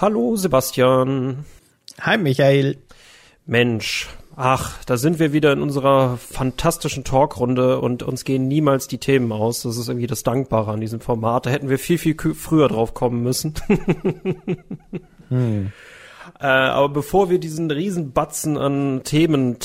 Hallo 0.00 0.36
Sebastian. 0.36 1.44
Hi 2.00 2.16
Michael. 2.18 2.76
Mensch, 3.46 4.06
ach, 4.36 4.84
da 4.84 4.96
sind 4.96 5.18
wir 5.18 5.32
wieder 5.32 5.52
in 5.52 5.60
unserer 5.60 6.18
fantastischen 6.18 7.02
Talkrunde 7.02 7.80
und 7.80 8.04
uns 8.04 8.22
gehen 8.24 8.46
niemals 8.46 8.86
die 8.86 8.98
Themen 8.98 9.32
aus. 9.32 9.62
Das 9.62 9.76
ist 9.76 9.88
irgendwie 9.88 10.06
das 10.06 10.22
Dankbare 10.22 10.70
an 10.70 10.80
diesem 10.80 11.00
Format. 11.00 11.46
Da 11.46 11.50
hätten 11.50 11.68
wir 11.68 11.80
viel, 11.80 11.98
viel 11.98 12.14
früher 12.14 12.68
drauf 12.68 12.94
kommen 12.94 13.24
müssen. 13.24 13.54
hm. 15.30 15.72
Äh, 16.40 16.46
aber 16.46 16.88
bevor 16.88 17.30
wir 17.30 17.38
diesen 17.38 17.70
riesen 17.70 18.12
Batzen 18.12 18.56
an 18.56 19.02
Themen, 19.04 19.56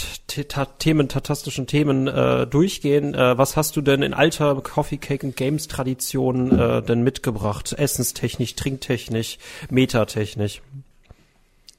Themen, 0.80 1.09
tatastischen 1.09 1.67
Themen 1.67 2.08
äh, 2.08 2.48
durchgehen, 2.48 3.13
äh, 3.13 3.38
was 3.38 3.55
hast 3.55 3.76
du 3.76 3.81
denn 3.81 4.02
in 4.02 4.13
alter 4.13 4.55
Coffee 4.62 4.98
Cake 4.98 5.26
and 5.26 5.35
Games 5.35 5.68
Tradition 5.68 6.57
äh, 6.57 6.81
denn 6.81 7.04
mitgebracht? 7.04 7.73
Essenstechnisch, 7.73 8.55
trinktechnisch, 8.55 9.38
metatechnisch? 9.70 10.62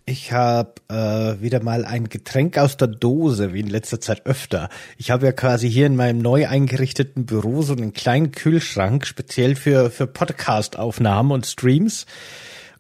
Ich 0.06 0.32
habe 0.32 0.74
äh, 0.90 1.40
wieder 1.40 1.62
mal 1.62 1.86
ein 1.86 2.10
Getränk 2.10 2.58
aus 2.58 2.76
der 2.76 2.88
Dose, 2.88 3.54
wie 3.54 3.60
in 3.60 3.68
letzter 3.68 4.02
Zeit 4.02 4.26
öfter. 4.26 4.68
Ich 4.98 5.10
habe 5.10 5.24
ja 5.24 5.32
quasi 5.32 5.70
hier 5.70 5.86
in 5.86 5.96
meinem 5.96 6.18
neu 6.18 6.46
eingerichteten 6.46 7.24
Büro 7.24 7.62
so 7.62 7.72
einen 7.72 7.94
kleinen 7.94 8.30
Kühlschrank, 8.30 9.06
speziell 9.06 9.56
für, 9.56 9.90
für 9.90 10.06
Podcast-Aufnahmen 10.06 11.30
und 11.30 11.46
Streams. 11.46 12.04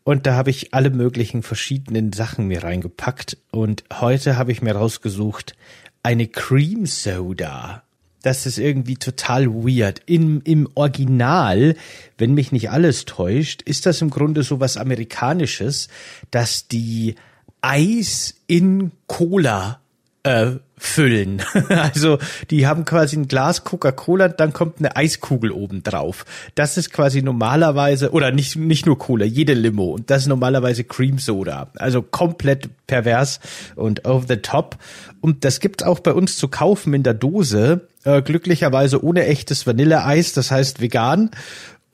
Und 0.04 0.26
da 0.26 0.34
habe 0.34 0.50
ich 0.50 0.74
alle 0.74 0.90
möglichen 0.90 1.42
verschiedenen 1.42 2.12
Sachen 2.12 2.46
mir 2.46 2.62
reingepackt. 2.62 3.38
Und 3.50 3.84
heute 3.92 4.36
habe 4.36 4.52
ich 4.52 4.60
mir 4.60 4.76
rausgesucht 4.76 5.56
eine 6.02 6.28
Cream 6.28 6.84
Soda. 6.84 7.82
Das 8.20 8.46
ist 8.46 8.58
irgendwie 8.58 8.96
total 8.96 9.48
weird. 9.48 10.02
Im, 10.06 10.42
Im 10.44 10.68
Original, 10.74 11.76
wenn 12.18 12.34
mich 12.34 12.52
nicht 12.52 12.70
alles 12.70 13.06
täuscht, 13.06 13.62
ist 13.62 13.86
das 13.86 14.00
im 14.02 14.10
Grunde 14.10 14.42
so 14.42 14.60
was 14.60 14.76
Amerikanisches, 14.76 15.88
dass 16.30 16.68
die 16.68 17.16
Eis 17.62 18.34
in 18.46 18.92
Cola 19.06 19.80
äh, 20.22 20.52
füllen. 20.84 21.42
also 21.68 22.18
die 22.50 22.66
haben 22.66 22.84
quasi 22.84 23.16
ein 23.16 23.28
Glas 23.28 23.64
Coca-Cola, 23.64 24.28
dann 24.28 24.52
kommt 24.52 24.78
eine 24.78 24.96
Eiskugel 24.96 25.50
oben 25.50 25.82
drauf. 25.82 26.24
Das 26.54 26.76
ist 26.76 26.92
quasi 26.92 27.22
normalerweise, 27.22 28.10
oder 28.12 28.30
nicht, 28.30 28.56
nicht 28.56 28.86
nur 28.86 28.98
Cola, 28.98 29.24
jede 29.24 29.54
Limo. 29.54 29.92
Und 29.94 30.10
das 30.10 30.22
ist 30.22 30.28
normalerweise 30.28 30.84
Cream 30.84 31.18
Soda. 31.18 31.68
Also 31.76 32.02
komplett 32.02 32.68
pervers 32.86 33.40
und 33.76 34.04
over 34.06 34.24
the 34.28 34.36
top. 34.36 34.76
Und 35.20 35.44
das 35.44 35.60
gibt's 35.60 35.82
auch 35.82 36.00
bei 36.00 36.12
uns 36.12 36.36
zu 36.36 36.48
kaufen 36.48 36.92
in 36.94 37.02
der 37.02 37.14
Dose. 37.14 37.88
Äh, 38.04 38.20
glücklicherweise 38.20 39.02
ohne 39.02 39.24
echtes 39.24 39.66
Vanilleeis, 39.66 40.34
das 40.34 40.50
heißt 40.50 40.82
vegan. 40.82 41.30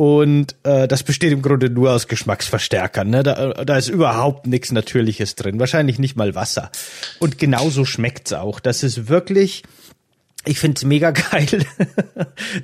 Und 0.01 0.57
äh, 0.63 0.89
das 0.89 1.03
besteht 1.03 1.31
im 1.31 1.43
Grunde 1.43 1.69
nur 1.69 1.93
aus 1.93 2.09
Geschmacksverstärkern. 2.09 3.11
Ne? 3.11 3.23
Da, 3.23 3.53
da 3.53 3.77
ist 3.77 3.91
überhaupt 3.91 4.47
nichts 4.47 4.73
Natürliches 4.73 5.35
drin. 5.35 5.61
Wahrscheinlich 5.61 5.99
nicht 5.99 6.17
mal 6.17 6.35
Wasser. 6.35 6.71
Und 7.19 7.37
genauso 7.37 7.85
schmeckt's 7.85 8.33
auch. 8.33 8.61
Das 8.61 8.83
ist 8.83 9.11
wirklich 9.11 9.63
ich 10.47 10.59
find's 10.59 10.85
mega 10.85 11.11
geil. 11.33 11.67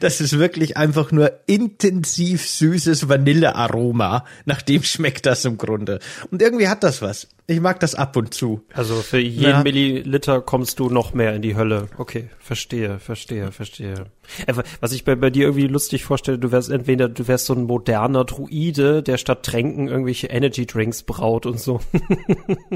das 0.01 0.21
ist 0.21 0.39
wirklich 0.39 0.77
einfach 0.77 1.13
nur 1.13 1.41
intensiv 1.47 2.47
süßes 2.49 3.09
Vanillearoma. 3.09 4.25
Nach 4.47 4.63
dem 4.63 4.83
schmeckt 4.83 5.27
das 5.27 5.45
im 5.45 5.59
Grunde. 5.59 6.01
Und 6.31 6.41
irgendwie 6.41 6.69
hat 6.69 6.83
das 6.83 7.03
was. 7.03 7.29
Ich 7.47 7.61
mag 7.61 7.79
das 7.81 7.95
ab 7.95 8.17
und 8.17 8.33
zu. 8.33 8.63
Also 8.73 8.97
für 8.97 9.19
jeden 9.19 9.43
ja. 9.43 9.63
Milliliter 9.63 10.41
kommst 10.41 10.81
du 10.81 10.89
noch 10.89 11.13
mehr 11.15 11.35
in 11.35 11.43
die 11.43 11.55
Hölle. 11.55 11.89
Okay, 11.99 12.31
verstehe, 12.39 12.99
verstehe, 12.99 13.53
verstehe. 13.53 14.07
Äh, 14.47 14.55
was 14.81 14.93
ich 14.93 15.05
bei, 15.05 15.15
bei 15.15 15.31
dir 15.31 15.45
irgendwie 15.45 15.69
lustig 15.69 16.03
vorstelle, 16.05 16.39
du 16.39 16.51
wärst 16.51 16.71
entweder, 16.71 17.09
du 17.09 17.29
wärst 17.29 17.47
so 17.47 17.55
ein 17.55 17.65
moderner 17.65 18.25
Druide, 18.25 19.03
der 19.03 19.19
statt 19.19 19.45
Tränken 19.45 19.87
irgendwelche 19.89 20.29
Energy 20.29 20.67
Drinks 20.67 21.03
braut 21.03 21.45
und 21.47 21.61
so. 21.61 21.81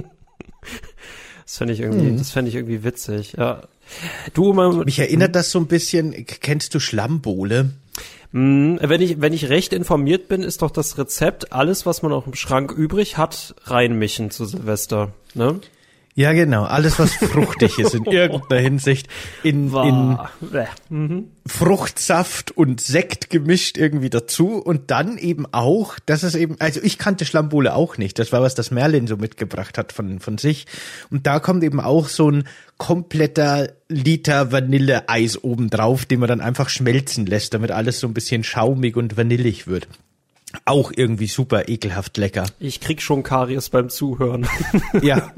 das 1.44 1.56
fände 1.56 1.72
ich 1.72 1.80
irgendwie, 1.80 2.10
hm. 2.10 2.18
das 2.18 2.30
fände 2.30 2.50
ich 2.50 2.54
irgendwie 2.54 2.84
witzig, 2.84 3.32
ja. 3.38 3.62
Du, 4.34 4.52
man, 4.52 4.80
mich 4.80 4.98
erinnert 4.98 5.34
das 5.34 5.50
so 5.50 5.58
ein 5.58 5.66
bisschen, 5.66 6.26
kennst 6.26 6.74
du 6.74 6.80
Schlammbowle? 6.80 7.70
Mm, 8.32 8.76
wenn 8.80 9.00
ich, 9.00 9.20
wenn 9.20 9.32
ich 9.32 9.48
recht 9.48 9.72
informiert 9.72 10.28
bin, 10.28 10.42
ist 10.42 10.62
doch 10.62 10.70
das 10.70 10.98
Rezept, 10.98 11.52
alles, 11.52 11.86
was 11.86 12.02
man 12.02 12.12
auch 12.12 12.26
im 12.26 12.34
Schrank 12.34 12.72
übrig 12.72 13.16
hat, 13.16 13.54
reinmischen 13.64 14.30
zu 14.30 14.44
Silvester, 14.44 15.12
ne? 15.34 15.60
Ja, 16.20 16.34
genau. 16.34 16.64
Alles, 16.64 16.98
was 16.98 17.14
fruchtig 17.14 17.78
ist 17.78 17.94
in 17.94 18.04
irgendeiner 18.10 18.60
Hinsicht. 18.60 19.08
In, 19.42 19.72
in 19.72 20.18
mhm. 20.90 21.30
Fruchtsaft 21.46 22.50
und 22.50 22.82
Sekt 22.82 23.30
gemischt 23.30 23.78
irgendwie 23.78 24.10
dazu. 24.10 24.58
Und 24.58 24.90
dann 24.90 25.16
eben 25.16 25.46
auch, 25.50 25.98
das 26.04 26.22
ist 26.22 26.34
eben, 26.34 26.56
also 26.58 26.78
ich 26.82 26.98
kannte 26.98 27.24
Schlambole 27.24 27.74
auch 27.74 27.96
nicht. 27.96 28.18
Das 28.18 28.32
war 28.32 28.42
was, 28.42 28.54
das 28.54 28.70
Merlin 28.70 29.06
so 29.06 29.16
mitgebracht 29.16 29.78
hat 29.78 29.94
von, 29.94 30.20
von 30.20 30.36
sich. 30.36 30.66
Und 31.10 31.26
da 31.26 31.40
kommt 31.40 31.64
eben 31.64 31.80
auch 31.80 32.08
so 32.08 32.30
ein 32.30 32.44
kompletter 32.76 33.72
Liter 33.88 34.52
Vanilleeis 34.52 35.42
obendrauf, 35.42 36.04
den 36.04 36.20
man 36.20 36.28
dann 36.28 36.42
einfach 36.42 36.68
schmelzen 36.68 37.24
lässt, 37.24 37.54
damit 37.54 37.70
alles 37.70 37.98
so 37.98 38.06
ein 38.06 38.12
bisschen 38.12 38.44
schaumig 38.44 38.94
und 38.94 39.16
vanillig 39.16 39.66
wird. 39.68 39.88
Auch 40.64 40.90
irgendwie 40.94 41.26
super 41.26 41.68
ekelhaft 41.68 42.16
lecker. 42.16 42.46
Ich 42.58 42.80
krieg 42.80 43.00
schon 43.02 43.22
Karies 43.22 43.70
beim 43.70 43.88
Zuhören. 43.88 44.48
ja, 45.02 45.32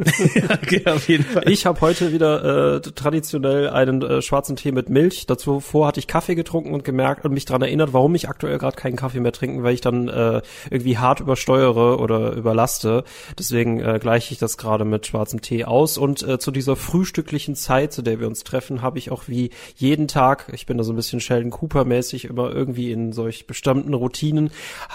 okay, 0.50 0.86
auf 0.86 1.06
jeden 1.08 1.24
Fall. 1.24 1.48
Ich 1.50 1.66
habe 1.66 1.80
heute 1.82 2.12
wieder 2.12 2.76
äh, 2.76 2.80
traditionell 2.80 3.68
einen 3.68 4.02
äh, 4.02 4.22
schwarzen 4.22 4.56
Tee 4.56 4.72
mit 4.72 4.88
Milch. 4.88 5.26
Dazu 5.26 5.60
vor 5.60 5.86
hatte 5.86 6.00
ich 6.00 6.06
Kaffee 6.06 6.34
getrunken 6.34 6.72
und 6.72 6.84
gemerkt 6.84 7.26
und 7.26 7.32
mich 7.32 7.44
dran 7.44 7.60
erinnert, 7.60 7.92
warum 7.92 8.14
ich 8.14 8.28
aktuell 8.28 8.56
gerade 8.56 8.76
keinen 8.76 8.96
Kaffee 8.96 9.20
mehr 9.20 9.32
trinken, 9.32 9.62
weil 9.62 9.74
ich 9.74 9.82
dann 9.82 10.08
äh, 10.08 10.40
irgendwie 10.70 10.96
hart 10.96 11.20
übersteuere 11.20 11.98
oder 12.00 12.32
überlaste. 12.32 13.04
Deswegen 13.38 13.80
äh, 13.80 13.98
gleiche 14.00 14.32
ich 14.32 14.38
das 14.38 14.56
gerade 14.56 14.86
mit 14.86 15.06
schwarzem 15.06 15.42
Tee 15.42 15.64
aus. 15.66 15.98
Und 15.98 16.26
äh, 16.26 16.38
zu 16.38 16.50
dieser 16.50 16.74
frühstücklichen 16.74 17.54
Zeit, 17.54 17.92
zu 17.92 18.00
der 18.00 18.18
wir 18.18 18.26
uns 18.26 18.44
treffen, 18.44 18.80
habe 18.80 18.98
ich 18.98 19.10
auch 19.10 19.24
wie 19.26 19.50
jeden 19.76 20.08
Tag, 20.08 20.50
ich 20.54 20.64
bin 20.64 20.78
da 20.78 20.84
so 20.84 20.92
ein 20.92 20.96
bisschen 20.96 21.20
Sheldon 21.20 21.50
Cooper 21.50 21.84
mäßig, 21.84 22.24
immer 22.24 22.50
irgendwie 22.50 22.92
in 22.92 23.12
solch 23.12 23.46
bestimmten 23.46 23.92
Routinen, 23.92 24.50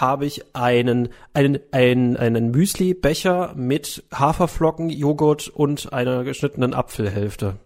habe 0.08 0.24
ich 0.24 0.56
einen, 0.56 1.10
einen, 1.34 1.58
einen, 1.70 2.16
einen 2.16 2.50
Müsli-Becher 2.50 3.52
mit 3.56 4.04
Haferflocken, 4.12 4.88
Joghurt 4.88 5.48
und 5.48 5.92
einer 5.92 6.24
geschnittenen 6.24 6.72
Apfelhälfte. 6.72 7.56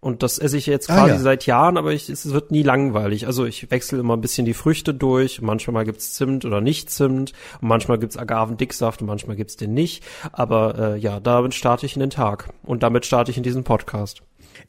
Und 0.00 0.22
das 0.22 0.38
esse 0.38 0.58
ich 0.58 0.66
jetzt 0.66 0.90
ah, 0.90 0.94
quasi 0.94 1.12
ah, 1.12 1.14
ja. 1.14 1.20
seit 1.20 1.46
Jahren, 1.46 1.76
aber 1.78 1.92
ich, 1.92 2.08
es 2.08 2.30
wird 2.30 2.50
nie 2.50 2.62
langweilig. 2.62 3.26
Also 3.26 3.46
ich 3.46 3.70
wechsle 3.70 3.98
immer 3.98 4.16
ein 4.16 4.20
bisschen 4.20 4.44
die 4.44 4.54
Früchte 4.54 4.92
durch. 4.92 5.40
Manchmal 5.40 5.84
gibt's 5.84 6.14
Zimt 6.14 6.44
oder 6.44 6.60
nicht 6.60 6.90
Zimt. 6.90 7.32
Und 7.60 7.68
manchmal 7.68 7.98
gibt's 7.98 8.16
Agavendicksaft 8.16 9.00
und 9.00 9.06
manchmal 9.06 9.36
gibt's 9.36 9.56
den 9.56 9.72
nicht. 9.74 10.02
Aber 10.32 10.94
äh, 10.94 10.98
ja, 10.98 11.20
damit 11.20 11.54
starte 11.54 11.86
ich 11.86 11.96
in 11.96 12.00
den 12.00 12.10
Tag. 12.10 12.50
Und 12.62 12.82
damit 12.82 13.06
starte 13.06 13.30
ich 13.30 13.36
in 13.36 13.42
diesen 13.42 13.64
Podcast. 13.64 14.22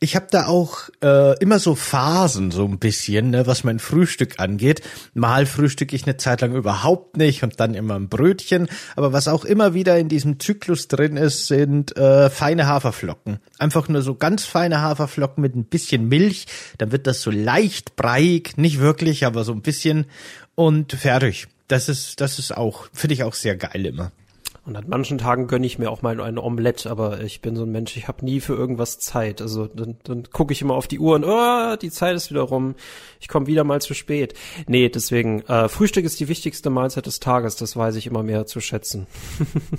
Ich 0.03 0.16
habe 0.16 0.25
da 0.31 0.47
auch 0.47 0.89
äh, 1.03 1.38
immer 1.44 1.59
so 1.59 1.75
Phasen, 1.75 2.50
so 2.50 2.66
ein 2.66 2.79
bisschen, 2.79 3.29
ne, 3.29 3.45
was 3.45 3.63
mein 3.63 3.78
Frühstück 3.78 4.39
angeht. 4.39 4.81
Mal 5.13 5.45
frühstücke 5.45 5.95
ich 5.95 6.07
eine 6.07 6.17
Zeit 6.17 6.41
lang 6.41 6.56
überhaupt 6.56 7.17
nicht 7.17 7.44
und 7.44 7.59
dann 7.59 7.75
immer 7.75 8.00
ein 8.00 8.09
Brötchen. 8.09 8.67
Aber 8.95 9.13
was 9.13 9.28
auch 9.28 9.45
immer 9.45 9.75
wieder 9.75 10.00
in 10.00 10.09
diesem 10.09 10.39
Zyklus 10.39 10.88
drin 10.88 11.17
ist, 11.17 11.45
sind 11.45 11.95
äh, 11.97 12.31
feine 12.31 12.66
Haferflocken. 12.66 13.38
Einfach 13.59 13.89
nur 13.89 14.01
so 14.01 14.16
ganz 14.16 14.44
feine 14.44 14.81
Haferflocken 14.81 15.39
mit 15.39 15.56
ein 15.56 15.66
bisschen 15.66 16.07
Milch. 16.07 16.47
Dann 16.79 16.91
wird 16.91 17.06
das 17.06 17.22
so 17.22 17.29
leicht 17.29 17.95
breiig, 17.95 18.57
nicht 18.57 18.79
wirklich, 18.79 19.28
aber 19.28 19.44
so 19.44 19.51
ein 19.51 19.62
bisschen 19.62 20.07
und 20.56 20.94
fertig. 20.94 21.47
Das 21.68 21.89
ist, 21.89 22.22
das 22.22 22.39
ist 22.39 22.57
auch, 22.57 22.88
finde 22.91 23.13
ich 23.13 23.23
auch 23.23 23.35
sehr 23.35 23.56
geil 23.56 23.85
immer. 23.85 24.12
Und 24.71 24.77
an 24.77 24.85
manchen 24.87 25.17
Tagen 25.17 25.47
gönne 25.47 25.67
ich 25.67 25.79
mir 25.79 25.91
auch 25.91 26.01
mal 26.01 26.21
ein 26.21 26.37
Omelett, 26.37 26.87
aber 26.87 27.19
ich 27.21 27.41
bin 27.41 27.57
so 27.57 27.63
ein 27.63 27.71
Mensch, 27.71 27.97
ich 27.97 28.07
habe 28.07 28.23
nie 28.23 28.39
für 28.39 28.53
irgendwas 28.53 28.99
Zeit. 28.99 29.41
Also 29.41 29.68
dann, 29.68 29.97
dann 30.06 30.23
gucke 30.31 30.53
ich 30.53 30.62
immer 30.62 30.75
auf 30.75 30.88
die 30.88 30.97
Uhr 30.97 31.15
und 31.15 31.25
oh, 31.25 31.75
die 31.75 31.91
Zeit 31.91 32.15
ist 32.15 32.29
wieder 32.29 32.44
rum. 32.44 32.75
Ich 33.19 33.27
komme 33.27 33.47
wieder 33.47 33.65
mal 33.65 33.81
zu 33.81 33.94
spät. 33.94 34.33
Nee, 34.68 34.88
deswegen, 34.88 35.41
äh, 35.41 35.68
Frühstück 35.68 36.06
ist 36.06 36.21
die 36.21 36.29
wichtigste 36.29 36.69
Mahlzeit 36.69 37.06
des 37.06 37.19
Tages, 37.19 37.57
das 37.57 37.75
weiß 37.75 37.97
ich 37.97 38.07
immer 38.07 38.23
mehr 38.23 38.45
zu 38.45 38.62
schätzen. 38.62 39.07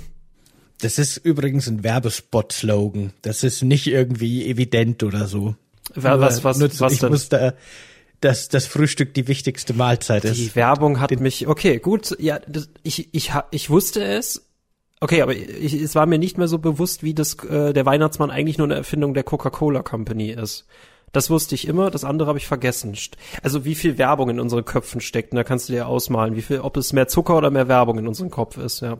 das 0.79 0.99
ist 0.99 1.17
übrigens 1.17 1.67
ein 1.67 1.83
Werbespot-Slogan. 1.83 3.13
Das 3.23 3.43
ist 3.43 3.63
nicht 3.63 3.87
irgendwie 3.87 4.47
evident 4.47 5.01
oder 5.01 5.25
so. 5.25 5.55
Was, 5.95 6.43
was, 6.43 6.61
was, 6.61 6.79
was 6.79 6.93
ich 6.93 6.99
denn? 6.99 7.09
muss 7.09 7.29
da 7.29 7.53
dass 8.21 8.47
das 8.47 8.67
Frühstück 8.67 9.13
die 9.13 9.27
wichtigste 9.27 9.73
Mahlzeit 9.73 10.23
ist. 10.23 10.37
Die 10.37 10.55
Werbung 10.55 11.01
hat 11.01 11.11
mich, 11.19 11.47
okay, 11.47 11.79
gut, 11.79 12.15
ja, 12.19 12.39
das, 12.47 12.69
ich, 12.81 13.09
ich, 13.13 13.33
ich 13.51 13.69
wusste 13.69 14.01
es, 14.01 14.45
Okay, 15.03 15.21
aber 15.21 15.35
ich, 15.35 15.73
es 15.73 15.95
war 15.95 16.05
mir 16.05 16.17
nicht 16.17 16.37
mehr 16.37 16.47
so 16.47 16.59
bewusst, 16.59 17.03
wie 17.03 17.13
das 17.13 17.33
äh, 17.43 17.73
der 17.73 17.85
Weihnachtsmann 17.85 18.31
eigentlich 18.31 18.57
nur 18.57 18.67
eine 18.67 18.75
Erfindung 18.75 19.13
der 19.13 19.25
Coca-Cola 19.25 19.83
Company 19.83 20.29
ist. 20.29 20.65
Das 21.11 21.29
wusste 21.29 21.55
ich 21.55 21.67
immer, 21.67 21.91
das 21.91 22.05
andere 22.05 22.29
habe 22.29 22.37
ich 22.37 22.47
vergessen. 22.47 22.97
Also 23.41 23.65
wie 23.65 23.75
viel 23.75 23.97
Werbung 23.97 24.29
in 24.29 24.39
unseren 24.39 24.63
Köpfen 24.63 25.01
steckt, 25.01 25.33
da 25.33 25.43
kannst 25.43 25.67
du 25.67 25.73
dir 25.73 25.87
ausmalen, 25.87 26.37
wie 26.37 26.41
viel, 26.41 26.61
ob 26.61 26.77
es 26.77 26.93
mehr 26.93 27.09
Zucker 27.09 27.35
oder 27.35 27.51
mehr 27.51 27.67
Werbung 27.67 27.99
in 27.99 28.07
unserem 28.07 28.29
Kopf 28.29 28.57
ist, 28.57 28.79
ja. 28.79 28.97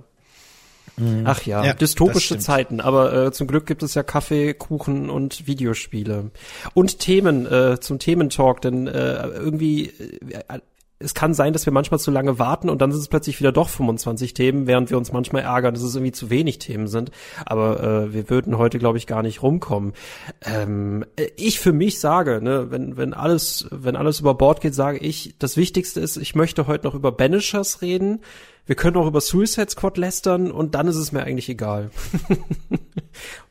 Mhm. 0.98 1.24
Ach 1.24 1.42
ja, 1.44 1.64
ja 1.64 1.74
dystopische 1.74 2.38
Zeiten, 2.38 2.82
aber 2.82 3.14
äh, 3.14 3.32
zum 3.32 3.48
Glück 3.48 3.66
gibt 3.66 3.82
es 3.82 3.94
ja 3.94 4.04
Kaffee, 4.04 4.54
Kuchen 4.54 5.10
und 5.10 5.48
Videospiele. 5.48 6.32
Und 6.74 7.00
Themen, 7.00 7.46
äh, 7.46 7.80
zum 7.80 7.98
Thementalk, 7.98 8.60
denn 8.60 8.88
äh, 8.88 9.26
irgendwie 9.30 9.86
äh, 9.88 10.60
es 11.04 11.14
kann 11.14 11.34
sein, 11.34 11.54
dass 11.54 11.66
wir 11.66 11.74
manchmal 11.74 12.00
zu 12.00 12.12
lange 12.12 12.40
warten 12.40 12.70
und 12.70 12.82
dann 12.82 12.92
sind 12.92 13.02
es 13.02 13.08
plötzlich 13.08 13.40
wieder 13.40 13.52
doch 13.52 13.70
25 13.70 14.34
Themen, 14.34 14.68
während 14.68 14.90
wir 14.90 14.98
uns 14.98 15.12
manchmal 15.12 15.44
ärgern, 15.44 15.74
dass 15.74 15.84
es 15.84 15.96
irgendwie 15.96 16.12
zu 16.12 16.30
wenig 16.30 16.60
Themen 16.60 16.88
sind. 16.88 17.12
Aber 17.46 17.84
äh, 17.84 18.14
wir 18.14 18.30
würden 18.30 18.58
heute, 18.58 18.80
glaube 18.80 18.98
ich, 18.98 19.08
gar 19.08 19.22
nicht 19.22 19.44
rumkommen. 19.44 19.94
Ähm, 20.42 21.06
ich 21.36 21.60
für 21.60 21.74
mich 21.74 22.00
sage, 22.00 22.42
ne, 22.42 22.72
wenn, 22.72 22.98
wenn 22.98 23.14
alles, 23.14 23.68
wenn 23.72 23.96
alles 23.96 24.20
über 24.20 24.36
Bord 24.36 24.62
geht, 24.62 24.74
sage 24.74 25.00
ich, 25.00 25.36
das 25.40 25.58
Wichtigste 25.58 26.00
ist, 26.00 26.18
ich 26.18 26.36
möchte 26.36 26.68
heute 26.68 26.86
noch 26.86 26.96
über 26.96 27.12
Banishers 27.12 27.82
reden. 27.82 28.22
Wir 28.66 28.76
können 28.76 28.96
auch 28.96 29.08
über 29.08 29.20
Suicide 29.20 29.70
Squad 29.70 29.98
lästern 29.98 30.50
und 30.50 30.74
dann 30.74 30.88
ist 30.88 30.96
es 30.96 31.12
mir 31.12 31.24
eigentlich 31.24 31.50
egal. 31.50 31.92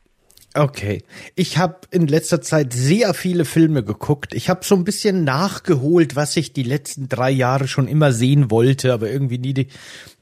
Okay. 0.55 1.03
Ich 1.35 1.57
habe 1.57 1.77
in 1.91 2.07
letzter 2.07 2.43
Zeit 2.43 2.75
sehr 2.75 3.15
viele 3.15 3.47
Filme 3.47 3.83
geguckt. 3.83 4.35
Ich 4.35 4.51
habe 4.51 4.65
so 4.65 4.75
ein 4.75 4.85
bisschen 4.85 5.25
nachgeholt, 5.25 6.15
was 6.15 6.37
ich 6.37 6.53
die 6.53 6.63
letzten 6.63 7.09
drei 7.09 7.31
Jahre 7.31 7.69
schon 7.69 7.89
immer 7.89 8.13
sehen 8.13 8.51
wollte, 8.51 8.93
aber 8.93 9.11
irgendwie 9.11 9.39
nie 9.39 9.55
die 9.55 9.69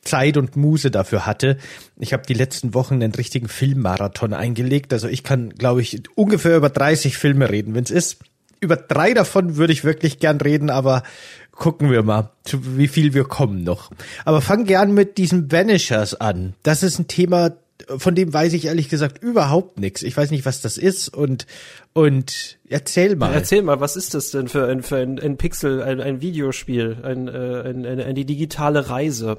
Zeit 0.02 0.36
und 0.36 0.56
Muse 0.56 0.90
dafür 0.92 1.26
hatte. 1.26 1.58
Ich 1.98 2.12
habe 2.12 2.22
die 2.26 2.34
letzten 2.34 2.74
Wochen 2.74 2.94
einen 2.94 3.14
richtigen 3.14 3.48
Filmmarathon 3.48 4.32
eingelegt. 4.32 4.92
Also 4.92 5.08
ich 5.08 5.24
kann, 5.24 5.50
glaube 5.50 5.82
ich, 5.82 6.02
ungefähr 6.14 6.56
über 6.56 6.70
30 6.70 7.18
Filme 7.18 7.50
reden. 7.50 7.74
Wenn 7.74 7.84
es 7.84 7.90
ist, 7.90 8.18
über 8.60 8.76
drei 8.76 9.14
davon 9.14 9.56
würde 9.56 9.72
ich 9.72 9.84
wirklich 9.84 10.20
gern 10.20 10.40
reden, 10.40 10.70
aber 10.70 11.02
gucken 11.50 11.90
wir 11.90 12.02
mal, 12.02 12.30
wie 12.52 12.88
viel 12.88 13.14
wir 13.14 13.24
kommen 13.24 13.64
noch. 13.64 13.90
Aber 14.24 14.40
fang 14.40 14.64
gern 14.64 14.94
mit 14.94 15.18
diesen 15.18 15.50
Vanishers 15.50 16.14
an. 16.14 16.54
Das 16.62 16.82
ist 16.82 16.98
ein 16.98 17.08
Thema, 17.08 17.52
von 17.96 18.14
dem 18.14 18.32
weiß 18.32 18.52
ich 18.52 18.66
ehrlich 18.66 18.88
gesagt 18.88 19.22
überhaupt 19.22 19.78
nichts. 19.78 20.02
Ich 20.02 20.16
weiß 20.16 20.30
nicht, 20.30 20.44
was 20.44 20.60
das 20.60 20.78
ist 20.78 21.08
und 21.08 21.46
und 21.92 22.58
erzähl 22.68 23.16
mal. 23.16 23.32
Erzähl 23.32 23.62
mal, 23.62 23.80
was 23.80 23.96
ist 23.96 24.14
das 24.14 24.30
denn 24.30 24.48
für 24.48 24.66
ein 24.66 24.82
für 24.82 24.96
ein, 24.96 25.18
ein 25.18 25.36
Pixel, 25.36 25.82
ein, 25.82 26.00
ein 26.00 26.20
Videospiel, 26.20 26.98
ein, 27.02 27.28
äh, 27.28 27.30
ein, 27.30 27.86
eine, 27.86 28.04
eine 28.04 28.24
digitale 28.24 28.88
Reise? 28.88 29.38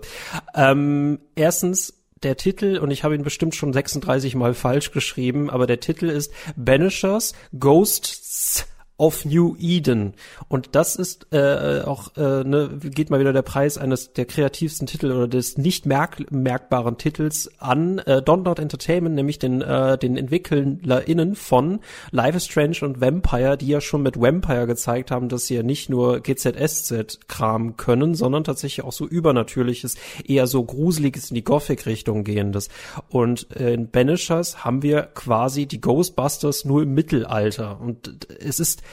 Ähm, 0.56 1.20
erstens 1.36 1.94
der 2.24 2.38
Titel, 2.38 2.78
und 2.78 2.92
ich 2.92 3.04
habe 3.04 3.16
ihn 3.16 3.24
bestimmt 3.24 3.56
schon 3.56 3.74
36 3.74 4.36
Mal 4.36 4.54
falsch 4.54 4.92
geschrieben, 4.92 5.50
aber 5.50 5.66
der 5.66 5.80
Titel 5.80 6.08
ist 6.10 6.32
Banishers 6.56 7.34
Ghosts 7.58 8.68
of 9.01 9.25
New 9.25 9.56
Eden. 9.59 10.13
Und 10.48 10.69
das 10.74 10.95
ist 10.95 11.25
äh, 11.33 11.81
auch, 11.81 12.15
äh, 12.18 12.44
ne, 12.44 12.69
geht 12.80 13.09
mal 13.09 13.19
wieder 13.19 13.33
der 13.33 13.42
Preis 13.42 13.80
eines 13.80 14.13
der 14.13 14.25
kreativsten 14.25 14.86
Titel 14.86 15.12
oder 15.12 15.27
des 15.27 15.57
nicht 15.57 15.88
merk 15.88 16.31
merkbaren 16.31 17.00
Titels 17.00 17.50
an 17.57 17.98
äh, 17.98 18.21
Don't 18.24 18.62
Entertainment, 18.62 19.15
nämlich 19.15 19.39
den, 19.39 19.62
äh, 19.62 19.98
den 19.98 20.18
EntwicklerInnen 20.18 21.36
von 21.36 21.80
Life 22.12 22.38
is 22.38 22.45
Strange 22.45 22.77
und 22.83 23.01
Vampire, 23.01 23.57
die 23.57 23.68
ja 23.68 23.81
schon 23.81 24.03
mit 24.03 24.21
Vampire 24.21 24.68
gezeigt 24.68 25.09
haben, 25.09 25.30
dass 25.30 25.48
sie 25.48 25.56
ja 25.56 25.63
nicht 25.63 25.89
nur 25.89 26.19
GZSZ-Kram 26.19 27.77
können, 27.77 28.13
sondern 28.13 28.44
tatsächlich 28.44 28.86
auch 28.86 28.92
so 28.92 29.07
übernatürliches, 29.07 29.95
eher 30.27 30.45
so 30.45 30.63
gruseliges 30.63 31.31
in 31.31 31.36
die 31.36 31.44
Gothic-Richtung 31.44 32.24
gehendes. 32.24 32.69
Und 33.09 33.48
äh, 33.56 33.74
in 33.74 33.89
Banishers 33.89 34.63
haben 34.63 34.83
wir 34.83 35.09
quasi 35.15 35.65
die 35.65 35.81
Ghostbusters 35.81 36.65
nur 36.65 36.83
im 36.83 36.94
Mittelalter. 36.94 37.81
Und 37.81 38.27
es 38.39 38.59
ist 38.59 38.83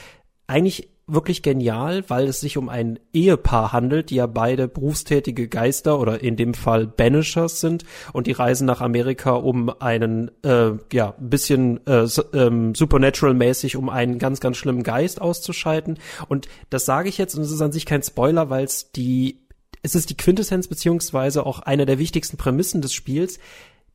eigentlich 0.49 0.89
wirklich 1.11 1.41
genial, 1.41 2.03
weil 2.07 2.27
es 2.27 2.39
sich 2.39 2.57
um 2.57 2.69
ein 2.69 2.99
Ehepaar 3.13 3.71
handelt, 3.71 4.09
die 4.09 4.15
ja 4.15 4.27
beide 4.27 4.67
berufstätige 4.67 5.47
Geister 5.47 5.99
oder 5.99 6.21
in 6.21 6.35
dem 6.35 6.53
Fall 6.53 6.87
Banishers 6.87 7.61
sind 7.61 7.83
und 8.13 8.27
die 8.27 8.31
reisen 8.31 8.65
nach 8.65 8.81
Amerika, 8.81 9.31
um 9.31 9.69
einen 9.81 10.31
äh, 10.43 10.71
ja 10.91 11.15
bisschen 11.19 11.85
äh, 11.87 12.07
ähm, 12.33 12.75
supernatural-mäßig, 12.75 13.75
um 13.75 13.89
einen 13.89 14.19
ganz 14.19 14.39
ganz 14.39 14.57
schlimmen 14.57 14.83
Geist 14.83 15.21
auszuschalten. 15.21 15.97
Und 16.27 16.47
das 16.69 16.85
sage 16.85 17.09
ich 17.09 17.17
jetzt 17.17 17.35
und 17.35 17.43
es 17.43 17.51
ist 17.51 17.61
an 17.61 17.71
sich 17.71 17.85
kein 17.85 18.03
Spoiler, 18.03 18.49
weil 18.49 18.65
es 18.65 18.91
die 18.91 19.39
es 19.81 19.95
ist 19.95 20.09
die 20.09 20.17
Quintessenz 20.17 20.67
beziehungsweise 20.67 21.45
auch 21.45 21.59
eine 21.59 21.85
der 21.85 21.99
wichtigsten 21.99 22.37
Prämissen 22.37 22.81
des 22.81 22.93
Spiels 22.93 23.39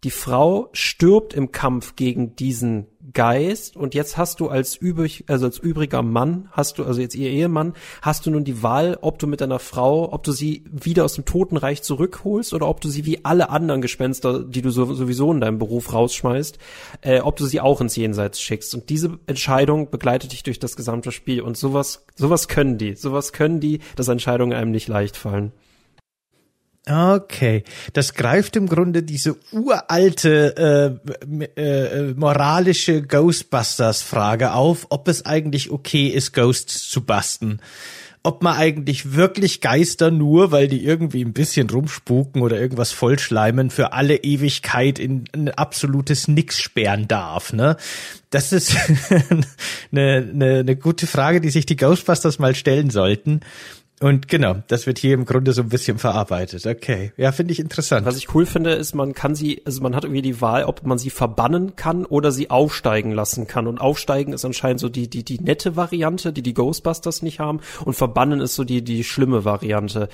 die 0.03 0.11
Frau 0.11 0.69
stirbt 0.73 1.35
im 1.35 1.53
Kampf 1.53 1.97
gegen 1.97 2.37
diesen 2.37 2.87
Geist 3.13 3.77
und 3.77 3.95
jetzt 3.95 4.17
hast 4.17 4.41
du 4.41 4.49
als 4.49 4.77
übrig, 4.77 5.25
also 5.29 5.47
als 5.47 5.59
übriger 5.59 6.03
Mann, 6.03 6.49
hast 6.53 6.79
du, 6.79 6.85
also 6.85 7.01
jetzt 7.01 7.15
ihr 7.15 7.31
Ehemann, 7.31 7.75
hast 8.03 8.27
du 8.27 8.31
nun 8.31 8.45
die 8.45 8.63
Wahl, 8.63 8.99
ob 9.03 9.19
du 9.19 9.27
mit 9.27 9.41
deiner 9.41 9.61
Frau, 9.61 10.13
ob 10.13 10.25
du 10.25 10.33
sie 10.33 10.65
wieder 10.71 11.05
aus 11.05 11.15
dem 11.15 11.25
Totenreich 11.25 11.83
zurückholst 11.83 12.53
oder 12.55 12.67
ob 12.67 12.81
du 12.81 12.89
sie 12.89 13.07
wie 13.07 13.25
alle 13.25 13.51
anderen 13.51 13.83
Gespenster, 13.83 14.43
die 14.43 14.63
du 14.63 14.71
sowieso 14.71 15.33
in 15.33 15.41
deinem 15.41 15.59
Beruf 15.59 15.93
rausschmeißt, 15.93 16.59
äh, 17.03 17.21
ob 17.21 17.37
du 17.37 17.47
sie 17.47 17.61
auch 17.61 17.81
ins 17.81 17.95
Jenseits 17.95 18.41
schickst. 18.41 18.75
Und 18.75 18.91
diese 18.91 19.19
Entscheidung 19.27 19.91
begleitet 19.91 20.33
dich 20.33 20.43
durch 20.43 20.59
das 20.59 20.75
gesamte 20.75 21.13
Spiel 21.13 21.41
und 21.43 21.57
sowas, 21.57 22.07
sowas 22.17 22.49
können 22.49 22.79
die, 22.79 22.95
sowas 22.97 23.33
können 23.33 23.61
die, 23.61 23.79
dass 23.97 24.09
Entscheidungen 24.09 24.55
einem 24.55 24.71
nicht 24.71 24.89
leicht 24.89 25.17
fallen. 25.17 25.53
Okay, 26.87 27.65
das 27.95 28.13
greift 28.13 28.57
im 28.57 28.69
Grunde 28.69 29.03
diese 29.03 29.37
uralte 29.53 31.01
äh, 31.17 31.61
äh, 31.61 32.15
moralische 32.15 33.01
Ghostbusters-Frage 33.01 34.53
auf, 34.53 34.87
ob 34.91 35.09
es 35.09 35.25
eigentlich 35.25 35.71
okay 35.71 36.09
ist, 36.09 36.35
Ghosts 36.35 36.91
zu 36.91 37.03
basten. 37.03 37.61
Ob 38.23 38.43
man 38.43 38.57
eigentlich 38.57 39.15
wirklich 39.15 39.63
Geister 39.63 40.11
nur, 40.11 40.51
weil 40.51 40.69
die 40.69 40.85
irgendwie 40.85 41.25
ein 41.25 41.33
bisschen 41.33 41.71
rumspuken 41.71 42.43
oder 42.43 42.59
irgendwas 42.59 42.93
vollschleimen, 42.93 43.71
für 43.71 43.93
alle 43.93 44.17
Ewigkeit 44.17 44.99
in 44.99 45.25
ein 45.35 45.51
absolutes 45.51 46.29
Nix 46.29 46.59
sperren 46.59 47.09
darf, 47.09 47.53
ne? 47.55 47.77
Das 48.29 48.53
ist 48.53 48.77
eine, 49.91 50.29
eine, 50.33 50.59
eine 50.61 50.77
gute 50.77 51.07
Frage, 51.07 51.41
die 51.41 51.51
sich 51.51 51.65
die 51.67 51.77
Ghostbusters 51.77 52.39
mal 52.39 52.55
stellen 52.55 52.91
sollten. 52.91 53.41
Und 54.01 54.27
genau, 54.27 54.57
das 54.67 54.87
wird 54.87 54.99
hier 54.99 55.15
im 55.15 55.25
Grunde 55.25 55.53
so 55.53 55.63
ein 55.63 55.69
bisschen 55.69 55.99
verarbeitet. 55.99 56.67
Okay, 56.67 57.13
ja, 57.17 57.31
finde 57.31 57.53
ich 57.53 57.61
interessant. 57.61 58.05
Was 58.05 58.17
ich 58.17 58.35
cool 58.35 58.45
finde, 58.45 58.73
ist, 58.73 58.95
man 58.95 59.15
kann 59.15 59.35
sie, 59.37 59.63
also 59.65 59.81
man 59.83 59.95
hat 59.95 60.05
irgendwie 60.05 60.23
die 60.23 60.41
Wahl, 60.41 60.65
ob 60.65 60.85
man 60.85 60.99
sie 60.99 61.11
verbannen 61.11 61.77
kann 61.77 62.05
oder 62.05 62.33
sie 62.33 62.51
aufsteigen 62.51 63.13
lassen 63.13 63.47
kann. 63.47 63.69
Und 63.69 63.81
aufsteigen 63.81 64.33
ist 64.33 64.45
anscheinend 64.45 64.81
so 64.81 64.89
die, 64.89 65.09
die, 65.09 65.25
die 65.25 65.39
nette 65.39 65.77
Variante, 65.77 66.33
die 66.33 66.43
die 66.43 66.55
Ghostbusters 66.55 67.23
nicht 67.23 67.39
haben. 67.39 67.61
Und 67.85 67.95
verbannen 67.95 68.41
ist 68.41 68.57
so 68.57 68.65
die, 68.65 68.83
die 68.83 69.05
schlimme 69.05 69.45
Variante. 69.45 70.09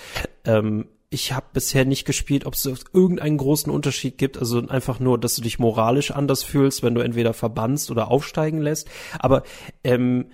Ähm, 0.45 0.87
ich 1.09 1.33
habe 1.33 1.47
bisher 1.53 1.85
nicht 1.85 2.05
gespielt, 2.05 2.47
ob 2.47 2.55
es 2.55 2.67
irgendeinen 2.93 3.39
großen 3.39 3.73
Unterschied 3.73 4.19
gibt. 4.19 4.39
Also 4.39 4.65
einfach 4.69 5.01
nur, 5.01 5.19
dass 5.19 5.35
du 5.35 5.43
dich 5.43 5.59
moralisch 5.59 6.13
anders 6.13 6.45
fühlst, 6.45 6.83
wenn 6.83 6.95
du 6.95 7.01
entweder 7.01 7.35
verbannst 7.35 7.91
oder 7.91 8.11
aufsteigen 8.11 8.61
lässt. 8.61 8.89
Aber 9.19 9.43
ähm, 9.83 10.27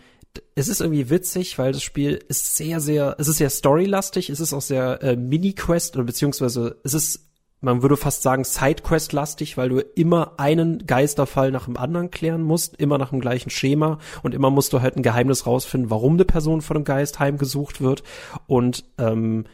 es 0.55 0.69
ist 0.69 0.81
irgendwie 0.81 1.11
witzig, 1.11 1.59
weil 1.59 1.73
das 1.73 1.83
Spiel 1.83 2.23
ist 2.28 2.57
sehr, 2.57 2.81
sehr, 2.81 3.16
es 3.19 3.28
ist 3.28 3.38
sehr 3.38 3.50
storylastig, 3.50 4.31
es 4.31 4.40
ist 4.40 4.52
auch 4.52 4.62
sehr 4.62 5.02
äh, 5.02 5.16
Mini-Quest 5.16 5.97
oder 5.97 6.05
beziehungsweise 6.05 6.76
es 6.85 6.95
ist, 6.95 7.28
man 7.61 7.83
würde 7.83 7.97
fast 7.97 8.23
sagen, 8.23 8.45
Side-Quest-lastig, 8.45 9.57
weil 9.57 9.69
du 9.69 9.81
immer 9.81 10.38
einen 10.38 10.87
Geisterfall 10.87 11.50
nach 11.50 11.64
dem 11.64 11.76
anderen 11.76 12.11
klären 12.11 12.43
musst, 12.43 12.76
immer 12.76 12.99
nach 12.99 13.11
dem 13.11 13.21
gleichen 13.21 13.50
Schema 13.50 13.99
und 14.23 14.35
immer 14.35 14.50
musst 14.50 14.73
du 14.73 14.83
halt 14.83 14.97
ein 14.97 15.02
Geheimnis 15.02 15.47
rausfinden, 15.47 15.90
warum 15.90 16.14
eine 16.14 16.25
Person 16.25 16.61
von 16.61 16.76
einem 16.76 16.85
Geist 16.85 17.19
heimgesucht 17.19 17.81
wird. 17.81 18.02
Und 18.47 18.85
ähm, 18.99 19.45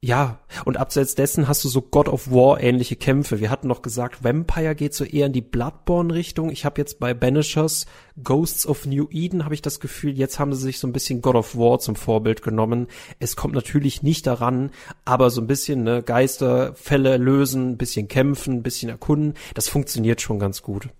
ja, 0.00 0.38
und 0.64 0.76
abseits 0.76 1.16
dessen 1.16 1.48
hast 1.48 1.64
du 1.64 1.68
so 1.68 1.82
God 1.82 2.08
of 2.08 2.30
War 2.30 2.60
ähnliche 2.60 2.94
Kämpfe. 2.94 3.40
Wir 3.40 3.50
hatten 3.50 3.66
noch 3.66 3.82
gesagt, 3.82 4.22
Vampire 4.22 4.76
geht 4.76 4.94
so 4.94 5.04
eher 5.04 5.26
in 5.26 5.32
die 5.32 5.40
Bloodborne-Richtung. 5.40 6.50
Ich 6.50 6.64
habe 6.64 6.80
jetzt 6.80 7.00
bei 7.00 7.14
Banishers 7.14 7.86
Ghosts 8.22 8.64
of 8.66 8.86
New 8.86 9.08
Eden 9.10 9.44
habe 9.44 9.54
ich 9.54 9.62
das 9.62 9.80
Gefühl, 9.80 10.16
jetzt 10.16 10.38
haben 10.38 10.54
sie 10.54 10.62
sich 10.62 10.78
so 10.78 10.86
ein 10.86 10.92
bisschen 10.92 11.20
God 11.20 11.34
of 11.34 11.56
War 11.56 11.80
zum 11.80 11.96
Vorbild 11.96 12.42
genommen. 12.42 12.86
Es 13.18 13.34
kommt 13.34 13.54
natürlich 13.54 14.04
nicht 14.04 14.26
daran, 14.26 14.70
aber 15.04 15.30
so 15.30 15.40
ein 15.40 15.48
bisschen 15.48 15.82
ne, 15.82 16.02
Geisterfälle 16.04 17.16
lösen, 17.16 17.76
bisschen 17.76 18.06
kämpfen, 18.06 18.62
bisschen 18.62 18.90
erkunden, 18.90 19.34
das 19.54 19.68
funktioniert 19.68 20.20
schon 20.20 20.38
ganz 20.38 20.62
gut. 20.62 20.90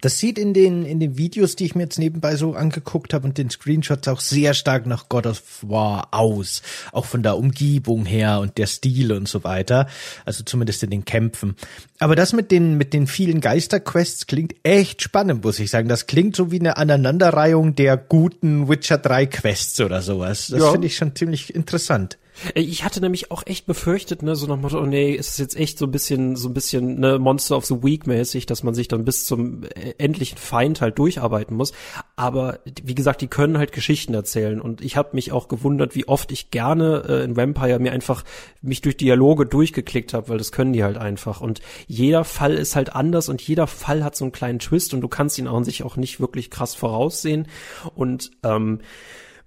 Das 0.00 0.18
sieht 0.18 0.38
in 0.38 0.54
den, 0.54 0.84
in 0.84 1.00
den 1.00 1.16
Videos, 1.16 1.56
die 1.56 1.66
ich 1.66 1.74
mir 1.74 1.82
jetzt 1.84 1.98
nebenbei 1.98 2.36
so 2.36 2.54
angeguckt 2.54 3.14
habe 3.14 3.26
und 3.26 3.38
den 3.38 3.50
Screenshots 3.50 4.08
auch 4.08 4.20
sehr 4.20 4.54
stark 4.54 4.86
nach 4.86 5.08
God 5.08 5.26
of 5.26 5.42
War 5.62 6.08
aus. 6.12 6.62
Auch 6.92 7.04
von 7.04 7.22
der 7.22 7.36
Umgebung 7.36 8.06
her 8.06 8.40
und 8.40 8.58
der 8.58 8.66
Stil 8.66 9.12
und 9.12 9.28
so 9.28 9.44
weiter. 9.44 9.86
Also 10.24 10.44
zumindest 10.44 10.82
in 10.82 10.90
den 10.90 11.04
Kämpfen. 11.04 11.56
Aber 11.98 12.16
das 12.16 12.32
mit 12.32 12.50
den, 12.50 12.76
mit 12.76 12.92
den 12.92 13.06
vielen 13.06 13.40
Geisterquests 13.40 14.26
klingt 14.26 14.54
echt 14.62 15.02
spannend, 15.02 15.44
muss 15.44 15.58
ich 15.58 15.70
sagen. 15.70 15.88
Das 15.88 16.06
klingt 16.06 16.34
so 16.34 16.50
wie 16.50 16.60
eine 16.60 16.76
Aneinanderreihung 16.76 17.74
der 17.74 17.96
guten 17.96 18.68
Witcher 18.68 18.98
3 18.98 19.26
Quests 19.26 19.80
oder 19.80 20.02
sowas. 20.02 20.48
Das 20.48 20.60
ja. 20.60 20.72
finde 20.72 20.86
ich 20.86 20.96
schon 20.96 21.14
ziemlich 21.14 21.54
interessant. 21.54 22.18
Äh, 22.54 22.60
ich 22.60 22.84
hatte 22.84 23.00
nämlich 23.00 23.30
auch 23.30 23.44
echt 23.46 23.66
befürchtet, 23.66 24.22
ne, 24.22 24.36
so 24.36 24.46
nach 24.46 24.56
Motto, 24.56 24.80
oh 24.80 24.86
nee, 24.86 25.12
ist 25.12 25.30
es 25.30 25.38
jetzt 25.38 25.56
echt 25.56 25.78
so 25.78 25.86
ein 25.86 25.90
bisschen, 25.90 26.36
so 26.36 26.48
ein 26.48 26.54
bisschen, 26.54 26.98
ne, 26.98 27.18
Monster 27.18 27.56
of 27.56 27.66
the 27.66 27.82
Week 27.82 28.06
mäßig, 28.06 28.46
dass 28.46 28.62
man 28.62 28.74
sich 28.74 28.88
dann 28.88 29.04
bis 29.04 29.24
zum 29.24 29.64
äh, 29.64 29.94
endlichen 29.98 30.38
Feind 30.38 30.80
halt 30.80 30.98
durcharbeiten 30.98 31.56
muss. 31.56 31.72
Aber 32.16 32.60
wie 32.82 32.94
gesagt, 32.94 33.20
die 33.20 33.28
können 33.28 33.58
halt 33.58 33.72
Geschichten 33.72 34.14
erzählen 34.14 34.60
und 34.60 34.80
ich 34.80 34.96
habe 34.96 35.10
mich 35.12 35.32
auch 35.32 35.48
gewundert, 35.48 35.94
wie 35.94 36.08
oft 36.08 36.32
ich 36.32 36.50
gerne 36.50 37.04
äh, 37.08 37.24
in 37.24 37.36
Vampire 37.36 37.78
mir 37.78 37.92
einfach 37.92 38.24
mich 38.60 38.80
durch 38.80 38.96
Dialoge 38.96 39.46
durchgeklickt 39.46 40.14
habe, 40.14 40.28
weil 40.28 40.38
das 40.38 40.52
können 40.52 40.72
die 40.72 40.84
halt 40.84 40.98
einfach. 40.98 41.40
Und 41.40 41.60
jeder 41.86 42.24
Fall 42.24 42.54
ist 42.54 42.76
halt 42.76 42.94
anders 42.94 43.28
und 43.28 43.40
jeder 43.40 43.66
Fall 43.66 44.04
hat 44.04 44.16
so 44.16 44.24
einen 44.24 44.32
kleinen 44.32 44.58
Twist 44.58 44.94
und 44.94 45.00
du 45.00 45.08
kannst 45.08 45.38
ihn 45.38 45.46
auch 45.46 45.60
sich 45.64 45.82
auch 45.82 45.96
nicht 45.96 46.20
wirklich 46.20 46.50
krass 46.50 46.74
voraussehen. 46.74 47.46
Und 47.94 48.30
ähm, 48.42 48.80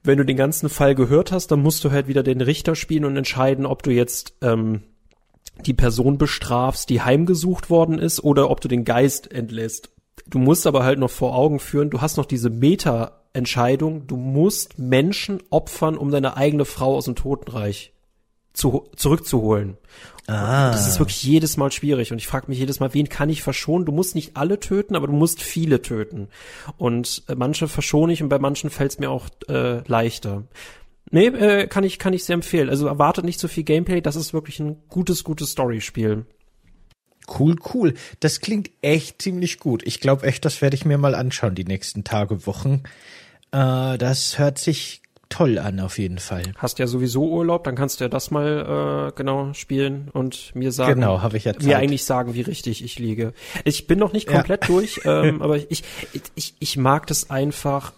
wenn 0.04 0.18
du 0.18 0.26
den 0.26 0.38
ganzen 0.38 0.70
Fall 0.70 0.96
gehört 0.96 1.32
hast, 1.32 1.48
dann 1.48 1.62
musst 1.62 1.84
du 1.84 1.92
halt 1.92 2.08
wieder 2.08 2.24
den 2.24 2.42
Richter 2.42 2.76
spielen 2.76 3.06
und 3.06 3.16
entscheiden, 3.16 3.66
ob 3.66 3.84
du 3.84 3.92
jetzt 3.92 4.36
ähm, 4.42 4.84
die 5.66 5.74
Person 5.74 6.18
bestrafst, 6.18 6.90
die 6.90 7.02
heimgesucht 7.02 7.70
worden 7.70 8.00
ist, 8.00 8.24
oder 8.24 8.50
ob 8.50 8.60
du 8.62 8.68
den 8.68 8.84
Geist 8.84 9.32
entlässt. 9.32 9.90
Du 10.28 10.40
musst 10.40 10.68
aber 10.68 10.84
halt 10.84 11.00
noch 11.00 11.10
vor 11.10 11.36
Augen 11.36 11.60
führen, 11.60 11.90
du 11.90 12.02
hast 12.02 12.18
noch 12.18 12.26
diese 12.26 12.50
Meta-Entscheidung, 12.50 14.08
du 14.08 14.18
musst 14.18 14.78
Menschen 14.78 15.42
opfern, 15.50 15.98
um 15.98 16.12
deine 16.12 16.38
eigene 16.38 16.66
Frau 16.66 16.96
aus 16.96 17.06
dem 17.06 17.16
Totenreich 17.16 17.93
zu, 18.54 18.90
zurückzuholen. 18.96 19.78
Ah. 20.28 20.72
Das 20.72 20.88
ist 20.88 21.00
wirklich 21.00 21.22
jedes 21.24 21.58
Mal 21.58 21.72
schwierig 21.72 22.12
und 22.12 22.18
ich 22.18 22.28
frage 22.28 22.46
mich 22.48 22.58
jedes 22.58 22.80
Mal, 22.80 22.94
wen 22.94 23.10
kann 23.10 23.30
ich 23.30 23.44
verschonen? 23.44 23.86
Du 23.86 23.92
musst 23.92 24.16
nicht 24.16 24.38
alle 24.38 24.60
töten, 24.60 24.96
aber 24.96 25.08
du 25.08 25.14
musst 25.14 25.42
viele 25.42 25.82
töten. 25.82 26.30
Und 26.78 27.24
äh, 27.28 27.36
manche 27.36 27.68
verschone 27.68 28.14
ich 28.14 28.24
und 28.24 28.30
bei 28.30 28.40
manchen 28.40 28.70
fällt 28.70 28.92
es 28.92 29.00
mir 29.00 29.10
auch 29.10 29.28
äh, 29.50 29.86
leichter. 29.88 30.44
Nee, 31.12 31.28
äh, 31.28 31.68
kann 31.68 31.84
ich 31.84 32.00
kann 32.00 32.14
ich 32.14 32.24
sehr 32.24 32.36
empfehlen. 32.36 32.70
Also 32.70 32.88
erwartet 32.88 33.26
nicht 33.26 33.40
so 33.40 33.50
viel 33.50 33.64
Gameplay, 33.64 34.02
das 34.02 34.16
ist 34.16 34.34
wirklich 34.34 34.60
ein 34.60 34.78
gutes 34.88 35.24
gutes 35.26 35.52
Storyspiel. 35.52 36.26
Cool, 37.28 37.56
cool. 37.74 37.94
Das 38.20 38.42
klingt 38.42 38.72
echt 38.82 39.22
ziemlich 39.22 39.60
gut. 39.60 39.84
Ich 39.86 40.00
glaube 40.00 40.26
echt, 40.26 40.46
das 40.46 40.62
werde 40.62 40.76
ich 40.76 40.86
mir 40.86 40.98
mal 40.98 41.16
anschauen 41.16 41.56
die 41.56 41.66
nächsten 41.66 42.04
Tage, 42.04 42.46
Wochen. 42.48 42.84
Äh, 43.52 43.98
das 43.98 44.40
hört 44.40 44.58
sich 44.58 45.03
toll 45.34 45.58
an, 45.58 45.80
auf 45.80 45.98
jeden 45.98 46.20
Fall. 46.20 46.44
Hast 46.58 46.80
ja 46.80 46.88
sowieso 46.88 47.28
Urlaub, 47.28 47.64
dann 47.64 47.76
kannst 47.76 48.00
du 48.00 48.06
ja 48.06 48.10
das 48.10 48.30
mal 48.30 49.10
äh, 49.10 49.16
genau 49.16 49.54
spielen 49.54 50.10
und 50.14 50.54
mir 50.56 50.72
sagen. 50.72 50.96
Genau, 50.96 51.22
habe 51.22 51.38
ich 51.38 51.46
ja 51.46 51.54
Zeit. 51.54 51.64
Mir 51.64 51.78
eigentlich 51.78 52.06
sagen, 52.06 52.34
wie 52.36 52.42
richtig 52.42 52.84
ich 52.84 53.00
liege. 53.00 53.34
Ich 53.64 53.88
bin 53.88 53.98
noch 53.98 54.14
nicht 54.14 54.28
komplett 54.28 54.64
ja. 54.64 54.68
durch, 54.68 55.02
ähm, 55.06 55.42
aber 55.42 55.58
ich, 55.58 55.84
ich, 56.36 56.54
ich 56.60 56.78
mag 56.78 57.08
das 57.08 57.30
einfach 57.30 57.94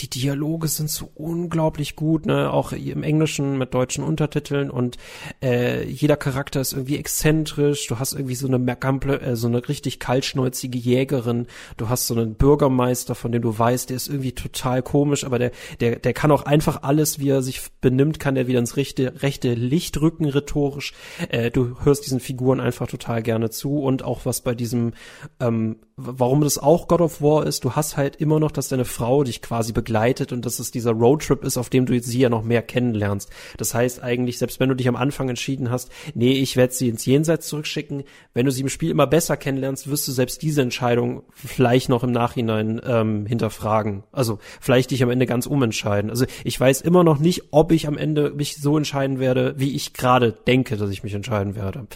die 0.00 0.08
Dialoge 0.08 0.68
sind 0.68 0.90
so 0.90 1.10
unglaublich 1.14 1.94
gut, 1.94 2.26
ne, 2.26 2.50
auch 2.52 2.72
im 2.72 3.02
Englischen 3.02 3.58
mit 3.58 3.74
deutschen 3.74 4.02
Untertiteln 4.02 4.70
und 4.70 4.96
äh, 5.42 5.84
jeder 5.86 6.16
Charakter 6.16 6.60
ist 6.60 6.72
irgendwie 6.72 6.96
exzentrisch. 6.96 7.86
Du 7.86 7.98
hast 7.98 8.14
irgendwie 8.14 8.34
so 8.34 8.46
eine 8.46 8.58
Merkample, 8.58 9.20
äh, 9.20 9.36
so 9.36 9.46
eine 9.46 9.68
richtig 9.68 9.98
kaltschnäuzige 9.98 10.78
Jägerin. 10.78 11.46
Du 11.76 11.88
hast 11.88 12.06
so 12.06 12.14
einen 12.14 12.34
Bürgermeister, 12.34 13.14
von 13.14 13.32
dem 13.32 13.42
du 13.42 13.58
weißt, 13.58 13.90
der 13.90 13.96
ist 13.96 14.08
irgendwie 14.08 14.32
total 14.32 14.82
komisch, 14.82 15.24
aber 15.24 15.38
der 15.38 15.50
der 15.80 15.96
der 15.96 16.12
kann 16.14 16.30
auch 16.30 16.42
einfach 16.42 16.82
alles, 16.82 17.18
wie 17.18 17.28
er 17.28 17.42
sich 17.42 17.60
benimmt, 17.80 18.18
kann 18.18 18.34
der 18.34 18.46
wieder 18.46 18.58
ins 18.58 18.76
rechte 18.76 19.22
rechte 19.22 19.54
Licht 19.54 20.00
rücken 20.00 20.26
rhetorisch. 20.26 20.94
Äh, 21.28 21.50
du 21.50 21.76
hörst 21.84 22.06
diesen 22.06 22.20
Figuren 22.20 22.60
einfach 22.60 22.86
total 22.86 23.22
gerne 23.22 23.50
zu 23.50 23.80
und 23.80 24.02
auch 24.02 24.24
was 24.24 24.40
bei 24.40 24.54
diesem 24.54 24.92
ähm, 25.40 25.76
warum 26.02 26.40
das 26.42 26.58
auch 26.58 26.88
God 26.88 27.00
of 27.00 27.22
War 27.22 27.46
ist, 27.46 27.64
du 27.64 27.72
hast 27.72 27.96
halt 27.96 28.16
immer 28.16 28.40
noch, 28.40 28.50
dass 28.50 28.68
deine 28.68 28.84
Frau 28.84 29.24
dich 29.24 29.42
quasi 29.42 29.72
begleitet 29.72 30.32
und 30.32 30.46
dass 30.46 30.58
es 30.58 30.70
dieser 30.70 30.92
Roadtrip 30.92 31.44
ist, 31.44 31.56
auf 31.56 31.70
dem 31.70 31.86
du 31.86 32.00
sie 32.00 32.20
ja 32.20 32.28
noch 32.28 32.42
mehr 32.42 32.62
kennenlernst. 32.62 33.30
Das 33.56 33.74
heißt 33.74 34.02
eigentlich, 34.02 34.38
selbst 34.38 34.60
wenn 34.60 34.68
du 34.68 34.74
dich 34.74 34.88
am 34.88 34.96
Anfang 34.96 35.28
entschieden 35.28 35.70
hast, 35.70 35.90
nee, 36.14 36.32
ich 36.32 36.56
werde 36.56 36.72
sie 36.72 36.88
ins 36.88 37.04
Jenseits 37.06 37.46
zurückschicken, 37.48 38.04
wenn 38.34 38.46
du 38.46 38.52
sie 38.52 38.62
im 38.62 38.68
Spiel 38.68 38.90
immer 38.90 39.06
besser 39.06 39.36
kennenlernst, 39.36 39.90
wirst 39.90 40.08
du 40.08 40.12
selbst 40.12 40.42
diese 40.42 40.62
Entscheidung 40.62 41.22
vielleicht 41.32 41.88
noch 41.88 42.04
im 42.04 42.12
Nachhinein 42.12 42.80
ähm, 42.84 43.26
hinterfragen. 43.26 44.04
Also 44.12 44.38
vielleicht 44.60 44.90
dich 44.90 45.02
am 45.02 45.10
Ende 45.10 45.26
ganz 45.26 45.46
umentscheiden. 45.46 46.10
Also 46.10 46.26
ich 46.44 46.58
weiß 46.58 46.80
immer 46.80 47.04
noch 47.04 47.18
nicht, 47.18 47.44
ob 47.50 47.72
ich 47.72 47.86
am 47.86 47.98
Ende 47.98 48.30
mich 48.30 48.56
so 48.56 48.76
entscheiden 48.76 49.18
werde, 49.18 49.54
wie 49.56 49.74
ich 49.74 49.92
gerade 49.92 50.32
denke, 50.32 50.76
dass 50.76 50.90
ich 50.90 51.02
mich 51.02 51.14
entscheiden 51.14 51.54
werde. 51.54 51.86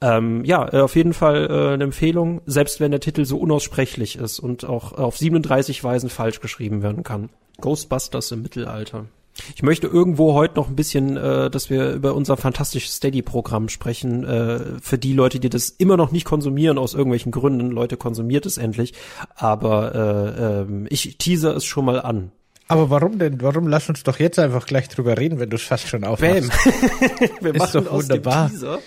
Ähm, 0.00 0.44
ja, 0.44 0.72
äh, 0.72 0.80
auf 0.80 0.96
jeden 0.96 1.12
Fall 1.12 1.48
äh, 1.50 1.74
eine 1.74 1.84
Empfehlung, 1.84 2.40
selbst 2.46 2.80
wenn 2.80 2.90
der 2.90 3.00
Titel 3.00 3.24
so 3.24 3.38
unaussprechlich 3.38 4.16
ist 4.16 4.38
und 4.38 4.64
auch 4.64 4.92
auf 4.92 5.16
37 5.16 5.82
Weisen 5.84 6.10
falsch 6.10 6.40
geschrieben 6.40 6.82
werden 6.82 7.02
kann. 7.02 7.30
Ghostbusters 7.60 8.32
im 8.32 8.42
Mittelalter. 8.42 9.06
Ich 9.54 9.62
möchte 9.62 9.86
irgendwo 9.86 10.34
heute 10.34 10.56
noch 10.56 10.68
ein 10.68 10.76
bisschen, 10.76 11.16
äh, 11.16 11.50
dass 11.50 11.70
wir 11.70 11.92
über 11.92 12.14
unser 12.14 12.36
fantastisches 12.36 12.96
Steady-Programm 12.96 13.68
sprechen. 13.68 14.24
Äh, 14.24 14.80
für 14.80 14.98
die 14.98 15.12
Leute, 15.12 15.40
die 15.40 15.48
das 15.48 15.70
immer 15.70 15.96
noch 15.96 16.12
nicht 16.12 16.24
konsumieren 16.24 16.78
aus 16.78 16.94
irgendwelchen 16.94 17.32
Gründen. 17.32 17.70
Leute, 17.70 17.96
konsumiert 17.96 18.46
es 18.46 18.58
endlich. 18.58 18.94
Aber 19.34 19.94
äh, 19.94 20.62
äh, 20.62 20.86
ich 20.88 21.16
teaser 21.18 21.56
es 21.56 21.64
schon 21.64 21.84
mal 21.84 22.00
an. 22.00 22.32
Aber 22.70 22.88
warum 22.88 23.18
denn? 23.18 23.40
Warum 23.40 23.66
lass 23.66 23.88
uns 23.88 24.04
doch 24.04 24.20
jetzt 24.20 24.38
einfach 24.38 24.64
gleich 24.64 24.88
drüber 24.88 25.18
reden, 25.18 25.40
wenn 25.40 25.50
du 25.50 25.56
es 25.56 25.62
fast 25.62 25.88
schon 25.88 26.04
aufmachst? 26.04 26.50
Bam. 26.50 27.28
Wir 27.40 27.54
machen 27.54 27.84
doch 27.84 27.92
wunderbar. 27.92 28.44
Aus 28.44 28.52
dem 28.52 28.60
Teaser. 28.60 28.78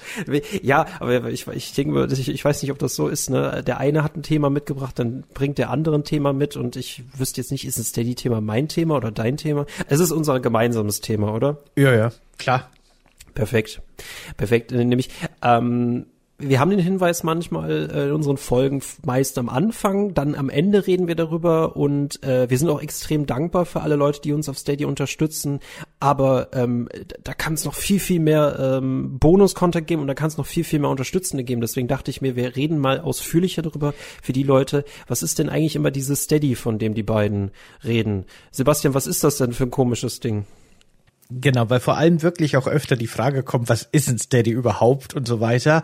Ja, 0.62 0.86
aber 1.02 1.30
ich, 1.30 1.46
ich 1.48 1.74
denke, 1.74 2.08
ich, 2.10 2.30
ich 2.30 2.46
weiß 2.46 2.62
nicht, 2.62 2.72
ob 2.72 2.80
das 2.80 2.96
so 2.96 3.10
ist. 3.10 3.30
Ne? 3.30 3.62
Der 3.68 3.80
eine 3.80 4.02
hat 4.02 4.16
ein 4.16 4.24
Thema 4.24 4.50
mitgebracht, 4.50 4.98
dann 5.00 5.26
bringt 5.34 5.58
der 5.58 5.70
andere 5.70 5.96
ein 5.96 6.06
Thema 6.06 6.32
mit 6.32 6.56
und 6.56 6.78
ich 6.78 7.04
wüsste 7.18 7.42
jetzt 7.42 7.52
nicht, 7.52 7.66
ist 7.66 7.78
ein 7.78 7.84
Steady-Thema 7.84 8.40
mein 8.40 8.70
Thema 8.70 8.96
oder 8.96 9.12
dein 9.12 9.36
Thema? 9.36 9.66
Es 9.90 10.00
ist 10.00 10.12
unser 10.12 10.40
gemeinsames 10.40 11.02
Thema, 11.02 11.34
oder? 11.34 11.58
Ja, 11.76 11.94
ja, 11.94 12.14
klar. 12.38 12.70
Perfekt. 13.34 13.82
Perfekt. 14.38 14.72
Nämlich, 14.72 15.10
ähm, 15.42 16.06
wir 16.50 16.60
haben 16.60 16.72
den 16.72 16.80
Hinweis 16.80 17.24
manchmal 17.24 17.90
äh, 17.90 18.06
in 18.06 18.12
unseren 18.12 18.38
Folgen 18.38 18.82
meist 19.06 19.38
am 19.38 19.50
Anfang, 19.50 20.14
dann 20.14 20.36
am 20.36 20.50
Ende 20.50 20.86
reden 20.86 21.08
wir 21.08 21.16
darüber 21.16 21.76
und 21.76 22.22
äh, 22.24 22.50
wir 22.50 22.58
sind 22.58 22.70
auch 22.70 22.82
extrem 22.82 23.26
dankbar 23.26 23.66
für 23.66 23.82
alle 23.82 23.96
Leute, 23.96 24.22
die 24.22 24.34
uns 24.34 24.50
auf 24.50 24.58
Stadia 24.58 24.88
unterstützen. 24.88 25.60
Aber 26.00 26.50
ähm, 26.54 26.90
da 27.24 27.34
kann 27.34 27.54
es 27.54 27.66
noch 27.66 27.74
viel, 27.74 28.00
viel 28.00 28.20
mehr 28.20 28.58
ähm, 28.60 29.18
Bonus-Content 29.20 29.88
geben 29.88 30.02
und 30.02 30.08
da 30.08 30.14
kann 30.14 30.28
es 30.28 30.38
noch 30.38 30.46
viel, 30.46 30.64
viel 30.64 30.80
mehr 30.80 30.90
Unterstützende 30.90 31.44
geben. 31.44 31.62
Deswegen 31.62 31.88
dachte 31.88 32.12
ich 32.12 32.22
mir, 32.22 32.36
wir 32.36 32.56
reden 32.56 32.78
mal 32.78 33.00
ausführlicher 33.00 33.62
darüber 33.62 33.94
für 34.22 34.34
die 34.34 34.44
Leute. 34.44 34.86
Was 35.08 35.24
ist 35.24 35.40
denn 35.40 35.50
eigentlich 35.50 35.76
immer 35.76 35.92
dieses 35.92 36.24
Steady, 36.24 36.56
von 36.56 36.80
dem 36.80 36.94
die 36.94 37.04
beiden 37.04 37.52
reden? 37.84 38.26
Sebastian, 38.52 38.94
was 38.94 39.08
ist 39.08 39.24
das 39.24 39.38
denn 39.38 39.54
für 39.54 39.64
ein 39.64 39.72
komisches 39.72 40.20
Ding? 40.20 40.46
Genau, 41.30 41.70
weil 41.70 41.80
vor 41.80 41.98
allem 41.98 42.22
wirklich 42.22 42.58
auch 42.58 42.68
öfter 42.68 42.96
die 42.96 43.08
Frage 43.08 43.44
kommt, 43.44 43.70
was 43.70 43.88
ist 43.92 44.10
ein 44.10 44.20
Steady 44.20 44.52
überhaupt 44.52 45.14
und 45.14 45.28
so 45.28 45.40
weiter. 45.40 45.84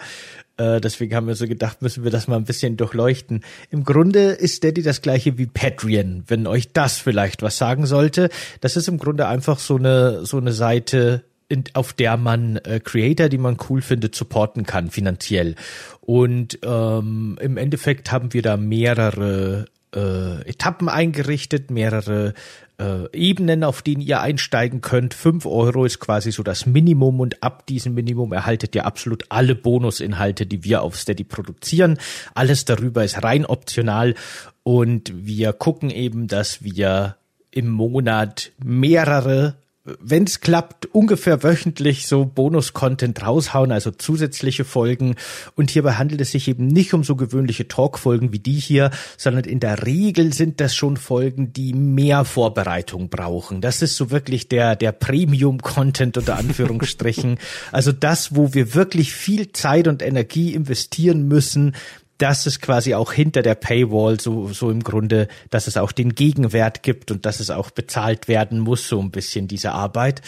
Äh, 0.58 0.82
deswegen 0.82 1.16
haben 1.16 1.28
wir 1.28 1.36
so 1.36 1.48
gedacht, 1.48 1.82
müssen 1.82 2.04
wir 2.04 2.12
das 2.12 2.28
mal 2.28 2.36
ein 2.36 2.44
bisschen 2.44 2.78
durchleuchten. 2.78 3.44
Im 3.72 3.84
Grunde 3.84 4.32
ist 4.32 4.58
Steady 4.58 4.84
das 4.84 5.02
gleiche 5.02 5.38
wie 5.38 5.48
Patreon, 5.48 6.24
wenn 6.28 6.46
euch 6.46 6.74
das 6.74 6.98
vielleicht 6.98 7.42
was 7.42 7.58
sagen 7.58 7.86
sollte. 7.86 8.30
Das 8.60 8.76
ist 8.76 8.88
im 8.90 8.98
Grunde 8.98 9.28
einfach 9.28 9.60
so 9.60 9.78
eine, 9.78 10.26
so 10.26 10.38
eine 10.38 10.52
Seite, 10.52 11.24
in, 11.48 11.64
auf 11.74 11.94
der 11.94 12.18
man 12.18 12.58
äh, 12.58 12.80
Creator, 12.84 13.30
die 13.30 13.38
man 13.38 13.58
cool 13.70 13.82
findet, 13.82 14.16
supporten 14.16 14.66
kann 14.66 14.92
finanziell. 14.92 15.56
Und 16.02 16.60
ähm, 16.64 17.38
im 17.42 17.58
Endeffekt 17.58 18.12
haben 18.12 18.34
wir 18.34 18.42
da 18.42 18.58
mehrere 18.58 19.66
äh, 19.96 20.48
Etappen 20.48 20.90
eingerichtet, 20.90 21.72
mehrere 21.72 22.34
äh, 22.80 23.06
Ebenen, 23.14 23.64
auf 23.64 23.82
denen 23.82 24.02
ihr 24.02 24.22
einsteigen 24.22 24.82
könnt. 24.82 25.14
Fünf 25.14 25.46
Euro 25.46 25.86
ist 25.86 26.00
quasi 26.00 26.32
so 26.32 26.44
das 26.44 26.66
Minimum 26.66 27.20
und 27.20 27.44
ab 27.44 27.66
diesem 27.68 27.94
Minimum 27.94 28.34
erhaltet 28.34 28.76
ihr 28.76 28.86
absolut 28.86 29.26
alle 29.30 29.56
Bonusinhalte, 29.56 30.46
die 30.46 30.64
wir 30.64 30.82
auf 30.82 30.98
Steady 30.98 31.24
produzieren. 31.24 31.98
Alles 32.34 32.66
darüber 32.66 33.04
ist 33.04 33.24
rein 33.24 33.46
optional 33.46 34.16
und 34.64 35.12
wir 35.16 35.54
gucken 35.54 35.90
eben, 35.90 36.28
dass 36.28 36.64
wir 36.64 37.18
im 37.52 37.70
Monat 37.70 38.52
mehrere 38.64 39.56
wenn 40.00 40.24
es 40.24 40.42
klappt, 40.42 40.88
ungefähr 40.88 41.44
wöchentlich 41.44 42.08
so 42.08 42.26
Bonus-Content 42.26 43.26
raushauen, 43.26 43.72
also 43.72 43.92
zusätzliche 43.92 44.66
Folgen. 44.66 45.16
Und 45.56 45.72
hierbei 45.72 45.94
handelt 45.94 46.22
es 46.22 46.32
sich 46.32 46.48
eben 46.48 46.68
nicht 46.68 46.94
um 46.94 47.04
so 47.04 47.16
gewöhnliche 47.16 47.68
Talk-Folgen 47.68 48.32
wie 48.32 48.40
die 48.40 48.60
hier, 48.60 48.92
sondern 49.18 49.46
in 49.46 49.60
der 49.60 49.86
Regel 49.86 50.34
sind 50.34 50.60
das 50.60 50.76
schon 50.76 50.98
Folgen, 50.98 51.54
die 51.54 51.74
mehr 51.74 52.26
Vorbereitung 52.26 53.10
brauchen. 53.10 53.62
Das 53.62 53.82
ist 53.82 53.96
so 53.96 54.12
wirklich 54.12 54.48
der, 54.48 54.76
der 54.76 54.92
Premium-Content 54.92 56.18
unter 56.18 56.38
Anführungsstrichen. 56.38 57.38
also 57.72 57.92
das, 57.92 58.36
wo 58.36 58.54
wir 58.54 58.74
wirklich 58.76 59.14
viel 59.14 59.52
Zeit 59.52 59.88
und 59.88 60.02
Energie 60.02 60.54
investieren 60.54 61.28
müssen, 61.28 61.76
dass 62.20 62.46
es 62.46 62.62
quasi 62.62 62.94
auch 62.94 63.12
hinter 63.12 63.42
der 63.42 63.56
Paywall 63.56 64.20
so, 64.20 64.50
so 64.50 64.70
im 64.70 64.84
Grunde, 64.84 65.28
dass 65.50 65.68
es 65.68 65.78
auch 65.78 65.92
den 65.92 66.14
Gegenwert 66.14 66.84
gibt 66.84 67.12
und 67.12 67.26
dass 67.26 67.40
es 67.40 67.50
auch 67.50 67.72
bezahlt 67.72 68.28
werden 68.28 68.60
muss, 68.60 68.88
so 68.88 69.02
ein 69.02 69.10
bisschen 69.10 69.48
diese 69.48 69.72
Arbeit. 69.72 70.22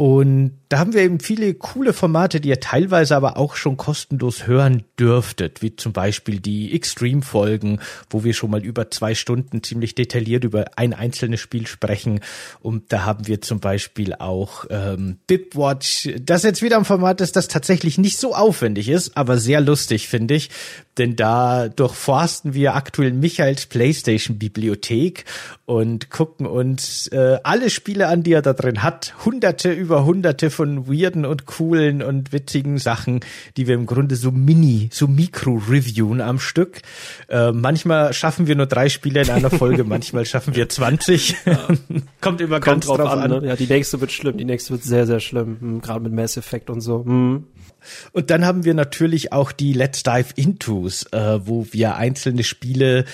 Und 0.00 0.52
da 0.68 0.78
haben 0.78 0.92
wir 0.92 1.02
eben 1.02 1.18
viele 1.18 1.52
coole 1.54 1.92
Formate, 1.92 2.40
die 2.40 2.50
ihr 2.50 2.60
teilweise 2.60 3.16
aber 3.16 3.36
auch 3.36 3.56
schon 3.56 3.76
kostenlos 3.76 4.46
hören 4.46 4.84
dürftet, 4.96 5.60
wie 5.60 5.74
zum 5.74 5.92
Beispiel 5.92 6.38
die 6.38 6.72
Extreme-Folgen, 6.72 7.80
wo 8.08 8.22
wir 8.22 8.32
schon 8.32 8.50
mal 8.52 8.62
über 8.64 8.92
zwei 8.92 9.16
Stunden 9.16 9.64
ziemlich 9.64 9.96
detailliert 9.96 10.44
über 10.44 10.66
ein 10.76 10.94
einzelnes 10.94 11.40
Spiel 11.40 11.66
sprechen. 11.66 12.20
Und 12.60 12.92
da 12.92 13.06
haben 13.06 13.26
wir 13.26 13.40
zum 13.40 13.58
Beispiel 13.58 14.14
auch 14.14 14.66
ähm, 14.70 15.18
Bipwatch, 15.26 16.10
das 16.20 16.44
jetzt 16.44 16.62
wieder 16.62 16.76
ein 16.76 16.84
Format 16.84 17.20
ist, 17.20 17.34
das 17.34 17.48
tatsächlich 17.48 17.98
nicht 17.98 18.18
so 18.18 18.36
aufwendig 18.36 18.88
ist, 18.88 19.16
aber 19.16 19.38
sehr 19.38 19.60
lustig, 19.60 20.06
finde 20.06 20.34
ich. 20.34 20.50
Denn 20.98 21.16
da 21.16 21.68
durchforsten 21.68 22.54
wir 22.54 22.74
aktuell 22.74 23.12
Michaels 23.12 23.66
PlayStation-Bibliothek 23.66 25.24
und 25.64 26.10
gucken 26.10 26.46
uns 26.46 27.06
äh, 27.08 27.38
alle 27.44 27.70
Spiele 27.70 28.08
an, 28.08 28.22
die 28.22 28.32
er 28.32 28.42
da 28.42 28.52
drin 28.52 28.82
hat. 28.82 29.14
Hunderte 29.24 29.72
über 29.88 30.04
hunderte 30.04 30.50
von 30.50 30.86
weirden 30.86 31.24
und 31.24 31.46
coolen 31.46 32.02
und 32.02 32.30
witzigen 32.30 32.76
Sachen, 32.76 33.20
die 33.56 33.66
wir 33.66 33.74
im 33.74 33.86
Grunde 33.86 34.16
so 34.16 34.30
mini, 34.30 34.90
so 34.92 35.06
mikro-reviewen 35.06 36.20
am 36.20 36.38
Stück. 36.38 36.82
Äh, 37.28 37.52
manchmal 37.52 38.12
schaffen 38.12 38.46
wir 38.46 38.54
nur 38.54 38.66
drei 38.66 38.90
Spiele 38.90 39.22
in 39.22 39.30
einer 39.30 39.48
Folge, 39.48 39.84
manchmal 39.84 40.26
schaffen 40.26 40.54
wir 40.54 40.68
20. 40.68 41.36
Ja. 41.46 41.68
Kommt 42.20 42.42
immer 42.42 42.60
Kommt 42.60 42.64
ganz 42.64 42.86
drauf, 42.86 42.98
drauf 42.98 43.12
an. 43.12 43.32
an. 43.32 43.42
Ne? 43.42 43.48
Ja, 43.48 43.56
die 43.56 43.66
nächste 43.66 43.98
wird 44.02 44.12
schlimm, 44.12 44.36
die 44.36 44.44
nächste 44.44 44.72
wird 44.72 44.82
sehr, 44.82 45.06
sehr 45.06 45.20
schlimm, 45.20 45.56
hm, 45.58 45.80
gerade 45.80 46.00
mit 46.00 46.12
Mass 46.12 46.36
Effect 46.36 46.68
und 46.68 46.82
so. 46.82 47.06
Hm. 47.06 47.44
Und 48.12 48.28
dann 48.28 48.44
haben 48.44 48.66
wir 48.66 48.74
natürlich 48.74 49.32
auch 49.32 49.52
die 49.52 49.72
Let's 49.72 50.02
Dive 50.02 50.34
Intos, 50.36 51.04
äh, 51.12 51.40
wo 51.46 51.66
wir 51.70 51.96
einzelne 51.96 52.44
Spiele 52.44 53.06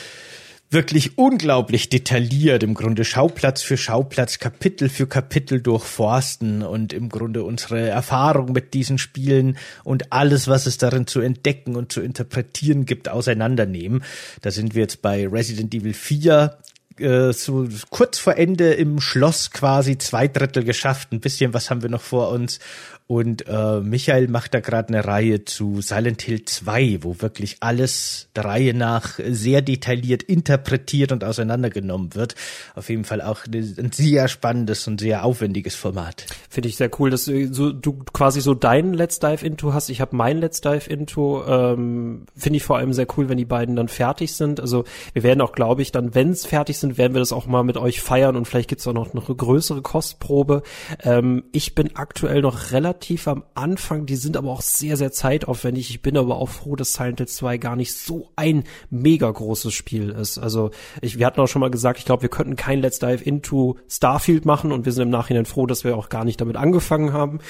wirklich 0.74 1.16
unglaublich 1.16 1.88
detailliert 1.88 2.62
im 2.62 2.74
Grunde 2.74 3.04
Schauplatz 3.04 3.62
für 3.62 3.78
Schauplatz, 3.78 4.38
Kapitel 4.38 4.90
für 4.90 5.06
Kapitel 5.06 5.62
durchforsten 5.62 6.62
und 6.62 6.92
im 6.92 7.08
Grunde 7.08 7.44
unsere 7.44 7.88
Erfahrung 7.88 8.52
mit 8.52 8.74
diesen 8.74 8.98
Spielen 8.98 9.56
und 9.84 10.12
alles, 10.12 10.48
was 10.48 10.66
es 10.66 10.76
darin 10.76 11.06
zu 11.06 11.20
entdecken 11.20 11.76
und 11.76 11.92
zu 11.92 12.02
interpretieren 12.02 12.84
gibt, 12.84 13.08
auseinandernehmen. 13.08 14.04
Da 14.42 14.50
sind 14.50 14.74
wir 14.74 14.82
jetzt 14.82 15.00
bei 15.00 15.26
Resident 15.26 15.72
Evil 15.74 15.94
4 15.94 16.58
äh, 16.98 17.32
so 17.32 17.66
kurz 17.90 18.18
vor 18.18 18.36
Ende 18.36 18.74
im 18.74 19.00
Schloss 19.00 19.50
quasi 19.50 19.98
zwei 19.98 20.28
Drittel 20.28 20.64
geschafft. 20.64 21.12
Ein 21.12 21.20
bisschen 21.20 21.54
was 21.54 21.70
haben 21.70 21.82
wir 21.82 21.90
noch 21.90 22.02
vor 22.02 22.30
uns. 22.30 22.60
Und 23.06 23.46
äh, 23.46 23.80
Michael 23.80 24.28
macht 24.28 24.54
da 24.54 24.60
gerade 24.60 24.88
eine 24.88 25.04
Reihe 25.04 25.44
zu 25.44 25.82
Silent 25.82 26.22
Hill 26.22 26.46
2, 26.46 27.00
wo 27.02 27.20
wirklich 27.20 27.58
alles 27.60 28.30
der 28.34 28.46
Reihe 28.46 28.72
nach 28.72 29.20
sehr 29.28 29.60
detailliert 29.60 30.22
interpretiert 30.22 31.12
und 31.12 31.22
auseinandergenommen 31.22 32.14
wird. 32.14 32.34
Auf 32.74 32.88
jeden 32.88 33.04
Fall 33.04 33.20
auch 33.20 33.40
ein 33.46 33.92
sehr 33.92 34.26
spannendes 34.28 34.88
und 34.88 35.00
sehr 35.00 35.22
aufwendiges 35.22 35.74
Format. 35.74 36.24
Finde 36.48 36.70
ich 36.70 36.76
sehr 36.76 36.90
cool, 36.98 37.10
dass 37.10 37.26
du, 37.26 37.52
so, 37.52 37.72
du 37.72 37.92
quasi 38.14 38.40
so 38.40 38.54
deinen 38.54 38.94
Let's 38.94 39.18
Dive 39.18 39.44
Into 39.44 39.74
hast. 39.74 39.90
Ich 39.90 40.00
habe 40.00 40.16
mein 40.16 40.38
Let's 40.38 40.62
Dive 40.62 40.88
Into. 40.88 41.44
Ähm, 41.46 42.24
Finde 42.34 42.56
ich 42.56 42.62
vor 42.62 42.78
allem 42.78 42.94
sehr 42.94 43.06
cool, 43.18 43.28
wenn 43.28 43.36
die 43.36 43.44
beiden 43.44 43.76
dann 43.76 43.88
fertig 43.88 44.32
sind. 44.32 44.60
Also 44.60 44.84
wir 45.12 45.22
werden 45.22 45.42
auch, 45.42 45.52
glaube 45.52 45.82
ich, 45.82 45.92
dann, 45.92 46.14
wenn 46.14 46.30
es 46.30 46.46
fertig 46.46 46.78
sind, 46.78 46.96
werden 46.96 47.12
wir 47.12 47.20
das 47.20 47.34
auch 47.34 47.44
mal 47.44 47.64
mit 47.64 47.76
euch 47.76 48.00
feiern 48.00 48.34
und 48.34 48.46
vielleicht 48.46 48.70
gibt's 48.70 48.86
auch 48.86 48.94
noch 48.94 49.12
eine 49.12 49.22
größere 49.22 49.82
Kostprobe. 49.82 50.62
Ähm, 51.02 51.44
ich 51.52 51.74
bin 51.74 51.96
aktuell 51.96 52.40
noch 52.40 52.72
relativ 52.72 52.93
relativ 52.94 53.28
am 53.28 53.44
Anfang, 53.54 54.06
die 54.06 54.16
sind 54.16 54.36
aber 54.36 54.50
auch 54.50 54.62
sehr, 54.62 54.96
sehr 54.96 55.10
zeitaufwendig. 55.10 55.90
Ich 55.90 56.00
bin 56.00 56.16
aber 56.16 56.36
auch 56.36 56.48
froh, 56.48 56.76
dass 56.76 56.94
Silent 56.94 57.18
Hill 57.18 57.28
2 57.28 57.58
gar 57.58 57.76
nicht 57.76 57.92
so 57.92 58.30
ein 58.36 58.64
mega 58.90 59.30
großes 59.30 59.72
Spiel 59.72 60.10
ist. 60.10 60.38
Also 60.38 60.70
ich, 61.00 61.18
wir 61.18 61.26
hatten 61.26 61.40
auch 61.40 61.48
schon 61.48 61.60
mal 61.60 61.70
gesagt, 61.70 61.98
ich 61.98 62.04
glaube, 62.04 62.22
wir 62.22 62.28
könnten 62.28 62.56
kein 62.56 62.80
Let's 62.80 62.98
Dive 62.98 63.24
into 63.24 63.76
Starfield 63.88 64.44
machen 64.44 64.72
und 64.72 64.84
wir 64.84 64.92
sind 64.92 65.02
im 65.02 65.10
Nachhinein 65.10 65.44
froh, 65.44 65.66
dass 65.66 65.84
wir 65.84 65.96
auch 65.96 66.08
gar 66.08 66.24
nicht 66.24 66.40
damit 66.40 66.56
angefangen 66.56 67.12
haben. 67.12 67.40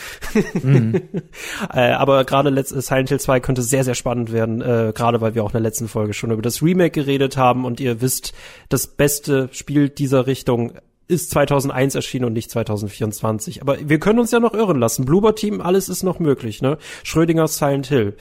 Mhm. 0.63 0.95
äh, 1.73 1.91
aber 1.91 2.25
gerade 2.25 2.65
Silent 2.65 3.09
Hill 3.11 3.21
2 3.21 3.41
könnte 3.41 3.63
sehr, 3.63 3.85
sehr 3.85 3.95
spannend 3.95 4.33
werden, 4.33 4.63
äh, 4.63 4.93
gerade 4.95 5.21
weil 5.21 5.35
wir 5.35 5.45
auch 5.45 5.51
in 5.51 5.55
der 5.55 5.61
letzten 5.61 5.89
Folge 5.89 6.15
schon 6.15 6.31
über 6.31 6.43
das 6.43 6.63
Remake 6.63 6.93
geredet 6.93 7.37
haben 7.37 7.65
und 7.65 7.81
ihr 7.81 8.01
wisst, 8.01 8.33
das 8.69 8.87
beste 8.87 9.49
Spiel 9.53 9.89
dieser 9.89 10.27
Richtung 10.27 10.73
ist 11.07 11.31
2001 11.31 11.95
erschienen 11.95 12.27
und 12.27 12.33
nicht 12.33 12.51
2024. 12.51 13.61
Aber 13.63 13.77
wir 13.81 13.99
können 13.99 14.19
uns 14.19 14.31
ja 14.31 14.41
noch 14.41 14.55
irren 14.55 14.79
lassen. 14.79 15.05
Bloober 15.05 15.35
Team, 15.35 15.61
alles 15.61 15.89
ist 15.89 16.03
noch 16.03 16.19
möglich, 16.19 16.63
ne? 16.63 16.79
Schrödinger 17.03 17.49
Silent 17.49 17.87
Hill. 17.87 18.17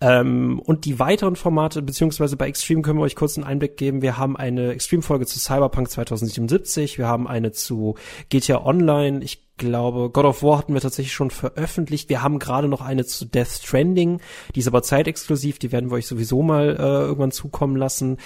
Ähm, 0.00 0.58
und 0.58 0.84
die 0.84 0.98
weiteren 0.98 1.36
Formate, 1.36 1.80
beziehungsweise 1.82 2.36
bei 2.36 2.48
Extreme 2.48 2.82
können 2.82 2.98
wir 2.98 3.04
euch 3.04 3.16
kurz 3.16 3.38
einen 3.38 3.46
Einblick 3.46 3.76
geben. 3.76 4.02
Wir 4.02 4.18
haben 4.18 4.36
eine 4.36 4.72
Extreme-Folge 4.72 5.26
zu 5.26 5.38
Cyberpunk 5.38 5.90
2077, 5.90 6.98
wir 6.98 7.06
haben 7.06 7.26
eine 7.26 7.52
zu 7.52 7.94
GTA 8.28 8.64
Online. 8.64 9.22
Ich 9.22 9.43
glaube, 9.56 10.10
God 10.10 10.24
of 10.24 10.42
War 10.42 10.58
hatten 10.58 10.74
wir 10.74 10.80
tatsächlich 10.80 11.12
schon 11.12 11.30
veröffentlicht. 11.30 12.08
Wir 12.08 12.22
haben 12.22 12.38
gerade 12.38 12.68
noch 12.68 12.80
eine 12.80 13.04
zu 13.04 13.24
Death 13.24 13.48
Stranding, 13.48 14.20
die 14.54 14.60
ist 14.60 14.68
aber 14.68 14.82
zeitexklusiv, 14.82 15.58
die 15.58 15.72
werden 15.72 15.90
wir 15.90 15.96
euch 15.96 16.06
sowieso 16.06 16.42
mal 16.42 16.76
äh, 16.76 16.82
irgendwann 16.82 17.30
zukommen 17.30 17.76
lassen. 17.76 18.18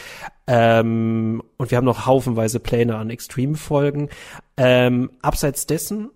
Ähm, 0.46 1.42
und 1.56 1.70
wir 1.70 1.78
haben 1.78 1.84
noch 1.84 2.06
haufenweise 2.06 2.60
Pläne 2.60 2.96
an 2.96 3.10
Extreme-Folgen. 3.10 4.08
Ähm, 4.56 5.10
abseits 5.22 5.66
dessen 5.66 6.10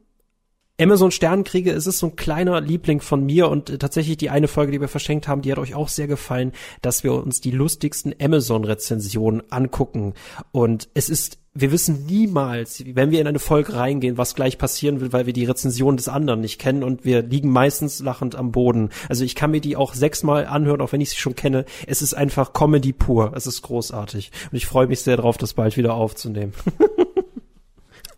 Amazon 0.81 1.11
Sternenkriege, 1.11 1.71
es 1.71 1.87
ist 1.87 1.99
so 1.99 2.07
ein 2.07 2.17
kleiner 2.17 2.61
Liebling 2.61 3.01
von 3.01 3.25
mir 3.25 3.49
und 3.49 3.71
äh, 3.71 3.79
tatsächlich 3.79 4.17
die 4.17 4.31
eine 4.31 4.49
Folge, 4.49 4.73
die 4.73 4.81
wir 4.81 4.89
verschenkt 4.89 5.29
haben, 5.29 5.43
die 5.43 5.53
hat 5.53 5.59
euch 5.59 5.75
auch 5.75 5.89
sehr 5.89 6.07
gefallen, 6.07 6.53
dass 6.81 7.05
wir 7.05 7.13
uns 7.13 7.41
die 7.41 7.51
lustigsten 7.51 8.15
Amazon 8.21 8.65
Rezensionen 8.65 9.43
angucken 9.51 10.15
und 10.51 10.89
es 10.95 11.09
ist 11.09 11.39
wir 11.55 11.71
wissen 11.71 12.07
niemals, 12.07 12.83
wenn 12.95 13.11
wir 13.11 13.21
in 13.21 13.27
eine 13.27 13.39
Folge 13.39 13.75
reingehen, 13.75 14.17
was 14.17 14.35
gleich 14.35 14.57
passieren 14.57 15.03
will, 15.03 15.13
weil 15.13 15.27
wir 15.27 15.35
die 15.35 15.45
Rezension 15.45 15.99
des 15.99 16.09
anderen 16.09 16.41
nicht 16.41 16.59
kennen 16.59 16.83
und 16.83 17.05
wir 17.05 17.21
liegen 17.21 17.51
meistens 17.51 18.01
lachend 18.01 18.37
am 18.37 18.53
Boden. 18.53 18.89
Also 19.11 19.25
ich 19.25 19.35
kann 19.35 19.51
mir 19.51 19.61
die 19.61 19.77
auch 19.77 19.93
sechsmal 19.93 20.47
anhören, 20.47 20.81
auch 20.81 20.93
wenn 20.93 21.03
ich 21.03 21.11
sie 21.11 21.17
schon 21.17 21.37
kenne. 21.37 21.67
Es 21.87 22.01
ist 22.01 22.15
einfach 22.15 22.55
Comedy 22.55 22.95
pur. 22.95 23.33
Es 23.37 23.47
ist 23.47 23.61
großartig. 23.61 24.31
Und 24.51 24.57
ich 24.57 24.65
freue 24.65 24.87
mich 24.87 25.03
sehr 25.03 25.19
darauf, 25.19 25.37
das 25.37 25.53
bald 25.53 25.77
wieder 25.77 25.93
aufzunehmen. 25.93 26.55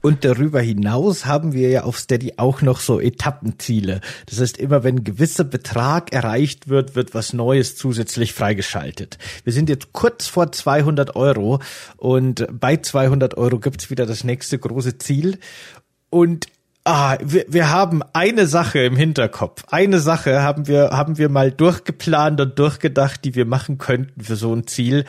Und 0.05 0.23
darüber 0.23 0.61
hinaus 0.61 1.25
haben 1.25 1.55
wir 1.55 1.71
ja 1.71 1.85
auf 1.85 1.99
Steady 1.99 2.35
auch 2.37 2.61
noch 2.61 2.81
so 2.81 3.01
Etappenziele. 3.01 4.03
Das 4.27 4.39
heißt, 4.39 4.59
immer 4.59 4.85
wenn 4.85 4.97
ein 4.97 5.05
gewisser 5.05 5.45
Betrag 5.45 6.13
erreicht 6.13 6.69
wird, 6.69 6.95
wird 6.95 7.15
was 7.15 7.33
Neues 7.33 7.75
zusätzlich 7.75 8.35
freigeschaltet. 8.35 9.17
Wir 9.45 9.55
sind 9.55 9.71
jetzt 9.71 9.95
kurz 9.95 10.27
vor 10.27 10.53
200 10.53 11.17
Euro 11.17 11.61
und 11.97 12.47
bei 12.53 12.77
200 12.77 13.39
Euro 13.39 13.59
gibt's 13.59 13.89
wieder 13.89 14.05
das 14.05 14.25
nächste 14.25 14.59
große 14.59 14.99
Ziel. 14.99 15.39
Und 16.11 16.49
Ah, 16.87 17.17
wir, 17.23 17.47
wir 17.49 17.71
haben 17.71 18.03
eine 18.13 18.47
Sache 18.47 18.81
im 18.81 18.95
Hinterkopf. 18.95 19.65
Eine 19.71 20.01
Sache 20.01 20.43
haben 20.43 20.67
wir, 20.67 20.91
haben 20.91 21.17
wir 21.17 21.31
mal 21.31 21.51
durchgeplant 21.51 22.41
und 22.43 22.59
durchgedacht, 22.59 23.25
die 23.25 23.35
wir 23.35 23.47
machen 23.47 23.79
könnten 23.79 24.21
für 24.21 24.37
so 24.37 24.53
ein 24.55 24.67
Ziel. 24.67 25.07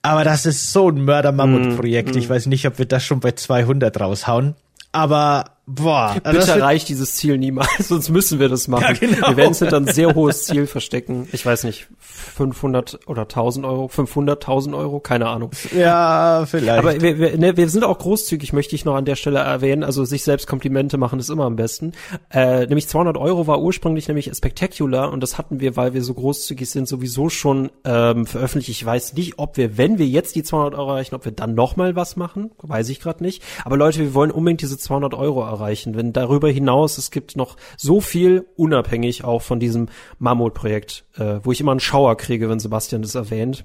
Aber 0.00 0.24
das 0.24 0.46
ist 0.46 0.72
so 0.72 0.88
ein 0.88 1.04
Mörder-Mammut-Projekt. 1.04 2.14
Mm, 2.14 2.18
Ich 2.18 2.30
weiß 2.30 2.46
nicht, 2.46 2.66
ob 2.66 2.78
wir 2.78 2.86
das 2.86 3.04
schon 3.04 3.20
bei 3.20 3.32
200 3.32 4.00
raushauen. 4.00 4.54
Aber 4.90 5.44
Boah, 5.70 6.16
bitte 6.24 6.50
erreicht 6.50 6.88
dieses 6.88 7.12
Ziel 7.16 7.36
niemals, 7.36 7.68
sonst 7.88 8.08
müssen 8.08 8.38
wir 8.38 8.48
das 8.48 8.68
machen. 8.68 8.84
Ja, 8.84 8.92
genau. 8.92 9.28
Wir 9.28 9.36
werden 9.36 9.48
uns 9.48 9.58
hinter 9.58 9.76
ein 9.76 9.86
sehr 9.86 10.14
hohes 10.14 10.44
Ziel 10.44 10.66
verstecken. 10.66 11.28
Ich 11.30 11.44
weiß 11.44 11.64
nicht, 11.64 11.88
500 11.98 13.00
oder 13.06 13.22
1000 13.22 13.66
Euro, 13.66 13.86
500, 13.88 14.42
1000 14.42 14.74
Euro, 14.74 14.98
keine 15.00 15.28
Ahnung. 15.28 15.50
Ja, 15.76 16.46
vielleicht. 16.46 16.78
Aber 16.78 17.02
wir, 17.02 17.18
wir, 17.18 17.36
ne, 17.36 17.58
wir 17.58 17.68
sind 17.68 17.84
auch 17.84 17.98
großzügig, 17.98 18.54
möchte 18.54 18.74
ich 18.76 18.86
noch 18.86 18.94
an 18.94 19.04
der 19.04 19.16
Stelle 19.16 19.40
erwähnen. 19.40 19.84
Also 19.84 20.06
sich 20.06 20.24
selbst 20.24 20.46
Komplimente 20.46 20.96
machen 20.96 21.18
ist 21.18 21.28
immer 21.28 21.44
am 21.44 21.56
besten. 21.56 21.92
Äh, 22.30 22.64
nämlich 22.64 22.88
200 22.88 23.18
Euro 23.18 23.46
war 23.46 23.60
ursprünglich 23.60 24.08
nämlich 24.08 24.34
Spectacular 24.34 25.12
und 25.12 25.22
das 25.22 25.36
hatten 25.36 25.60
wir, 25.60 25.76
weil 25.76 25.92
wir 25.92 26.02
so 26.02 26.14
großzügig 26.14 26.70
sind, 26.70 26.88
sowieso 26.88 27.28
schon 27.28 27.70
ähm, 27.84 28.24
veröffentlicht. 28.24 28.70
Ich 28.70 28.86
weiß 28.86 29.12
nicht, 29.12 29.34
ob 29.36 29.58
wir, 29.58 29.76
wenn 29.76 29.98
wir 29.98 30.06
jetzt 30.06 30.34
die 30.34 30.42
200 30.42 30.76
Euro 30.76 30.92
erreichen, 30.92 31.14
ob 31.14 31.26
wir 31.26 31.32
dann 31.32 31.54
noch 31.54 31.76
mal 31.76 31.94
was 31.94 32.16
machen. 32.16 32.52
Weiß 32.62 32.88
ich 32.88 33.00
gerade 33.00 33.22
nicht. 33.22 33.42
Aber 33.66 33.76
Leute, 33.76 33.98
wir 33.98 34.14
wollen 34.14 34.30
unbedingt 34.30 34.62
diese 34.62 34.78
200 34.78 35.12
Euro 35.12 35.42
erreichen 35.42 35.57
erreichen. 35.58 35.96
Wenn 35.96 36.12
darüber 36.12 36.48
hinaus, 36.48 36.98
es 36.98 37.10
gibt 37.10 37.36
noch 37.36 37.56
so 37.76 38.00
viel 38.00 38.46
unabhängig 38.56 39.24
auch 39.24 39.42
von 39.42 39.60
diesem 39.60 39.88
Mammutprojekt, 40.18 41.04
äh, 41.16 41.40
wo 41.42 41.52
ich 41.52 41.60
immer 41.60 41.72
einen 41.72 41.80
Schauer 41.80 42.16
kriege, 42.16 42.48
wenn 42.48 42.60
Sebastian 42.60 43.02
das 43.02 43.14
erwähnt. 43.14 43.64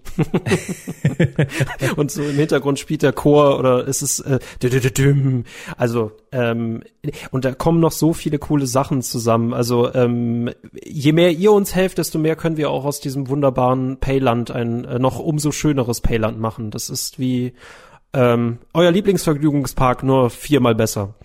und 1.95 2.11
so 2.11 2.23
im 2.23 2.35
Hintergrund 2.35 2.79
spielt 2.79 3.03
der 3.03 3.13
Chor 3.13 3.59
oder 3.59 3.85
ist 3.85 4.01
es 4.01 4.19
äh, 4.19 4.39
also 5.77 6.11
ähm, 6.31 6.83
und 7.31 7.45
da 7.45 7.53
kommen 7.53 7.79
noch 7.79 7.91
so 7.91 8.13
viele 8.13 8.39
coole 8.39 8.65
Sachen 8.65 9.01
zusammen. 9.01 9.53
Also 9.53 9.93
ähm, 9.93 10.49
je 10.83 11.11
mehr 11.11 11.31
ihr 11.31 11.51
uns 11.51 11.75
helft, 11.75 11.97
desto 11.97 12.17
mehr 12.17 12.35
können 12.35 12.57
wir 12.57 12.69
auch 12.69 12.85
aus 12.85 12.99
diesem 12.99 13.29
wunderbaren 13.29 13.97
Payland 13.99 14.51
ein 14.51 14.85
äh, 14.85 14.99
noch 14.99 15.19
umso 15.19 15.51
schöneres 15.51 16.01
Payland 16.01 16.39
machen. 16.39 16.71
Das 16.71 16.89
ist 16.89 17.19
wie 17.19 17.53
ähm, 18.13 18.59
euer 18.73 18.91
Lieblingsvergnügungspark 18.91 20.03
nur 20.03 20.29
viermal 20.29 20.75
besser. 20.75 21.15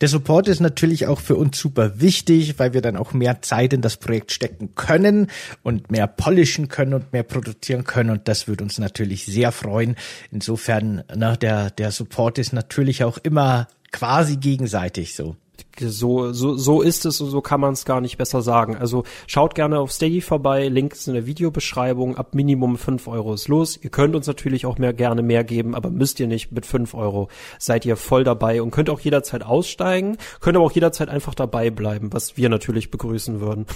Der 0.00 0.08
Support 0.08 0.48
ist 0.48 0.60
natürlich 0.60 1.06
auch 1.06 1.20
für 1.20 1.36
uns 1.36 1.58
super 1.58 2.00
wichtig, 2.00 2.58
weil 2.58 2.74
wir 2.74 2.82
dann 2.82 2.96
auch 2.96 3.12
mehr 3.12 3.42
Zeit 3.42 3.72
in 3.72 3.82
das 3.82 3.96
Projekt 3.96 4.32
stecken 4.32 4.74
können 4.74 5.28
und 5.62 5.90
mehr 5.90 6.06
polischen 6.06 6.68
können 6.68 6.94
und 6.94 7.12
mehr 7.12 7.22
produzieren 7.22 7.84
können 7.84 8.10
und 8.10 8.28
das 8.28 8.48
würde 8.48 8.64
uns 8.64 8.78
natürlich 8.78 9.26
sehr 9.26 9.52
freuen. 9.52 9.96
Insofern, 10.30 11.04
na, 11.14 11.36
der, 11.36 11.70
der 11.70 11.90
Support 11.90 12.38
ist 12.38 12.52
natürlich 12.52 13.04
auch 13.04 13.18
immer 13.18 13.68
quasi 13.92 14.36
gegenseitig 14.36 15.14
so 15.14 15.36
so, 15.80 16.32
so, 16.32 16.56
so 16.56 16.82
ist 16.82 17.06
es 17.06 17.20
und 17.20 17.30
so 17.30 17.40
kann 17.40 17.60
man 17.60 17.74
es 17.74 17.84
gar 17.84 18.00
nicht 18.00 18.18
besser 18.18 18.42
sagen. 18.42 18.76
Also 18.76 19.04
schaut 19.26 19.54
gerne 19.54 19.78
auf 19.78 19.92
Steady 19.92 20.20
vorbei, 20.20 20.68
Links 20.68 21.06
in 21.06 21.14
der 21.14 21.26
Videobeschreibung, 21.26 22.16
ab 22.16 22.34
Minimum 22.34 22.76
fünf 22.78 23.08
Euro 23.08 23.34
ist 23.34 23.48
los. 23.48 23.78
Ihr 23.82 23.90
könnt 23.90 24.14
uns 24.14 24.26
natürlich 24.26 24.66
auch 24.66 24.78
mehr 24.78 24.92
gerne 24.92 25.22
mehr 25.22 25.44
geben, 25.44 25.74
aber 25.74 25.90
müsst 25.90 26.20
ihr 26.20 26.26
nicht. 26.26 26.52
Mit 26.52 26.66
fünf 26.66 26.94
Euro 26.94 27.28
seid 27.58 27.84
ihr 27.84 27.96
voll 27.96 28.24
dabei 28.24 28.62
und 28.62 28.70
könnt 28.70 28.90
auch 28.90 29.00
jederzeit 29.00 29.44
aussteigen, 29.44 30.16
könnt 30.40 30.56
aber 30.56 30.64
auch 30.64 30.72
jederzeit 30.72 31.08
einfach 31.08 31.34
dabei 31.34 31.70
bleiben, 31.70 32.12
was 32.12 32.36
wir 32.36 32.48
natürlich 32.48 32.90
begrüßen 32.90 33.40
würden. 33.40 33.66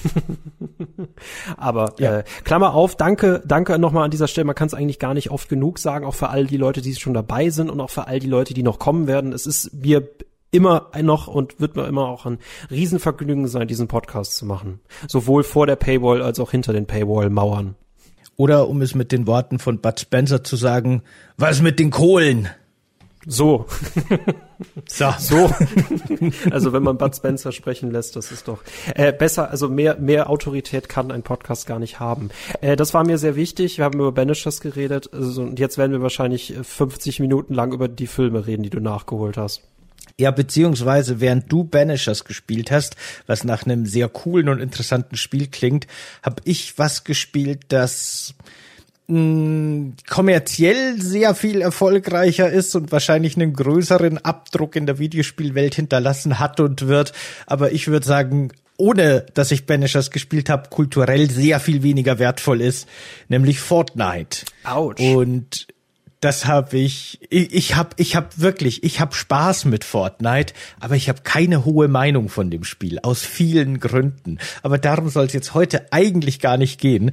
aber 1.57 1.95
ja. 1.99 2.19
äh, 2.19 2.25
Klammer 2.45 2.75
auf, 2.75 2.97
danke, 2.97 3.43
danke 3.45 3.79
nochmal 3.79 4.05
an 4.05 4.11
dieser 4.11 4.29
Stelle. 4.29 4.45
Man 4.45 4.55
kann 4.55 4.69
es 4.69 4.75
eigentlich 4.75 4.99
gar 4.99 5.15
nicht 5.15 5.31
oft 5.31 5.49
genug 5.49 5.79
sagen, 5.79 6.05
auch 6.05 6.15
für 6.15 6.31
all 6.31 6.47
die 6.47 6.57
Leute, 6.57 6.81
die 6.81 6.95
schon 6.95 7.15
dabei 7.15 7.51
sind 7.51 7.71
und 7.71 7.81
auch 7.81 7.91
für 7.91 8.07
all 8.07 8.19
die 8.19 8.29
Leute, 8.29 8.55
die 8.55 8.63
noch 8.63 8.79
kommen 8.79 9.07
werden. 9.07 9.33
Es 9.33 9.47
ist, 9.47 9.71
wir 9.73 10.09
immer 10.51 10.91
noch 11.01 11.27
und 11.29 11.61
wird 11.61 11.77
mir 11.77 11.87
immer 11.87 12.09
auch 12.09 12.27
ein 12.27 12.39
Riesenvergnügen 12.71 13.49
sein, 13.49 13.69
diesen 13.69 13.89
Podcast 13.89 14.37
zu 14.37 14.47
machen. 14.47 14.81
Sowohl 15.09 15.45
vor 15.45 15.67
der 15.67 15.77
Paywall 15.77 16.23
als 16.23 16.41
auch 16.41 16.51
hinter 16.51 16.73
den 16.73 16.87
Paywall-Mauern. 16.87 17.77
Oder 18.37 18.69
um 18.69 18.81
es 18.81 18.95
mit 18.95 19.13
den 19.13 19.27
Worten 19.27 19.59
von 19.59 19.81
Bud 19.81 20.01
Spencer 20.01 20.43
zu 20.43 20.57
sagen, 20.57 21.03
was 21.37 21.61
mit 21.61 21.79
den 21.79 21.91
Kohlen? 21.91 22.49
So. 23.27 23.67
so. 24.89 25.13
so. 25.19 25.51
also 26.51 26.73
wenn 26.73 26.83
man 26.83 26.97
Bud 26.97 27.15
Spencer 27.15 27.53
sprechen 27.53 27.91
lässt, 27.91 28.17
das 28.17 28.33
ist 28.33 28.49
doch 28.49 28.63
äh, 28.95 29.13
besser, 29.13 29.51
also 29.51 29.69
mehr, 29.69 29.97
mehr 29.97 30.31
Autorität 30.31 30.89
kann 30.89 31.13
ein 31.13 31.23
Podcast 31.23 31.67
gar 31.67 31.79
nicht 31.79 32.01
haben. 32.01 32.31
Äh, 32.63 32.77
das 32.77 32.95
war 32.95 33.05
mir 33.05 33.19
sehr 33.19 33.37
wichtig. 33.37 33.77
Wir 33.77 33.85
haben 33.85 34.01
über 34.01 34.13
Banishers 34.13 34.63
geredet 34.63 35.11
also, 35.13 35.43
und 35.43 35.59
jetzt 35.59 35.77
werden 35.77 35.93
wir 35.93 36.01
wahrscheinlich 36.01 36.55
50 36.63 37.21
Minuten 37.21 37.53
lang 37.53 37.73
über 37.73 37.89
die 37.89 38.07
Filme 38.07 38.47
reden, 38.47 38.63
die 38.63 38.71
du 38.71 38.81
nachgeholt 38.81 39.37
hast. 39.37 39.70
Ja, 40.21 40.31
beziehungsweise 40.33 41.19
während 41.21 41.51
du 41.51 41.65
Banishers 41.65 42.27
gespielt 42.27 42.71
hast, 42.71 42.95
was 43.27 43.43
nach 43.43 43.65
einem 43.65 43.87
sehr 43.87 44.07
coolen 44.07 44.51
und 44.51 44.61
interessanten 44.61 45.17
Spiel 45.17 45.47
klingt, 45.47 45.87
habe 46.23 46.43
ich 46.45 46.79
was 46.79 47.05
gespielt, 47.05 47.61
das 47.69 48.35
mh, 49.09 49.93
kommerziell 50.11 51.01
sehr 51.01 51.35
viel 51.35 51.63
erfolgreicher 51.63 52.51
ist 52.51 52.77
und 52.77 52.93
wahrscheinlich 52.93 53.37
einen 53.37 53.55
größeren 53.55 54.19
Abdruck 54.19 54.77
in 54.77 54.85
der 54.85 54.99
Videospielwelt 54.99 55.75
hinterlassen 55.75 56.39
hat 56.39 56.61
und 56.61 56.87
wird. 56.87 57.15
Aber 57.47 57.73
ich 57.73 57.89
würde 57.89 58.05
sagen, 58.05 58.53
ohne 58.77 59.25
dass 59.33 59.53
ich 59.53 59.65
Banishers 59.65 60.11
gespielt 60.11 60.51
habe, 60.51 60.69
kulturell 60.69 61.31
sehr 61.31 61.61
viel 61.61 61.83
weniger 61.83 62.19
wertvoll 62.19 62.61
ist, 62.61 62.87
nämlich 63.29 63.59
Fortnite. 63.59 64.45
Autsch. 64.65 65.01
Und 65.01 65.67
das 66.21 66.47
habe 66.47 66.77
ich, 66.77 67.19
ich, 67.31 67.55
ich 67.55 67.77
habe 67.77 67.91
ich 67.97 68.15
hab 68.15 68.39
wirklich, 68.39 68.85
ich 68.85 69.01
habe 69.01 69.15
Spaß 69.15 69.65
mit 69.65 69.85
Fortnite, 69.85 70.53
aber 70.79 70.95
ich 70.95 71.09
habe 71.09 71.23
keine 71.23 71.65
hohe 71.65 71.89
Meinung 71.89 72.29
von 72.29 72.51
dem 72.51 72.65
Spiel, 72.65 72.99
aus 73.01 73.23
vielen 73.23 73.81
Gründen. 73.81 74.39
Aber 74.63 74.79
darum 74.79 75.09
soll 75.09 75.27
es 75.27 75.33
jetzt 75.33 75.55
heute 75.55 75.93
eigentlich 75.93 76.39
gar 76.41 76.59
nicht 76.59 76.81
gehen. 76.81 77.13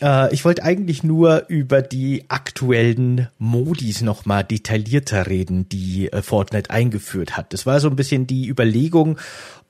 Äh, 0.00 0.34
ich 0.34 0.44
wollte 0.44 0.64
eigentlich 0.64 1.04
nur 1.04 1.44
über 1.48 1.82
die 1.82 2.24
aktuellen 2.28 3.28
Modis 3.38 4.00
nochmal 4.00 4.44
detaillierter 4.44 5.28
reden, 5.28 5.68
die 5.68 6.12
äh, 6.12 6.22
Fortnite 6.22 6.70
eingeführt 6.70 7.36
hat. 7.36 7.52
Das 7.52 7.66
war 7.66 7.78
so 7.80 7.88
ein 7.88 7.96
bisschen 7.96 8.26
die 8.26 8.48
Überlegung, 8.48 9.18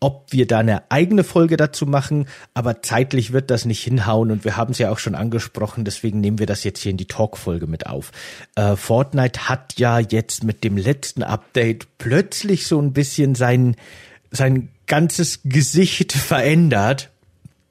ob 0.00 0.26
wir 0.30 0.46
da 0.46 0.58
eine 0.58 0.90
eigene 0.90 1.24
Folge 1.24 1.58
dazu 1.58 1.86
machen, 1.86 2.26
aber 2.54 2.82
zeitlich 2.82 3.32
wird 3.32 3.50
das 3.50 3.66
nicht 3.66 3.82
hinhauen 3.82 4.30
und 4.30 4.44
wir 4.44 4.56
haben 4.56 4.72
es 4.72 4.78
ja 4.78 4.90
auch 4.90 4.98
schon 4.98 5.14
angesprochen, 5.14 5.84
deswegen 5.84 6.20
nehmen 6.20 6.38
wir 6.38 6.46
das 6.46 6.64
jetzt 6.64 6.80
hier 6.80 6.90
in 6.90 6.96
die 6.96 7.06
Talk-Folge 7.06 7.66
mit 7.66 7.86
auf. 7.86 8.10
Äh, 8.56 8.76
Fortnite 8.76 9.48
hat 9.48 9.78
ja 9.78 9.98
jetzt 9.98 10.42
mit 10.42 10.64
dem 10.64 10.78
letzten 10.78 11.22
Update 11.22 11.86
plötzlich 11.98 12.66
so 12.66 12.80
ein 12.80 12.94
bisschen 12.94 13.34
sein, 13.34 13.76
sein 14.30 14.70
ganzes 14.86 15.40
Gesicht 15.44 16.12
verändert. 16.12 17.10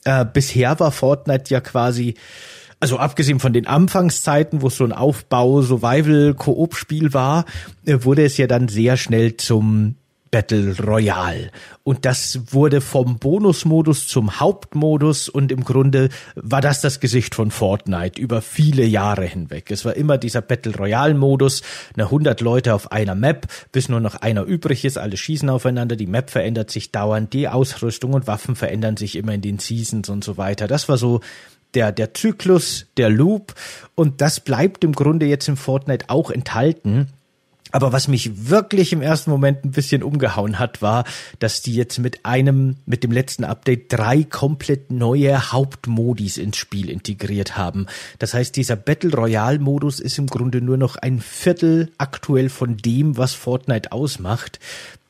Äh, 0.03 0.23
bisher 0.25 0.79
war 0.79 0.91
Fortnite 0.91 1.51
ja 1.51 1.61
quasi 1.61 2.13
also 2.81 2.97
abgesehen 2.97 3.41
von 3.41 3.51
den 3.51 3.67
Anfangszeiten, 3.67 4.61
wo 4.61 4.67
es 4.67 4.77
so 4.77 4.85
ein 4.85 4.93
Aufbau-Survival-Koop-Spiel 4.93 7.13
war, 7.13 7.43
äh, 7.85 7.97
wurde 8.01 8.23
es 8.23 8.37
ja 8.37 8.47
dann 8.47 8.69
sehr 8.69 8.95
schnell 8.95 9.35
zum 9.35 9.95
Battle 10.31 10.75
Royale. 10.77 11.51
Und 11.83 12.05
das 12.05 12.53
wurde 12.53 12.81
vom 12.81 13.17
Bonusmodus 13.17 14.07
zum 14.07 14.39
Hauptmodus 14.39 15.29
und 15.29 15.51
im 15.51 15.63
Grunde 15.63 16.09
war 16.35 16.61
das 16.61 16.81
das 16.81 16.99
Gesicht 16.99 17.35
von 17.35 17.51
Fortnite 17.51 18.21
über 18.21 18.41
viele 18.41 18.85
Jahre 18.85 19.25
hinweg. 19.25 19.71
Es 19.71 19.85
war 19.85 19.95
immer 19.95 20.17
dieser 20.17 20.41
Battle 20.41 20.75
Royale 20.75 21.13
Modus, 21.13 21.61
eine 21.95 22.05
100 22.05 22.41
Leute 22.41 22.73
auf 22.73 22.91
einer 22.91 23.15
Map, 23.15 23.47
bis 23.71 23.89
nur 23.89 23.99
noch 23.99 24.15
einer 24.15 24.43
übrig 24.43 24.85
ist, 24.85 24.97
alle 24.97 25.17
schießen 25.17 25.49
aufeinander, 25.49 25.95
die 25.95 26.07
Map 26.07 26.29
verändert 26.29 26.71
sich 26.71 26.91
dauernd, 26.91 27.33
die 27.33 27.47
Ausrüstung 27.47 28.13
und 28.13 28.27
Waffen 28.27 28.55
verändern 28.55 28.97
sich 28.97 29.15
immer 29.15 29.33
in 29.33 29.41
den 29.41 29.59
Seasons 29.59 30.09
und 30.09 30.23
so 30.23 30.37
weiter. 30.37 30.67
Das 30.67 30.89
war 30.89 30.97
so 30.97 31.21
der, 31.73 31.91
der 31.91 32.13
Zyklus, 32.13 32.87
der 32.97 33.09
Loop 33.09 33.53
und 33.95 34.21
das 34.21 34.39
bleibt 34.39 34.83
im 34.83 34.93
Grunde 34.93 35.25
jetzt 35.25 35.47
im 35.47 35.57
Fortnite 35.57 36.05
auch 36.09 36.31
enthalten. 36.31 37.07
Aber 37.71 37.91
was 37.91 38.07
mich 38.07 38.49
wirklich 38.49 38.93
im 38.93 39.01
ersten 39.01 39.29
Moment 39.29 39.63
ein 39.63 39.71
bisschen 39.71 40.03
umgehauen 40.03 40.59
hat, 40.59 40.81
war, 40.81 41.03
dass 41.39 41.61
die 41.61 41.75
jetzt 41.75 41.99
mit 41.99 42.25
einem, 42.25 42.77
mit 42.85 43.03
dem 43.03 43.11
letzten 43.11 43.43
Update 43.43 43.93
drei 43.93 44.23
komplett 44.23 44.91
neue 44.91 45.51
Hauptmodis 45.51 46.37
ins 46.37 46.57
Spiel 46.57 46.89
integriert 46.89 47.57
haben. 47.57 47.85
Das 48.17 48.33
heißt, 48.33 48.55
dieser 48.55 48.75
Battle 48.75 49.13
Royale 49.13 49.59
Modus 49.59 49.99
ist 49.99 50.17
im 50.17 50.27
Grunde 50.27 50.61
nur 50.61 50.77
noch 50.77 50.95
ein 50.95 51.19
Viertel 51.19 51.91
aktuell 51.97 52.49
von 52.49 52.77
dem, 52.77 53.17
was 53.17 53.33
Fortnite 53.33 53.91
ausmacht. 53.91 54.59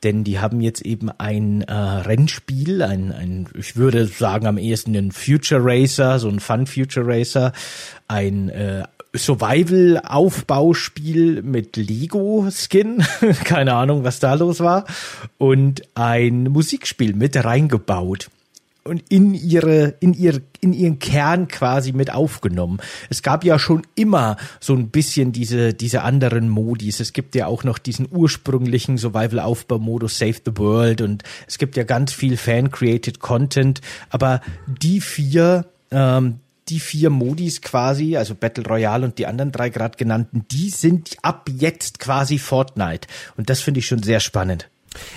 Denn 0.04 0.24
die 0.24 0.40
haben 0.40 0.62
jetzt 0.62 0.82
eben 0.82 1.10
ein 1.12 1.62
äh, 1.64 1.74
Rennspiel, 1.74 2.82
ein, 2.82 3.12
ein, 3.12 3.50
ich 3.58 3.76
würde 3.76 4.08
sagen 4.08 4.48
am 4.48 4.58
ehesten 4.58 4.96
ein 4.96 5.12
Future 5.12 5.60
Racer, 5.62 6.20
so 6.20 6.30
ein 6.30 6.40
Fun 6.40 6.68
Future 6.68 7.06
Racer, 7.06 7.52
ein 8.08 8.48
äh, 8.48 8.84
Survival-Aufbauspiel 9.16 11.42
mit 11.42 11.78
Lego-Skin, 11.78 13.04
keine 13.44 13.74
Ahnung, 13.74 14.04
was 14.04 14.20
da 14.20 14.36
los 14.36 14.60
war, 14.60 14.86
und 15.38 15.82
ein 15.96 16.44
Musikspiel 16.44 17.14
mit 17.14 17.44
reingebaut 17.44 18.30
und 18.90 19.04
in 19.10 19.34
ihre, 19.34 19.96
in 20.00 20.14
ihr, 20.14 20.42
in 20.62 20.74
ihren 20.74 21.00
Kern 21.00 21.48
quasi 21.48 21.92
mit 21.92 22.14
aufgenommen. 22.14 22.80
Es 23.10 23.22
gab 23.22 23.44
ja 23.44 23.60
schon 23.60 23.84
immer 23.96 24.38
so 24.60 24.74
ein 24.74 24.90
bisschen 24.90 25.32
diese, 25.32 25.74
diese 25.74 26.02
anderen 26.02 26.50
Modis. 26.50 27.00
Es 27.00 27.14
gibt 27.14 27.36
ja 27.36 27.48
auch 27.48 27.64
noch 27.64 27.78
diesen 27.78 28.08
ursprünglichen 28.10 28.98
Survival-Aufbau-Modus 28.98 30.18
Save 30.18 30.38
the 30.46 30.58
World 30.58 31.02
und 31.02 31.24
es 31.48 31.58
gibt 31.58 31.78
ja 31.78 31.84
ganz 31.84 32.14
viel 32.14 32.36
Fan-created 32.36 33.20
Content. 33.20 33.82
Aber 34.10 34.42
die 34.66 35.02
vier, 35.02 35.66
ähm, 35.92 36.40
die 36.70 36.80
vier 36.80 37.10
Modis 37.10 37.62
quasi, 37.62 38.18
also 38.18 38.36
Battle 38.36 38.66
Royale 38.66 39.06
und 39.06 39.18
die 39.18 39.28
anderen 39.28 39.52
drei 39.52 39.70
gerade 39.70 39.98
genannten, 39.98 40.46
die 40.52 40.70
sind 40.70 41.18
ab 41.22 41.50
jetzt 41.52 42.00
quasi 42.00 42.38
Fortnite. 42.38 43.08
Und 43.38 43.50
das 43.50 43.62
finde 43.62 43.80
ich 43.80 43.88
schon 43.88 44.04
sehr 44.04 44.20
spannend. 44.20 44.70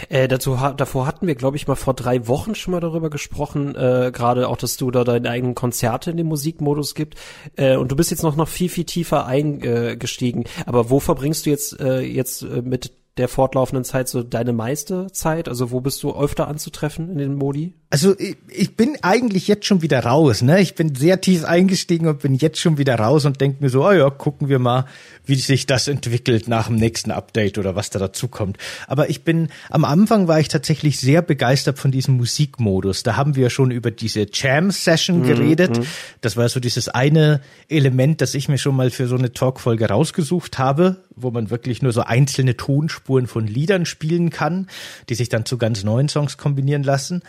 Äh, 0.08 0.28
dazu, 0.28 0.58
davor 0.76 1.06
hatten 1.06 1.26
wir, 1.26 1.34
glaube 1.34 1.56
ich, 1.56 1.66
mal 1.66 1.76
vor 1.76 1.94
drei 1.94 2.26
Wochen 2.28 2.54
schon 2.54 2.72
mal 2.72 2.80
darüber 2.80 3.10
gesprochen, 3.10 3.74
äh, 3.74 4.10
gerade 4.12 4.48
auch, 4.48 4.56
dass 4.56 4.76
du 4.76 4.90
da 4.90 5.04
deine 5.04 5.30
eigenen 5.30 5.54
Konzerte 5.54 6.10
in 6.10 6.16
dem 6.16 6.26
Musikmodus 6.26 6.94
gibt. 6.94 7.16
Äh, 7.56 7.76
und 7.76 7.90
du 7.90 7.96
bist 7.96 8.10
jetzt 8.10 8.22
noch 8.22 8.36
noch 8.36 8.48
viel, 8.48 8.68
viel 8.68 8.84
tiefer 8.84 9.26
eingestiegen. 9.26 10.44
Aber 10.66 10.90
wo 10.90 11.00
verbringst 11.00 11.46
du 11.46 11.50
jetzt, 11.50 11.80
äh, 11.80 12.00
jetzt 12.00 12.42
äh, 12.42 12.62
mit 12.62 12.92
der 13.18 13.28
fortlaufenden 13.28 13.84
Zeit 13.84 14.08
so 14.08 14.22
deine 14.22 14.52
meiste 14.52 15.08
Zeit? 15.12 15.48
Also 15.48 15.70
wo 15.70 15.80
bist 15.80 16.02
du 16.02 16.14
öfter 16.14 16.48
anzutreffen 16.48 17.10
in 17.10 17.18
den 17.18 17.34
Modi? 17.34 17.74
Also 17.90 18.18
ich, 18.18 18.38
ich 18.48 18.74
bin 18.74 18.96
eigentlich 19.02 19.48
jetzt 19.48 19.66
schon 19.66 19.82
wieder 19.82 20.02
raus, 20.02 20.40
ne? 20.40 20.62
Ich 20.62 20.74
bin 20.74 20.94
sehr 20.94 21.20
tief 21.20 21.44
eingestiegen 21.44 22.06
und 22.06 22.20
bin 22.20 22.34
jetzt 22.34 22.58
schon 22.58 22.78
wieder 22.78 22.94
raus 22.94 23.26
und 23.26 23.42
denke 23.42 23.62
mir 23.62 23.68
so, 23.68 23.86
oh 23.86 23.92
ja, 23.92 24.08
gucken 24.08 24.48
wir 24.48 24.58
mal, 24.58 24.86
wie 25.26 25.34
sich 25.34 25.66
das 25.66 25.88
entwickelt 25.88 26.48
nach 26.48 26.68
dem 26.68 26.76
nächsten 26.76 27.10
Update 27.10 27.58
oder 27.58 27.76
was 27.76 27.90
da 27.90 27.98
dazu 27.98 28.28
kommt. 28.28 28.56
Aber 28.86 29.10
ich 29.10 29.24
bin, 29.24 29.48
am 29.68 29.84
Anfang 29.84 30.26
war 30.26 30.40
ich 30.40 30.48
tatsächlich 30.48 30.98
sehr 30.98 31.20
begeistert 31.20 31.78
von 31.78 31.90
diesem 31.90 32.16
Musikmodus. 32.16 33.02
Da 33.02 33.16
haben 33.16 33.36
wir 33.36 33.50
schon 33.50 33.70
über 33.70 33.90
diese 33.90 34.26
Jam-Session 34.32 35.18
mhm, 35.18 35.24
geredet. 35.24 35.78
Mhm. 35.78 35.86
Das 36.22 36.38
war 36.38 36.48
so 36.48 36.60
dieses 36.60 36.88
eine 36.88 37.42
Element, 37.68 38.22
das 38.22 38.34
ich 38.34 38.48
mir 38.48 38.56
schon 38.56 38.74
mal 38.74 38.88
für 38.88 39.06
so 39.06 39.16
eine 39.16 39.34
Talkfolge 39.34 39.90
rausgesucht 39.90 40.58
habe, 40.58 41.04
wo 41.14 41.30
man 41.30 41.50
wirklich 41.50 41.82
nur 41.82 41.92
so 41.92 42.00
einzelne 42.00 42.56
Tonspuren 42.56 43.01
von 43.04 43.46
Liedern 43.46 43.86
spielen 43.86 44.30
kann, 44.30 44.68
die 45.08 45.14
sich 45.14 45.28
dann 45.28 45.44
zu 45.44 45.58
ganz 45.58 45.84
neuen 45.84 46.08
Songs 46.08 46.36
kombinieren 46.36 46.82
lassen. 46.82 47.22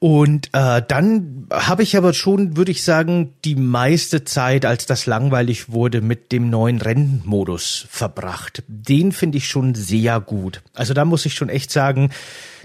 Und 0.00 0.48
äh, 0.54 0.80
dann 0.88 1.46
habe 1.52 1.82
ich 1.82 1.94
aber 1.94 2.14
schon, 2.14 2.56
würde 2.56 2.70
ich 2.70 2.84
sagen, 2.84 3.34
die 3.44 3.54
meiste 3.54 4.24
Zeit, 4.24 4.64
als 4.64 4.86
das 4.86 5.04
langweilig 5.04 5.72
wurde, 5.72 6.00
mit 6.00 6.32
dem 6.32 6.48
neuen 6.48 6.80
Rennmodus 6.80 7.86
verbracht. 7.90 8.62
Den 8.66 9.12
finde 9.12 9.36
ich 9.36 9.46
schon 9.46 9.74
sehr 9.74 10.18
gut. 10.20 10.62
Also 10.72 10.94
da 10.94 11.04
muss 11.04 11.26
ich 11.26 11.34
schon 11.34 11.50
echt 11.50 11.70
sagen, 11.70 12.08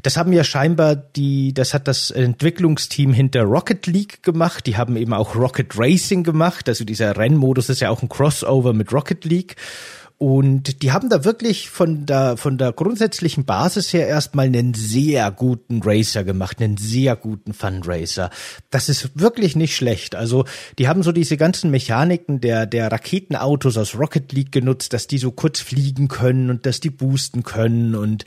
das 0.01 0.15
haben 0.15 0.31
ja 0.31 0.45
scheinbar 0.45 0.95
die, 0.95 1.53
das 1.53 1.73
hat 1.73 1.89
das 1.89 2.09
Entwicklungsteam 2.09 3.11
hinter 3.11 3.41
Rocket 3.41 3.85
League 3.85 4.23
gemacht. 4.23 4.65
Die 4.65 4.77
haben 4.77 4.95
eben 4.95 5.11
auch 5.11 5.35
Rocket 5.35 5.77
Racing 5.77 6.23
gemacht. 6.23 6.69
Also 6.69 6.85
dieser 6.85 7.17
Rennmodus 7.17 7.67
ist 7.67 7.81
ja 7.81 7.89
auch 7.89 8.01
ein 8.01 8.07
Crossover 8.07 8.71
mit 8.71 8.93
Rocket 8.93 9.25
League. 9.25 9.57
Und 10.17 10.81
die 10.81 10.93
haben 10.93 11.09
da 11.09 11.25
wirklich 11.25 11.69
von 11.69 12.05
der, 12.05 12.37
von 12.37 12.57
der 12.57 12.71
grundsätzlichen 12.71 13.43
Basis 13.43 13.91
her 13.91 14.07
erstmal 14.07 14.45
einen 14.45 14.73
sehr 14.73 15.29
guten 15.29 15.81
Racer 15.83 16.23
gemacht, 16.23 16.61
einen 16.61 16.77
sehr 16.77 17.17
guten 17.17 17.53
Fundraiser. 17.53 18.29
Das 18.69 18.87
ist 18.87 19.19
wirklich 19.19 19.57
nicht 19.57 19.75
schlecht. 19.75 20.15
Also, 20.15 20.45
die 20.79 20.87
haben 20.87 21.03
so 21.03 21.11
diese 21.11 21.35
ganzen 21.35 21.69
Mechaniken 21.69 22.39
der, 22.39 22.65
der 22.65 22.89
Raketenautos 22.89 23.77
aus 23.77 23.95
Rocket 23.95 24.31
League 24.31 24.53
genutzt, 24.53 24.93
dass 24.93 25.07
die 25.07 25.17
so 25.17 25.31
kurz 25.31 25.59
fliegen 25.59 26.07
können 26.07 26.49
und 26.49 26.65
dass 26.65 26.79
die 26.79 26.91
boosten 26.91 27.43
können 27.43 27.93
und 27.93 28.23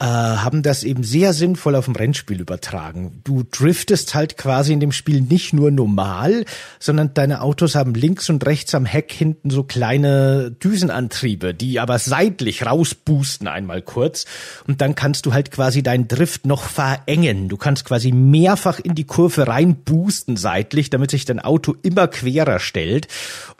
äh, 0.00 0.06
haben 0.06 0.64
das 0.64 0.82
eben 0.82 1.04
sehr 1.04 1.32
sinnvoll 1.34 1.76
auf 1.76 1.84
dem 1.84 1.94
Rennspiel 1.94 2.40
übertragen. 2.40 3.20
Du 3.22 3.44
driftest 3.48 4.16
halt 4.16 4.38
quasi 4.38 4.72
in 4.72 4.80
dem 4.80 4.92
Spiel 4.92 5.20
nicht 5.20 5.52
nur 5.52 5.70
normal, 5.70 6.44
sondern 6.80 7.14
deine 7.14 7.42
Autos 7.42 7.76
haben 7.76 7.94
links 7.94 8.28
und 8.28 8.44
rechts 8.44 8.74
am 8.74 8.86
Heck 8.86 9.12
hinten 9.12 9.50
so 9.50 9.62
kleine 9.62 10.50
Düsenantriebe 10.50 11.27
Antriebe, 11.28 11.52
die 11.52 11.78
aber 11.78 11.98
seitlich 11.98 12.64
rausboosten 12.64 13.48
einmal 13.48 13.82
kurz. 13.82 14.24
Und 14.66 14.80
dann 14.80 14.94
kannst 14.94 15.26
du 15.26 15.34
halt 15.34 15.50
quasi 15.50 15.82
deinen 15.82 16.08
Drift 16.08 16.46
noch 16.46 16.62
verengen. 16.62 17.48
Du 17.48 17.56
kannst 17.58 17.84
quasi 17.84 18.12
mehrfach 18.12 18.80
in 18.80 18.94
die 18.94 19.04
Kurve 19.04 19.46
rein 19.46 19.76
boosten 19.76 20.36
seitlich, 20.36 20.88
damit 20.88 21.10
sich 21.10 21.26
dein 21.26 21.40
Auto 21.40 21.74
immer 21.82 22.08
querer 22.08 22.60
stellt. 22.60 23.08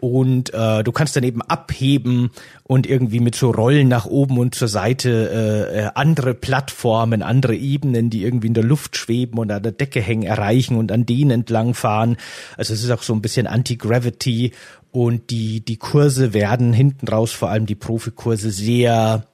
Und 0.01 0.55
äh, 0.55 0.83
du 0.83 0.93
kannst 0.93 1.17
dann 1.17 1.25
eben 1.25 1.43
abheben 1.43 2.31
und 2.65 2.87
irgendwie 2.87 3.21
mit 3.21 3.35
so 3.35 3.51
Rollen 3.51 3.89
nach 3.89 4.07
oben 4.07 4.39
und 4.39 4.55
zur 4.55 4.69
Seite 4.69 5.11
äh, 5.11 5.79
äh 5.79 5.91
andere 5.95 6.35
Plattformen, 6.35 7.23
andere 7.23 7.55
Ebenen, 7.55 8.09
die 8.09 8.23
irgendwie 8.23 8.49
in 8.49 8.55
der 8.55 8.65
Luft 8.65 8.97
schweben 8.97 9.39
und 9.39 9.51
an 9.51 9.63
der 9.63 9.73
Decke 9.73 10.01
hängen, 10.01 10.23
erreichen 10.23 10.77
und 10.77 10.93
an 10.93 11.05
denen 11.05 11.31
entlang 11.31 11.75
fahren. 11.75 12.17
Also 12.57 12.75
es 12.75 12.83
ist 12.83 12.91
auch 12.91 13.03
so 13.03 13.13
ein 13.15 13.23
bisschen 13.23 13.47
Anti-Gravity 13.47 14.53
und 14.93 15.31
die, 15.31 15.61
die 15.61 15.77
Kurse 15.77 16.33
werden 16.35 16.73
hinten 16.73 17.09
raus, 17.09 17.33
vor 17.33 17.51
allem 17.51 17.67
die 17.67 17.75
Profikurse, 17.75 18.51
sehr 18.51 19.27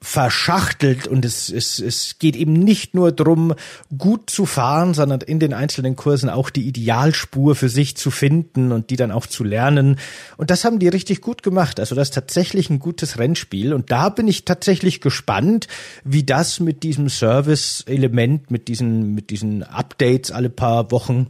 verschachtelt 0.00 1.08
und 1.08 1.24
es, 1.24 1.50
es, 1.50 1.80
es 1.80 2.18
geht 2.20 2.36
eben 2.36 2.52
nicht 2.52 2.94
nur 2.94 3.10
drum, 3.10 3.54
gut 3.96 4.30
zu 4.30 4.46
fahren, 4.46 4.94
sondern 4.94 5.20
in 5.22 5.40
den 5.40 5.52
einzelnen 5.52 5.96
Kursen 5.96 6.30
auch 6.30 6.50
die 6.50 6.68
Idealspur 6.68 7.56
für 7.56 7.68
sich 7.68 7.96
zu 7.96 8.12
finden 8.12 8.70
und 8.70 8.90
die 8.90 8.96
dann 8.96 9.10
auch 9.10 9.26
zu 9.26 9.42
lernen. 9.42 9.98
Und 10.36 10.50
das 10.50 10.64
haben 10.64 10.78
die 10.78 10.88
richtig 10.88 11.20
gut 11.20 11.42
gemacht. 11.42 11.80
Also 11.80 11.96
das 11.96 12.08
ist 12.08 12.14
tatsächlich 12.14 12.70
ein 12.70 12.78
gutes 12.78 13.18
Rennspiel. 13.18 13.74
Und 13.74 13.90
da 13.90 14.08
bin 14.08 14.28
ich 14.28 14.44
tatsächlich 14.44 15.00
gespannt, 15.00 15.66
wie 16.04 16.22
das 16.22 16.60
mit 16.60 16.84
diesem 16.84 17.08
Service-Element, 17.08 18.52
mit 18.52 18.68
diesen, 18.68 19.14
mit 19.14 19.30
diesen 19.30 19.64
Updates 19.64 20.30
alle 20.30 20.50
paar 20.50 20.92
Wochen 20.92 21.26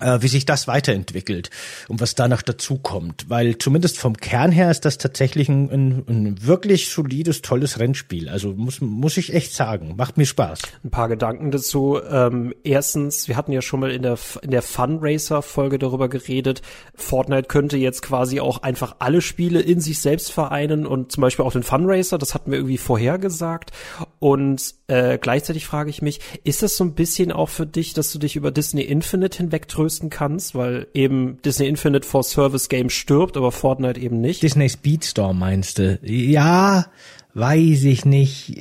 wie 0.00 0.28
sich 0.28 0.46
das 0.46 0.66
weiterentwickelt 0.66 1.50
und 1.88 2.00
was 2.00 2.14
da 2.14 2.28
noch 2.28 2.42
dazukommt. 2.42 3.26
Weil 3.28 3.58
zumindest 3.58 3.98
vom 3.98 4.16
Kern 4.16 4.52
her 4.52 4.70
ist 4.70 4.84
das 4.84 4.98
tatsächlich 4.98 5.48
ein, 5.48 5.70
ein, 5.70 6.04
ein, 6.08 6.46
wirklich 6.46 6.90
solides, 6.90 7.42
tolles 7.42 7.78
Rennspiel. 7.78 8.28
Also 8.28 8.52
muss, 8.52 8.80
muss 8.80 9.16
ich 9.16 9.34
echt 9.34 9.54
sagen, 9.54 9.94
macht 9.96 10.16
mir 10.16 10.26
Spaß. 10.26 10.60
Ein 10.84 10.90
paar 10.90 11.08
Gedanken 11.08 11.50
dazu. 11.50 12.00
Ähm, 12.10 12.54
erstens, 12.64 13.28
wir 13.28 13.36
hatten 13.36 13.52
ja 13.52 13.62
schon 13.62 13.80
mal 13.80 13.90
in 13.90 14.02
der, 14.02 14.18
in 14.42 14.50
der 14.50 14.62
Funracer-Folge 14.62 15.78
darüber 15.78 16.08
geredet, 16.08 16.62
Fortnite 16.94 17.48
könnte 17.48 17.76
jetzt 17.76 18.02
quasi 18.02 18.40
auch 18.40 18.62
einfach 18.62 18.96
alle 18.98 19.20
Spiele 19.20 19.60
in 19.60 19.80
sich 19.80 20.00
selbst 20.00 20.32
vereinen 20.32 20.86
und 20.86 21.12
zum 21.12 21.20
Beispiel 21.22 21.44
auch 21.44 21.52
den 21.52 21.62
Funracer, 21.62 22.18
das 22.18 22.34
hatten 22.34 22.50
wir 22.50 22.58
irgendwie 22.58 22.78
vorhergesagt. 22.78 23.70
Und 24.18 24.74
äh, 24.86 25.18
gleichzeitig 25.18 25.66
frage 25.66 25.90
ich 25.90 26.02
mich, 26.02 26.20
ist 26.44 26.62
das 26.62 26.76
so 26.76 26.84
ein 26.84 26.94
bisschen 26.94 27.32
auch 27.32 27.48
für 27.48 27.66
dich, 27.66 27.94
dass 27.94 28.12
du 28.12 28.18
dich 28.18 28.36
über 28.36 28.50
Disney 28.50 28.82
Infinite 28.82 29.38
hinwegtröst 29.38 29.89
trösten 29.90 30.10
kannst, 30.10 30.54
weil 30.54 30.86
eben 30.94 31.38
Disney 31.44 31.66
Infinite 31.66 32.06
for 32.06 32.22
Service 32.22 32.68
Game 32.68 32.90
stirbt, 32.90 33.36
aber 33.36 33.50
Fortnite 33.50 34.00
eben 34.00 34.20
nicht. 34.20 34.42
Disney 34.42 34.68
Speedstorm 34.68 35.38
meinst 35.38 35.78
du? 35.78 35.98
Ja, 36.02 36.86
weiß 37.34 37.84
ich 37.84 38.04
nicht. 38.04 38.54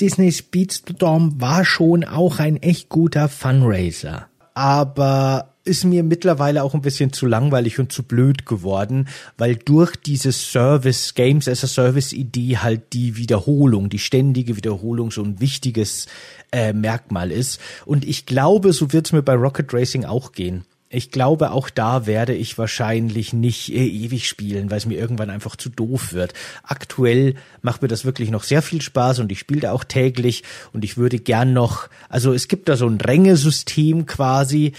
Disney 0.00 0.30
Speedstorm 0.30 1.40
war 1.40 1.64
schon 1.64 2.04
auch 2.04 2.38
ein 2.38 2.56
echt 2.56 2.88
guter 2.88 3.28
Funraiser. 3.28 4.26
Aber 4.54 5.49
ist 5.64 5.84
mir 5.84 6.02
mittlerweile 6.02 6.62
auch 6.62 6.74
ein 6.74 6.82
bisschen 6.82 7.12
zu 7.12 7.26
langweilig 7.26 7.78
und 7.78 7.92
zu 7.92 8.02
blöd 8.02 8.46
geworden, 8.46 9.08
weil 9.36 9.56
durch 9.56 9.96
diese 9.96 10.32
Service, 10.32 11.14
Games 11.14 11.48
as 11.48 11.64
a 11.64 11.66
Service 11.66 12.12
Idee 12.12 12.58
halt 12.58 12.92
die 12.92 13.16
Wiederholung, 13.16 13.88
die 13.88 13.98
ständige 13.98 14.56
Wiederholung 14.56 15.10
so 15.10 15.22
ein 15.22 15.40
wichtiges 15.40 16.06
äh, 16.52 16.72
Merkmal 16.72 17.30
ist. 17.30 17.60
Und 17.84 18.04
ich 18.04 18.26
glaube, 18.26 18.72
so 18.72 18.92
wird 18.92 19.06
es 19.06 19.12
mir 19.12 19.22
bei 19.22 19.34
Rocket 19.34 19.72
Racing 19.74 20.04
auch 20.04 20.32
gehen. 20.32 20.64
Ich 20.92 21.12
glaube, 21.12 21.52
auch 21.52 21.70
da 21.70 22.04
werde 22.06 22.34
ich 22.34 22.58
wahrscheinlich 22.58 23.32
nicht 23.32 23.72
äh, 23.72 23.86
ewig 23.86 24.26
spielen, 24.26 24.72
weil 24.72 24.78
es 24.78 24.86
mir 24.86 24.98
irgendwann 24.98 25.30
einfach 25.30 25.54
zu 25.54 25.68
doof 25.68 26.12
wird. 26.12 26.34
Aktuell 26.64 27.36
macht 27.62 27.80
mir 27.80 27.86
das 27.86 28.04
wirklich 28.04 28.32
noch 28.32 28.42
sehr 28.42 28.60
viel 28.60 28.82
Spaß 28.82 29.20
und 29.20 29.30
ich 29.30 29.38
spiele 29.38 29.60
da 29.60 29.72
auch 29.72 29.84
täglich 29.84 30.42
und 30.72 30.84
ich 30.84 30.96
würde 30.96 31.20
gern 31.20 31.52
noch, 31.52 31.88
also 32.08 32.32
es 32.32 32.48
gibt 32.48 32.68
da 32.68 32.76
so 32.76 32.88
ein 32.88 33.00
Rängesystem 33.00 34.06
quasi 34.06 34.72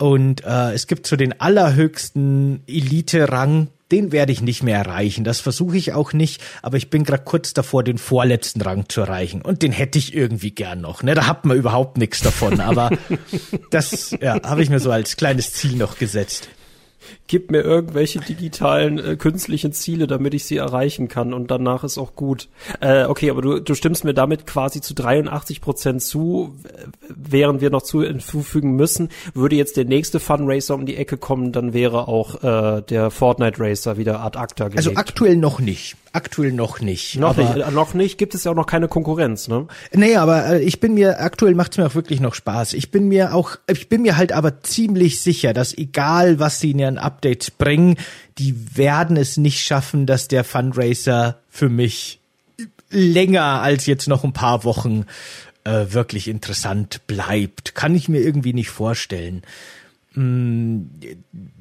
und 0.00 0.44
äh, 0.44 0.72
es 0.72 0.86
gibt 0.86 1.06
so 1.06 1.14
den 1.14 1.40
allerhöchsten 1.42 2.62
Elite-Rang, 2.66 3.68
den 3.92 4.12
werde 4.12 4.32
ich 4.32 4.40
nicht 4.40 4.62
mehr 4.62 4.78
erreichen. 4.78 5.24
Das 5.24 5.40
versuche 5.40 5.76
ich 5.76 5.92
auch 5.92 6.14
nicht, 6.14 6.40
aber 6.62 6.78
ich 6.78 6.88
bin 6.88 7.04
gerade 7.04 7.24
kurz 7.24 7.52
davor, 7.52 7.84
den 7.84 7.98
vorletzten 7.98 8.62
Rang 8.62 8.88
zu 8.88 9.02
erreichen. 9.02 9.42
Und 9.42 9.60
den 9.60 9.72
hätte 9.72 9.98
ich 9.98 10.14
irgendwie 10.14 10.52
gern 10.52 10.80
noch. 10.80 11.02
Ne? 11.02 11.14
Da 11.14 11.26
hat 11.26 11.44
man 11.44 11.56
überhaupt 11.56 11.98
nichts 11.98 12.20
davon. 12.20 12.60
Aber 12.60 12.90
das 13.70 14.16
ja, 14.22 14.40
habe 14.42 14.62
ich 14.62 14.70
mir 14.70 14.80
so 14.80 14.90
als 14.90 15.16
kleines 15.16 15.52
Ziel 15.52 15.76
noch 15.76 15.98
gesetzt 15.98 16.48
gib 17.30 17.52
mir 17.52 17.60
irgendwelche 17.60 18.18
digitalen 18.18 18.98
äh, 18.98 19.14
künstlichen 19.14 19.72
Ziele, 19.72 20.08
damit 20.08 20.34
ich 20.34 20.46
sie 20.46 20.56
erreichen 20.56 21.06
kann 21.06 21.32
und 21.32 21.48
danach 21.48 21.84
ist 21.84 21.96
auch 21.96 22.16
gut. 22.16 22.48
Äh, 22.80 23.04
okay, 23.04 23.30
aber 23.30 23.40
du, 23.40 23.60
du 23.60 23.74
stimmst 23.76 24.02
mir 24.02 24.14
damit 24.14 24.48
quasi 24.48 24.80
zu 24.80 24.94
83 24.94 25.60
Prozent 25.60 26.02
zu, 26.02 26.56
während 27.08 27.60
wir 27.60 27.70
noch 27.70 27.82
zu 27.82 28.02
hinzufügen 28.02 28.74
müssen, 28.74 29.10
würde 29.32 29.54
jetzt 29.54 29.76
der 29.76 29.84
nächste 29.84 30.18
Fun 30.18 30.50
Racer 30.50 30.74
um 30.74 30.86
die 30.86 30.96
Ecke 30.96 31.18
kommen, 31.18 31.52
dann 31.52 31.72
wäre 31.72 32.08
auch 32.08 32.42
äh, 32.42 32.82
der 32.82 33.12
Fortnite 33.12 33.60
Racer 33.60 33.96
wieder 33.96 34.24
ad 34.24 34.36
acta 34.36 34.64
gelegt. 34.64 34.88
Also 34.88 34.98
aktuell 34.98 35.36
noch 35.36 35.60
nicht. 35.60 35.96
Aktuell 36.12 36.50
noch 36.50 36.80
nicht. 36.80 37.16
Noch 37.20 37.36
nicht, 37.36 37.70
noch 37.70 37.94
nicht, 37.94 38.18
gibt 38.18 38.34
es 38.34 38.42
ja 38.42 38.50
auch 38.50 38.56
noch 38.56 38.66
keine 38.66 38.88
Konkurrenz, 38.88 39.46
ne? 39.46 39.68
Nee, 39.92 40.16
aber 40.16 40.46
äh, 40.46 40.60
ich 40.60 40.80
bin 40.80 40.94
mir, 40.94 41.20
aktuell 41.20 41.54
macht 41.54 41.72
es 41.72 41.78
mir 41.78 41.86
auch 41.86 41.94
wirklich 41.94 42.20
noch 42.20 42.34
Spaß. 42.34 42.72
Ich 42.72 42.90
bin 42.90 43.06
mir 43.06 43.32
auch, 43.32 43.54
ich 43.68 43.88
bin 43.88 44.02
mir 44.02 44.16
halt 44.16 44.32
aber 44.32 44.60
ziemlich 44.62 45.22
sicher, 45.22 45.52
dass 45.52 45.76
egal 45.78 46.40
was 46.40 46.58
sie 46.58 46.72
in 46.72 46.80
ihren 46.80 46.98
Updates 47.20 47.50
bringen, 47.50 47.96
die 48.38 48.76
werden 48.76 49.16
es 49.16 49.36
nicht 49.36 49.60
schaffen, 49.60 50.06
dass 50.06 50.28
der 50.28 50.44
Fundraiser 50.44 51.38
für 51.48 51.68
mich 51.68 52.20
länger 52.90 53.62
als 53.62 53.86
jetzt 53.86 54.08
noch 54.08 54.24
ein 54.24 54.32
paar 54.32 54.64
Wochen 54.64 55.06
äh, 55.64 55.86
wirklich 55.90 56.28
interessant 56.28 57.06
bleibt. 57.06 57.74
Kann 57.74 57.94
ich 57.94 58.08
mir 58.08 58.20
irgendwie 58.20 58.54
nicht 58.54 58.70
vorstellen. 58.70 59.42
Mm, 60.14 60.82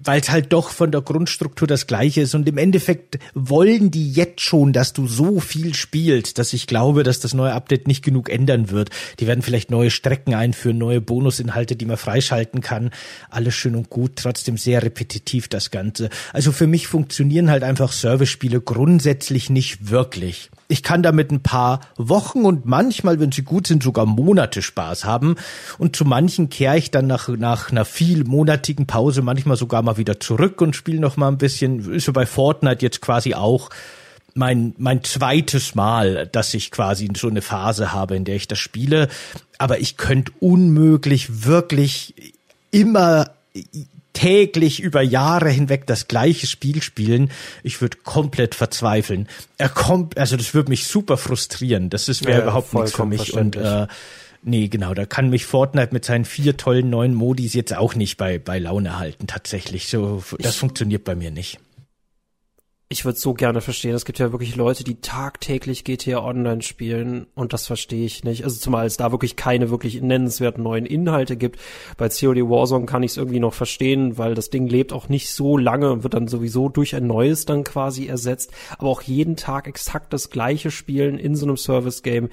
weil 0.04 0.22
es 0.22 0.30
halt 0.30 0.54
doch 0.54 0.70
von 0.70 0.92
der 0.92 1.02
Grundstruktur 1.02 1.68
das 1.68 1.88
gleiche 1.88 2.22
ist 2.22 2.36
und 2.36 2.48
im 2.48 2.58
Endeffekt 2.58 3.20
wollen 3.34 3.92
die 3.92 4.12
jetzt 4.12 4.42
schon, 4.42 4.74
dass 4.74 4.94
du 4.94 5.08
so 5.08 5.40
viel 5.40 5.74
spielst, 5.74 6.38
dass 6.38 6.54
ich 6.54 6.68
glaube, 6.68 7.04
dass 7.04 7.20
das 7.20 7.34
neue 7.34 7.54
Update 7.54 7.88
nicht 7.88 8.04
genug 8.04 8.30
ändern 8.30 8.70
wird. 8.70 8.90
Die 9.20 9.28
werden 9.28 9.42
vielleicht 9.42 9.72
neue 9.72 9.92
Strecken 9.92 10.34
einführen, 10.34 10.78
neue 10.78 11.02
Bonusinhalte, 11.02 11.76
die 11.76 11.86
man 11.86 11.98
freischalten 11.98 12.62
kann. 12.62 12.92
Alles 13.30 13.56
schön 13.56 13.76
und 13.76 13.90
gut, 13.90 14.14
trotzdem 14.16 14.58
sehr 14.58 14.84
repetitiv 14.84 15.48
das 15.48 15.72
Ganze. 15.72 16.10
Also 16.34 16.52
für 16.52 16.68
mich 16.68 16.88
funktionieren 16.88 17.50
halt 17.50 17.64
einfach 17.64 17.92
Service-Spiele 17.92 18.62
grundsätzlich 18.62 19.50
nicht 19.50 19.90
wirklich 19.90 20.50
ich 20.72 20.84
kann 20.84 21.02
damit 21.02 21.32
ein 21.32 21.42
paar 21.42 21.82
Wochen 21.98 22.46
und 22.46 22.66
manchmal, 22.66 23.20
wenn 23.20 23.32
sie 23.32 23.42
gut 23.42 23.66
sind, 23.66 23.82
sogar 23.82 24.06
Monate 24.06 24.62
Spaß 24.62 25.04
haben. 25.04 25.36
Und 25.80 25.96
zu 25.96 26.06
manchen 26.06 26.50
kehre 26.50 26.78
ich 26.78 26.92
dann 26.92 27.08
nach, 27.08 27.28
nach 27.28 27.72
einer 27.72 27.86
vielmonatigen 27.86 28.86
Pause 28.86 29.24
manchmal 29.24 29.58
sogar 29.58 29.82
mal 29.82 29.89
wieder 29.98 30.20
zurück 30.20 30.62
und 30.62 30.76
spiele 30.76 31.00
noch 31.00 31.18
mal 31.18 31.28
ein 31.28 31.38
bisschen. 31.38 31.94
Ist 31.94 32.06
so 32.06 32.14
bei 32.14 32.26
Fortnite 32.26 32.84
jetzt 32.86 33.02
quasi 33.02 33.34
auch 33.34 33.70
mein, 34.34 34.74
mein 34.78 35.04
zweites 35.04 35.76
Mal, 35.76 36.28
dass 36.32 36.54
ich 36.54 36.72
quasi 36.72 37.10
so 37.16 37.28
eine 37.28 37.42
Phase 37.42 37.92
habe, 37.92 38.16
in 38.16 38.26
der 38.26 38.36
ich 38.36 38.48
das 38.48 38.60
spiele. 38.60 39.10
Aber 39.58 39.80
ich 39.80 39.98
könnte 39.98 40.32
unmöglich 40.40 41.46
wirklich 41.46 42.14
immer 42.72 43.32
täglich 44.14 44.82
über 44.82 45.02
Jahre 45.02 45.50
hinweg 45.50 45.88
das 45.88 46.08
gleiche 46.08 46.46
Spiel 46.46 46.82
spielen, 46.82 47.32
ich 47.64 47.80
würde 47.80 47.98
komplett 48.04 48.54
verzweifeln. 48.54 49.30
Er 49.58 49.70
kommt, 49.70 50.18
also 50.18 50.36
das 50.36 50.54
würde 50.54 50.70
mich 50.70 50.88
super 50.88 51.16
frustrieren. 51.16 51.90
Das 51.90 52.10
ist 52.10 52.26
wäre 52.26 52.40
ja, 52.40 52.44
überhaupt 52.44 52.74
nichts 52.74 52.92
für 52.92 53.06
mich 53.06 53.34
und 53.34 53.56
äh, 53.56 53.88
nee, 54.42 54.68
genau, 54.68 54.94
da 54.94 55.06
kann 55.06 55.30
mich 55.30 55.46
Fortnite 55.46 55.94
mit 55.94 56.06
seinen 56.06 56.26
vier 56.26 56.58
tollen 56.58 56.90
neuen 56.90 57.14
Modis 57.14 57.54
jetzt 57.54 57.76
auch 57.76 57.96
nicht 57.96 58.18
bei 58.18 58.40
bei 58.40 58.60
Laune 58.60 58.98
halten 58.98 59.28
tatsächlich. 59.28 59.88
So 59.88 60.24
das 60.40 60.54
ich, 60.54 60.60
funktioniert 60.60 61.04
bei 61.04 61.16
mir 61.16 61.32
nicht 61.32 61.60
ich 62.92 63.06
würde 63.06 63.20
so 63.20 63.36
gerne 63.36 63.62
verstehen. 63.62 63.94
Es 63.94 64.04
gibt 64.04 64.18
ja 64.18 64.32
wirklich 64.32 64.56
Leute, 64.56 64.84
die 64.84 65.00
tagtäglich 65.00 65.84
GTA 65.84 66.24
Online 66.24 66.64
spielen 66.64 67.28
und 67.36 67.54
das 67.54 67.68
verstehe 67.68 68.04
ich 68.04 68.24
nicht. 68.24 68.44
Also 68.44 68.60
zumal 68.60 68.88
es 68.88 68.98
da 68.98 69.12
wirklich 69.12 69.36
keine 69.36 69.70
wirklich 69.70 70.02
nennenswerten 70.02 70.64
neuen 70.64 70.88
Inhalte 70.88 71.38
gibt. 71.38 71.60
Bei 71.98 72.10
COD 72.10 72.50
Warzone 72.50 72.88
kann 72.88 73.04
ich 73.04 73.12
es 73.12 73.18
irgendwie 73.18 73.40
noch 73.40 73.54
verstehen, 73.54 74.18
weil 74.18 74.34
das 74.34 74.50
Ding 74.50 74.66
lebt 74.66 74.92
auch 74.92 75.08
nicht 75.08 75.30
so 75.30 75.56
lange 75.56 75.92
und 75.92 76.02
wird 76.02 76.16
dann 76.16 76.28
sowieso 76.28 76.68
durch 76.68 76.96
ein 76.96 77.06
neues 77.06 77.46
dann 77.46 77.64
quasi 77.64 78.08
ersetzt. 78.08 78.52
Aber 78.80 78.90
auch 78.90 79.04
jeden 79.04 79.36
Tag 79.36 79.68
exakt 79.68 80.12
das 80.12 80.32
gleiche 80.32 80.72
spielen 80.72 81.20
in 81.20 81.36
so 81.36 81.46
einem 81.46 81.58
Service-Game 81.58 82.30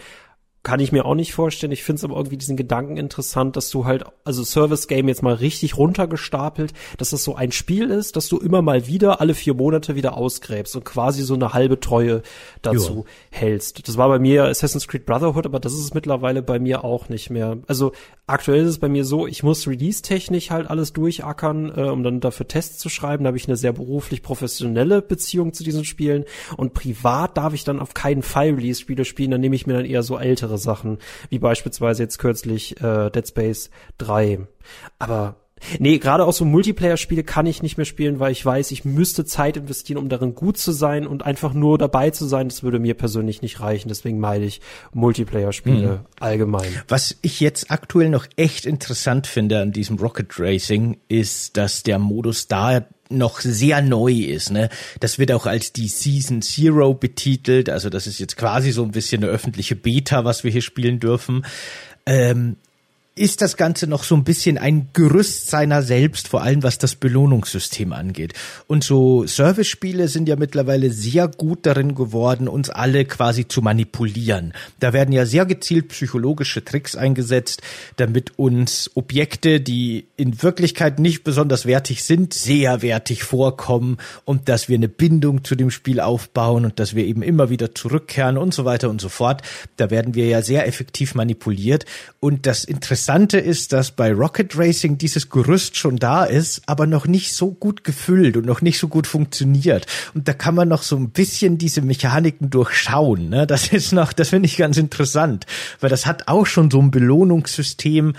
kann 0.66 0.80
ich 0.80 0.90
mir 0.90 1.04
auch 1.04 1.14
nicht 1.14 1.32
vorstellen. 1.32 1.70
Ich 1.70 1.84
finde 1.84 1.98
es 1.98 2.04
aber 2.04 2.16
irgendwie 2.16 2.38
diesen 2.38 2.56
Gedanken 2.56 2.96
interessant, 2.96 3.54
dass 3.54 3.70
du 3.70 3.84
halt, 3.84 4.04
also 4.24 4.42
Service 4.42 4.88
Game 4.88 5.06
jetzt 5.06 5.22
mal 5.22 5.34
richtig 5.34 5.78
runtergestapelt, 5.78 6.72
dass 6.98 7.10
das 7.10 7.22
so 7.22 7.36
ein 7.36 7.52
Spiel 7.52 7.88
ist, 7.88 8.16
dass 8.16 8.26
du 8.26 8.38
immer 8.38 8.62
mal 8.62 8.88
wieder 8.88 9.20
alle 9.20 9.34
vier 9.34 9.54
Monate 9.54 9.94
wieder 9.94 10.16
ausgräbst 10.16 10.74
und 10.74 10.84
quasi 10.84 11.22
so 11.22 11.34
eine 11.34 11.52
halbe 11.52 11.78
Treue 11.78 12.22
dazu 12.62 12.92
jo. 12.94 13.04
hältst. 13.30 13.86
Das 13.86 13.96
war 13.96 14.08
bei 14.08 14.18
mir 14.18 14.46
Assassin's 14.46 14.88
Creed 14.88 15.06
Brotherhood, 15.06 15.46
aber 15.46 15.60
das 15.60 15.72
ist 15.72 15.84
es 15.84 15.94
mittlerweile 15.94 16.42
bei 16.42 16.58
mir 16.58 16.82
auch 16.82 17.08
nicht 17.08 17.30
mehr. 17.30 17.58
Also 17.68 17.92
aktuell 18.26 18.62
ist 18.62 18.70
es 18.70 18.78
bei 18.78 18.88
mir 18.88 19.04
so, 19.04 19.28
ich 19.28 19.44
muss 19.44 19.68
release-technisch 19.68 20.50
halt 20.50 20.68
alles 20.68 20.92
durchackern, 20.92 21.72
äh, 21.76 21.82
um 21.82 22.02
dann 22.02 22.18
dafür 22.18 22.48
Tests 22.48 22.78
zu 22.78 22.88
schreiben. 22.88 23.22
Da 23.22 23.28
habe 23.28 23.36
ich 23.36 23.46
eine 23.46 23.56
sehr 23.56 23.72
beruflich 23.72 24.20
professionelle 24.20 25.00
Beziehung 25.00 25.52
zu 25.52 25.62
diesen 25.62 25.84
Spielen 25.84 26.24
und 26.56 26.74
privat 26.74 27.36
darf 27.36 27.54
ich 27.54 27.62
dann 27.62 27.78
auf 27.78 27.94
keinen 27.94 28.22
Fall 28.22 28.50
Release-Spiele 28.50 29.04
spielen, 29.04 29.30
dann 29.30 29.40
nehme 29.40 29.54
ich 29.54 29.68
mir 29.68 29.74
dann 29.74 29.84
eher 29.84 30.02
so 30.02 30.18
ältere 30.18 30.55
andere 30.56 30.58
Sachen, 30.58 30.98
wie 31.28 31.38
beispielsweise 31.38 32.02
jetzt 32.02 32.18
kürzlich 32.18 32.80
äh, 32.82 33.10
Dead 33.10 33.26
Space 33.26 33.70
3. 33.98 34.40
Aber 34.98 35.36
Nee, 35.78 35.96
gerade 35.96 36.26
auch 36.26 36.34
so 36.34 36.44
Multiplayer-Spiele 36.44 37.24
kann 37.24 37.46
ich 37.46 37.62
nicht 37.62 37.78
mehr 37.78 37.86
spielen, 37.86 38.20
weil 38.20 38.30
ich 38.30 38.44
weiß, 38.44 38.72
ich 38.72 38.84
müsste 38.84 39.24
Zeit 39.24 39.56
investieren, 39.56 39.96
um 39.96 40.10
darin 40.10 40.34
gut 40.34 40.58
zu 40.58 40.70
sein 40.70 41.06
und 41.06 41.24
einfach 41.24 41.54
nur 41.54 41.78
dabei 41.78 42.10
zu 42.10 42.26
sein, 42.26 42.50
das 42.50 42.62
würde 42.62 42.78
mir 42.78 42.92
persönlich 42.92 43.40
nicht 43.40 43.60
reichen. 43.60 43.88
Deswegen 43.88 44.20
meide 44.20 44.44
ich 44.44 44.60
Multiplayer-Spiele 44.92 45.88
mhm. 45.88 46.06
allgemein. 46.20 46.68
Was 46.88 47.16
ich 47.22 47.40
jetzt 47.40 47.70
aktuell 47.70 48.10
noch 48.10 48.26
echt 48.36 48.66
interessant 48.66 49.26
finde 49.26 49.60
an 49.60 49.72
diesem 49.72 49.96
Rocket 49.96 50.38
Racing, 50.38 50.98
ist, 51.08 51.56
dass 51.56 51.82
der 51.82 51.98
Modus 51.98 52.48
da 52.48 52.84
noch 53.08 53.40
sehr 53.40 53.82
neu 53.82 54.12
ist. 54.12 54.50
Ne? 54.50 54.68
Das 55.00 55.18
wird 55.18 55.32
auch 55.32 55.46
als 55.46 55.72
die 55.72 55.88
Season 55.88 56.42
Zero 56.42 56.94
betitelt. 56.94 57.68
Also 57.68 57.90
das 57.90 58.06
ist 58.06 58.18
jetzt 58.18 58.36
quasi 58.36 58.72
so 58.72 58.82
ein 58.82 58.92
bisschen 58.92 59.22
eine 59.22 59.32
öffentliche 59.32 59.76
Beta, 59.76 60.24
was 60.24 60.44
wir 60.44 60.50
hier 60.50 60.62
spielen 60.62 61.00
dürfen. 61.00 61.44
Ähm, 62.06 62.56
ist 63.18 63.40
das 63.40 63.56
Ganze 63.56 63.86
noch 63.86 64.04
so 64.04 64.14
ein 64.14 64.24
bisschen 64.24 64.58
ein 64.58 64.90
Gerüst 64.92 65.48
seiner 65.48 65.80
selbst, 65.80 66.28
vor 66.28 66.42
allem 66.42 66.62
was 66.62 66.76
das 66.76 66.96
Belohnungssystem 66.96 67.94
angeht. 67.94 68.34
Und 68.66 68.84
so 68.84 69.26
Service-Spiele 69.26 70.08
sind 70.08 70.28
ja 70.28 70.36
mittlerweile 70.36 70.90
sehr 70.90 71.26
gut 71.26 71.64
darin 71.64 71.94
geworden, 71.94 72.46
uns 72.46 72.68
alle 72.68 73.06
quasi 73.06 73.48
zu 73.48 73.62
manipulieren. 73.62 74.52
Da 74.80 74.92
werden 74.92 75.12
ja 75.12 75.24
sehr 75.24 75.46
gezielt 75.46 75.88
psychologische 75.88 76.62
Tricks 76.62 76.94
eingesetzt, 76.94 77.62
damit 77.96 78.38
uns 78.38 78.90
Objekte, 78.94 79.62
die 79.62 80.08
in 80.18 80.42
Wirklichkeit 80.42 80.98
nicht 80.98 81.24
besonders 81.24 81.64
wertig 81.64 82.04
sind, 82.04 82.34
sehr 82.34 82.82
wertig 82.82 83.24
vorkommen 83.24 83.96
und 84.26 84.50
dass 84.50 84.68
wir 84.68 84.76
eine 84.76 84.90
Bindung 84.90 85.42
zu 85.42 85.54
dem 85.54 85.70
Spiel 85.70 86.00
aufbauen 86.00 86.66
und 86.66 86.78
dass 86.78 86.94
wir 86.94 87.06
eben 87.06 87.22
immer 87.22 87.48
wieder 87.48 87.74
zurückkehren 87.74 88.36
und 88.36 88.52
so 88.52 88.66
weiter 88.66 88.90
und 88.90 89.00
so 89.00 89.08
fort. 89.08 89.40
Da 89.76 89.90
werden 89.90 90.14
wir 90.14 90.26
ja 90.26 90.42
sehr 90.42 90.66
effektiv 90.66 91.14
manipuliert. 91.14 91.86
Und 92.20 92.44
das 92.44 92.64
Interessante 92.64 93.05
Interessante 93.06 93.38
ist, 93.38 93.72
dass 93.72 93.92
bei 93.92 94.12
Rocket 94.12 94.58
Racing 94.58 94.98
dieses 94.98 95.30
Gerüst 95.30 95.76
schon 95.76 95.94
da 95.94 96.24
ist, 96.24 96.62
aber 96.66 96.88
noch 96.88 97.06
nicht 97.06 97.34
so 97.34 97.52
gut 97.52 97.84
gefüllt 97.84 98.36
und 98.36 98.46
noch 98.46 98.62
nicht 98.62 98.80
so 98.80 98.88
gut 98.88 99.06
funktioniert. 99.06 99.86
Und 100.14 100.26
da 100.26 100.32
kann 100.32 100.56
man 100.56 100.66
noch 100.66 100.82
so 100.82 100.96
ein 100.96 101.10
bisschen 101.10 101.56
diese 101.56 101.82
Mechaniken 101.82 102.50
durchschauen. 102.50 103.28
Ne? 103.28 103.46
Das 103.46 103.68
ist 103.72 103.92
noch, 103.92 104.12
das 104.12 104.30
finde 104.30 104.46
ich 104.46 104.56
ganz 104.56 104.76
interessant, 104.76 105.46
weil 105.78 105.88
das 105.88 106.04
hat 106.04 106.26
auch 106.26 106.46
schon 106.46 106.68
so 106.68 106.80
ein 106.80 106.90
Belohnungssystem, 106.90 108.14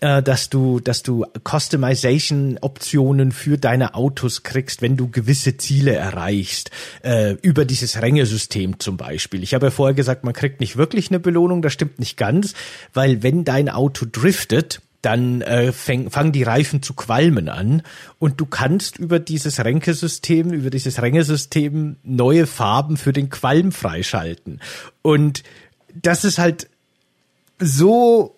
äh, 0.00 0.22
dass 0.22 0.48
du, 0.48 0.80
dass 0.80 1.02
du 1.02 1.26
Customization-Optionen 1.42 3.32
für 3.32 3.58
deine 3.58 3.94
Autos 3.94 4.42
kriegst, 4.42 4.80
wenn 4.80 4.96
du 4.96 5.10
gewisse 5.10 5.56
Ziele 5.56 5.92
erreichst, 5.92 6.70
äh, 7.02 7.32
über 7.42 7.64
dieses 7.64 8.00
Rängesystem 8.00 8.78
zum 8.78 8.96
Beispiel. 8.96 9.42
Ich 9.42 9.54
habe 9.54 9.66
ja 9.66 9.70
vorher 9.70 9.94
gesagt, 9.94 10.24
man 10.24 10.34
kriegt 10.34 10.60
nicht 10.60 10.76
wirklich 10.76 11.10
eine 11.10 11.18
Belohnung, 11.18 11.62
das 11.62 11.72
stimmt 11.72 11.98
nicht 11.98 12.16
ganz, 12.16 12.54
weil 12.94 13.22
wenn 13.22 13.44
dein 13.44 13.68
Auto 13.68 14.06
driftet, 14.10 14.80
dann 15.02 15.42
äh, 15.42 15.72
fäng, 15.72 16.10
fangen 16.10 16.32
die 16.32 16.42
Reifen 16.42 16.82
zu 16.82 16.94
qualmen 16.94 17.48
an 17.48 17.82
und 18.18 18.40
du 18.40 18.46
kannst 18.46 18.98
über 18.98 19.20
dieses 19.20 19.64
Ränkesystem, 19.64 20.52
über 20.52 20.70
dieses 20.70 21.00
Rängesystem 21.00 21.96
neue 22.02 22.46
Farben 22.46 22.96
für 22.96 23.12
den 23.12 23.30
Qualm 23.30 23.70
freischalten. 23.70 24.60
Und 25.02 25.44
das 25.94 26.24
ist 26.24 26.38
halt 26.38 26.68
so 27.60 28.37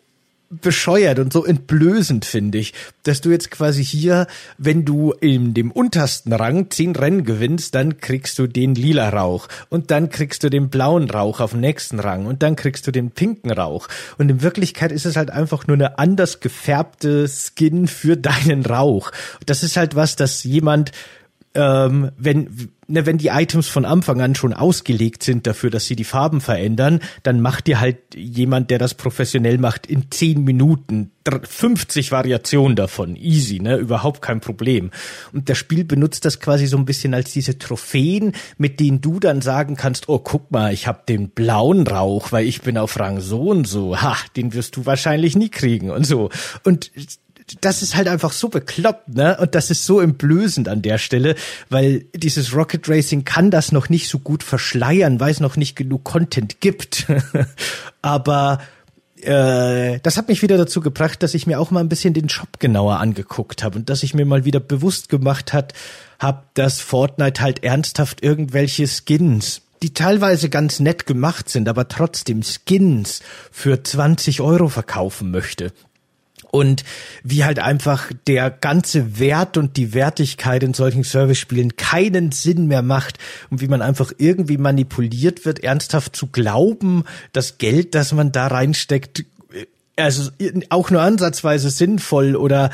bescheuert 0.50 1.20
und 1.20 1.32
so 1.32 1.44
entblößend, 1.44 2.24
finde 2.24 2.58
ich, 2.58 2.74
dass 3.04 3.20
du 3.20 3.30
jetzt 3.30 3.52
quasi 3.52 3.84
hier, 3.84 4.26
wenn 4.58 4.84
du 4.84 5.12
in 5.12 5.54
dem 5.54 5.70
untersten 5.70 6.32
Rang 6.32 6.70
zehn 6.70 6.96
Rennen 6.96 7.24
gewinnst, 7.24 7.76
dann 7.76 7.98
kriegst 7.98 8.36
du 8.38 8.48
den 8.48 8.74
lila 8.74 9.10
Rauch 9.10 9.46
und 9.68 9.92
dann 9.92 10.10
kriegst 10.10 10.42
du 10.42 10.50
den 10.50 10.68
blauen 10.68 11.08
Rauch 11.08 11.38
auf 11.38 11.52
dem 11.52 11.60
nächsten 11.60 12.00
Rang 12.00 12.26
und 12.26 12.42
dann 12.42 12.56
kriegst 12.56 12.84
du 12.86 12.90
den 12.90 13.12
pinken 13.12 13.52
Rauch. 13.52 13.86
Und 14.18 14.28
in 14.28 14.42
Wirklichkeit 14.42 14.90
ist 14.90 15.06
es 15.06 15.16
halt 15.16 15.30
einfach 15.30 15.68
nur 15.68 15.76
eine 15.76 16.00
anders 16.00 16.40
gefärbte 16.40 17.28
Skin 17.28 17.86
für 17.86 18.16
deinen 18.16 18.66
Rauch. 18.66 19.12
Das 19.46 19.62
ist 19.62 19.76
halt 19.76 19.94
was, 19.94 20.16
dass 20.16 20.42
jemand 20.42 20.90
ähm, 21.54 22.12
wenn, 22.16 22.70
ne, 22.90 23.06
wenn 23.06 23.18
die 23.18 23.28
Items 23.28 23.68
von 23.68 23.84
Anfang 23.84 24.20
an 24.20 24.34
schon 24.34 24.52
ausgelegt 24.52 25.22
sind 25.22 25.46
dafür, 25.46 25.70
dass 25.70 25.86
sie 25.86 25.96
die 25.96 26.04
Farben 26.04 26.40
verändern, 26.40 27.00
dann 27.22 27.40
macht 27.40 27.66
dir 27.66 27.80
halt 27.80 27.98
jemand, 28.14 28.70
der 28.70 28.78
das 28.78 28.94
professionell 28.94 29.58
macht, 29.58 29.86
in 29.86 30.10
zehn 30.10 30.44
Minuten 30.44 31.12
50 31.42 32.12
Variationen 32.12 32.76
davon. 32.76 33.14
Easy, 33.16 33.60
ne? 33.60 33.76
Überhaupt 33.76 34.22
kein 34.22 34.40
Problem. 34.40 34.90
Und 35.32 35.48
das 35.48 35.58
Spiel 35.58 35.84
benutzt 35.84 36.24
das 36.24 36.40
quasi 36.40 36.66
so 36.66 36.76
ein 36.76 36.84
bisschen 36.84 37.14
als 37.14 37.32
diese 37.32 37.58
Trophäen, 37.58 38.32
mit 38.58 38.80
denen 38.80 39.00
du 39.00 39.20
dann 39.20 39.40
sagen 39.42 39.76
kannst, 39.76 40.08
oh, 40.08 40.18
guck 40.18 40.50
mal, 40.50 40.72
ich 40.72 40.86
habe 40.86 41.02
den 41.08 41.30
blauen 41.30 41.86
Rauch, 41.86 42.32
weil 42.32 42.46
ich 42.46 42.62
bin 42.62 42.78
auf 42.78 42.98
Rang 42.98 43.20
so 43.20 43.42
und 43.42 43.66
so. 43.66 44.00
Ha, 44.00 44.16
den 44.36 44.54
wirst 44.54 44.76
du 44.76 44.86
wahrscheinlich 44.86 45.36
nie 45.36 45.50
kriegen 45.50 45.90
und 45.90 46.06
so. 46.06 46.30
Und 46.64 46.90
das 47.60 47.82
ist 47.82 47.96
halt 47.96 48.08
einfach 48.08 48.32
so 48.32 48.48
bekloppt, 48.48 49.08
ne? 49.08 49.36
Und 49.38 49.54
das 49.54 49.70
ist 49.70 49.84
so 49.84 50.00
entblößend 50.00 50.68
an 50.68 50.82
der 50.82 50.98
Stelle, 50.98 51.34
weil 51.68 52.04
dieses 52.14 52.54
Rocket 52.54 52.88
Racing 52.88 53.24
kann 53.24 53.50
das 53.50 53.72
noch 53.72 53.88
nicht 53.88 54.08
so 54.08 54.18
gut 54.18 54.42
verschleiern, 54.42 55.20
weil 55.20 55.30
es 55.30 55.40
noch 55.40 55.56
nicht 55.56 55.76
genug 55.76 56.04
Content 56.04 56.60
gibt. 56.60 57.06
Aber 58.02 58.60
äh, 59.22 60.00
das 60.02 60.16
hat 60.16 60.28
mich 60.28 60.42
wieder 60.42 60.56
dazu 60.56 60.80
gebracht, 60.80 61.22
dass 61.22 61.34
ich 61.34 61.46
mir 61.46 61.60
auch 61.60 61.70
mal 61.70 61.80
ein 61.80 61.88
bisschen 61.88 62.14
den 62.14 62.28
Shop 62.28 62.58
genauer 62.58 62.98
angeguckt 62.98 63.62
habe 63.62 63.78
und 63.78 63.90
dass 63.90 64.02
ich 64.02 64.14
mir 64.14 64.24
mal 64.24 64.44
wieder 64.44 64.60
bewusst 64.60 65.08
gemacht 65.08 65.52
hat, 65.52 65.72
hab, 66.18 66.54
dass 66.54 66.80
Fortnite 66.80 67.40
halt 67.40 67.64
ernsthaft 67.64 68.22
irgendwelche 68.22 68.86
Skins 68.86 69.62
die 69.82 69.94
teilweise 69.94 70.50
ganz 70.50 70.78
nett 70.78 71.06
gemacht 71.06 71.48
sind, 71.48 71.66
aber 71.66 71.88
trotzdem 71.88 72.42
Skins 72.42 73.22
für 73.50 73.82
20 73.82 74.42
Euro 74.42 74.68
verkaufen 74.68 75.30
möchte 75.30 75.72
und 76.50 76.84
wie 77.22 77.44
halt 77.44 77.58
einfach 77.58 78.10
der 78.26 78.50
ganze 78.50 79.18
Wert 79.18 79.56
und 79.56 79.76
die 79.76 79.94
Wertigkeit 79.94 80.62
in 80.62 80.74
solchen 80.74 81.04
Service-Spielen 81.04 81.76
keinen 81.76 82.32
Sinn 82.32 82.66
mehr 82.66 82.82
macht 82.82 83.18
und 83.50 83.60
wie 83.60 83.68
man 83.68 83.82
einfach 83.82 84.12
irgendwie 84.18 84.58
manipuliert 84.58 85.44
wird, 85.44 85.62
ernsthaft 85.62 86.16
zu 86.16 86.26
glauben, 86.26 87.04
das 87.32 87.58
Geld, 87.58 87.94
das 87.94 88.12
man 88.12 88.32
da 88.32 88.48
reinsteckt, 88.48 89.24
also 89.96 90.30
auch 90.70 90.90
nur 90.90 91.02
ansatzweise 91.02 91.70
sinnvoll 91.70 92.34
oder 92.34 92.70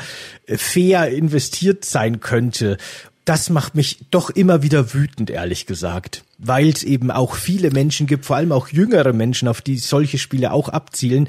fair 0.47 1.09
investiert 1.09 1.85
sein 1.85 2.19
könnte. 2.19 2.77
Das 3.25 3.49
macht 3.49 3.75
mich 3.75 3.99
doch 4.09 4.29
immer 4.29 4.63
wieder 4.63 4.93
wütend, 4.93 5.29
ehrlich 5.29 5.65
gesagt, 5.65 6.23
weil 6.37 6.69
es 6.69 6.83
eben 6.83 7.11
auch 7.11 7.35
viele 7.35 7.71
Menschen 7.71 8.07
gibt, 8.07 8.25
vor 8.25 8.37
allem 8.37 8.53
auch 8.53 8.69
jüngere 8.69 9.11
Menschen, 9.11 9.49
auf 9.49 9.61
die 9.61 9.77
solche 9.77 10.17
Spiele 10.17 10.53
auch 10.53 10.69
abzielen, 10.69 11.27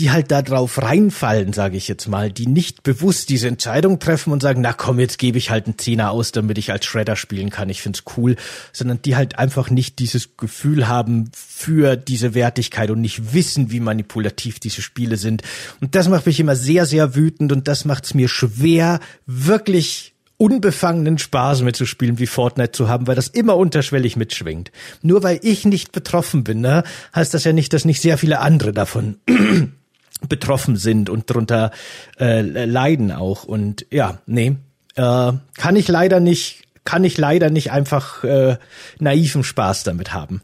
die 0.00 0.10
halt 0.10 0.30
da 0.30 0.40
drauf 0.40 0.82
reinfallen, 0.82 1.52
sage 1.52 1.76
ich 1.76 1.86
jetzt 1.86 2.08
mal, 2.08 2.32
die 2.32 2.46
nicht 2.46 2.82
bewusst 2.82 3.28
diese 3.28 3.48
Entscheidung 3.48 3.98
treffen 3.98 4.32
und 4.32 4.40
sagen, 4.40 4.62
na 4.62 4.72
komm, 4.72 4.98
jetzt 4.98 5.18
gebe 5.18 5.36
ich 5.36 5.50
halt 5.50 5.66
einen 5.66 5.78
Zehner 5.78 6.10
aus, 6.10 6.32
damit 6.32 6.56
ich 6.56 6.72
als 6.72 6.86
Shredder 6.86 7.16
spielen 7.16 7.50
kann, 7.50 7.68
ich 7.68 7.82
find's 7.82 8.04
cool, 8.16 8.36
sondern 8.72 9.02
die 9.02 9.14
halt 9.14 9.38
einfach 9.38 9.68
nicht 9.68 9.98
dieses 9.98 10.38
Gefühl 10.38 10.88
haben 10.88 11.30
für 11.34 11.96
diese 11.96 12.32
Wertigkeit 12.32 12.90
und 12.90 13.02
nicht 13.02 13.34
wissen, 13.34 13.70
wie 13.70 13.80
manipulativ 13.80 14.58
diese 14.58 14.80
Spiele 14.80 15.18
sind. 15.18 15.42
Und 15.82 15.94
das 15.94 16.08
macht 16.08 16.24
mich 16.24 16.40
immer 16.40 16.56
sehr, 16.56 16.86
sehr 16.86 17.14
wütend 17.14 17.52
und 17.52 17.68
das 17.68 17.84
macht's 17.84 18.14
mir 18.14 18.28
schwer, 18.28 19.00
wirklich 19.26 20.14
unbefangenen 20.38 21.18
Spaß 21.18 21.60
mitzuspielen 21.60 22.18
wie 22.18 22.26
Fortnite 22.26 22.72
zu 22.72 22.88
haben, 22.88 23.06
weil 23.06 23.16
das 23.16 23.28
immer 23.28 23.58
unterschwellig 23.58 24.16
mitschwingt. 24.16 24.72
Nur 25.02 25.22
weil 25.22 25.38
ich 25.42 25.66
nicht 25.66 25.92
betroffen 25.92 26.42
bin, 26.42 26.62
ne, 26.62 26.84
heißt 27.14 27.34
das 27.34 27.44
ja 27.44 27.52
nicht, 27.52 27.74
dass 27.74 27.84
nicht 27.84 28.00
sehr 28.00 28.16
viele 28.16 28.40
andere 28.40 28.72
davon 28.72 29.16
betroffen 30.28 30.76
sind 30.76 31.10
und 31.10 31.30
drunter 31.30 31.70
äh, 32.18 32.42
leiden 32.42 33.12
auch. 33.12 33.44
Und 33.44 33.86
ja, 33.90 34.18
nee, 34.26 34.56
äh, 34.96 35.32
kann 35.54 35.76
ich 35.76 35.88
leider 35.88 36.20
nicht, 36.20 36.64
kann 36.84 37.04
ich 37.04 37.18
leider 37.18 37.50
nicht 37.50 37.72
einfach 37.72 38.24
äh, 38.24 38.56
naiven 38.98 39.44
Spaß 39.44 39.84
damit 39.84 40.12
haben. 40.12 40.42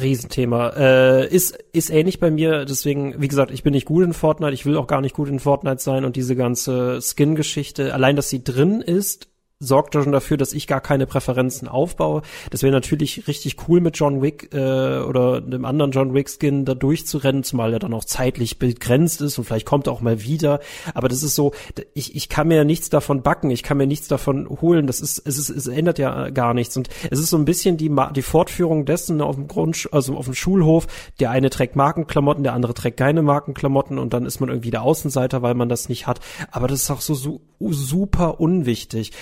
Riesenthema. 0.00 0.70
Äh, 0.70 1.28
ist, 1.28 1.56
ist 1.72 1.90
ähnlich 1.90 2.18
bei 2.18 2.30
mir, 2.30 2.64
deswegen, 2.64 3.20
wie 3.20 3.28
gesagt, 3.28 3.52
ich 3.52 3.62
bin 3.62 3.72
nicht 3.72 3.86
gut 3.86 4.04
in 4.04 4.12
Fortnite, 4.12 4.52
ich 4.52 4.66
will 4.66 4.76
auch 4.76 4.88
gar 4.88 5.00
nicht 5.00 5.14
gut 5.14 5.28
in 5.28 5.38
Fortnite 5.38 5.80
sein 5.80 6.04
und 6.04 6.16
diese 6.16 6.34
ganze 6.34 7.00
Skin-Geschichte, 7.00 7.94
allein, 7.94 8.16
dass 8.16 8.28
sie 8.28 8.42
drin 8.42 8.80
ist, 8.80 9.28
sorgt 9.66 9.94
schon 9.94 10.12
dafür, 10.12 10.36
dass 10.36 10.52
ich 10.52 10.66
gar 10.66 10.80
keine 10.80 11.06
Präferenzen 11.06 11.68
aufbaue. 11.68 12.22
Das 12.50 12.62
wäre 12.62 12.72
natürlich 12.72 13.26
richtig 13.28 13.56
cool 13.68 13.80
mit 13.80 13.96
John 13.98 14.22
Wick 14.22 14.50
äh, 14.52 14.98
oder 15.00 15.36
einem 15.36 15.64
anderen 15.64 15.90
John 15.90 16.14
Wick 16.14 16.28
Skin 16.28 16.64
da 16.64 16.74
durchzurennen, 16.74 17.42
zumal 17.42 17.72
er 17.72 17.78
dann 17.78 17.94
auch 17.94 18.04
zeitlich 18.04 18.58
begrenzt 18.58 19.20
ist 19.20 19.38
und 19.38 19.44
vielleicht 19.44 19.66
kommt 19.66 19.86
er 19.86 19.92
auch 19.92 20.00
mal 20.00 20.22
wieder. 20.22 20.60
Aber 20.94 21.08
das 21.08 21.22
ist 21.22 21.34
so, 21.34 21.52
ich, 21.94 22.14
ich 22.14 22.28
kann 22.28 22.48
mir 22.48 22.64
nichts 22.64 22.90
davon 22.90 23.22
backen, 23.22 23.50
ich 23.50 23.62
kann 23.62 23.76
mir 23.76 23.86
nichts 23.86 24.08
davon 24.08 24.48
holen. 24.48 24.86
Das 24.86 25.00
ist, 25.00 25.22
es 25.24 25.38
ist, 25.38 25.50
es 25.50 25.66
ändert 25.66 25.98
ja 25.98 26.30
gar 26.30 26.54
nichts. 26.54 26.76
Und 26.76 26.88
es 27.10 27.18
ist 27.18 27.30
so 27.30 27.36
ein 27.36 27.44
bisschen 27.44 27.76
die, 27.76 27.90
die 28.14 28.22
Fortführung 28.22 28.84
dessen 28.84 29.20
auf 29.20 29.36
dem 29.36 29.48
Grund, 29.48 29.88
also 29.92 30.16
auf 30.16 30.26
dem 30.26 30.34
Schulhof. 30.34 30.86
Der 31.20 31.30
eine 31.30 31.50
trägt 31.50 31.76
Markenklamotten, 31.76 32.44
der 32.44 32.52
andere 32.52 32.74
trägt 32.74 32.98
keine 32.98 33.22
Markenklamotten 33.22 33.98
und 33.98 34.12
dann 34.12 34.26
ist 34.26 34.40
man 34.40 34.48
irgendwie 34.48 34.70
der 34.70 34.82
Außenseiter, 34.82 35.42
weil 35.42 35.54
man 35.54 35.68
das 35.68 35.88
nicht 35.88 36.06
hat. 36.06 36.20
Aber 36.50 36.68
das 36.68 36.82
ist 36.82 36.90
auch 36.90 37.00
so, 37.00 37.14
so 37.14 37.40
super 37.60 38.40
unwichtig. 38.40 39.12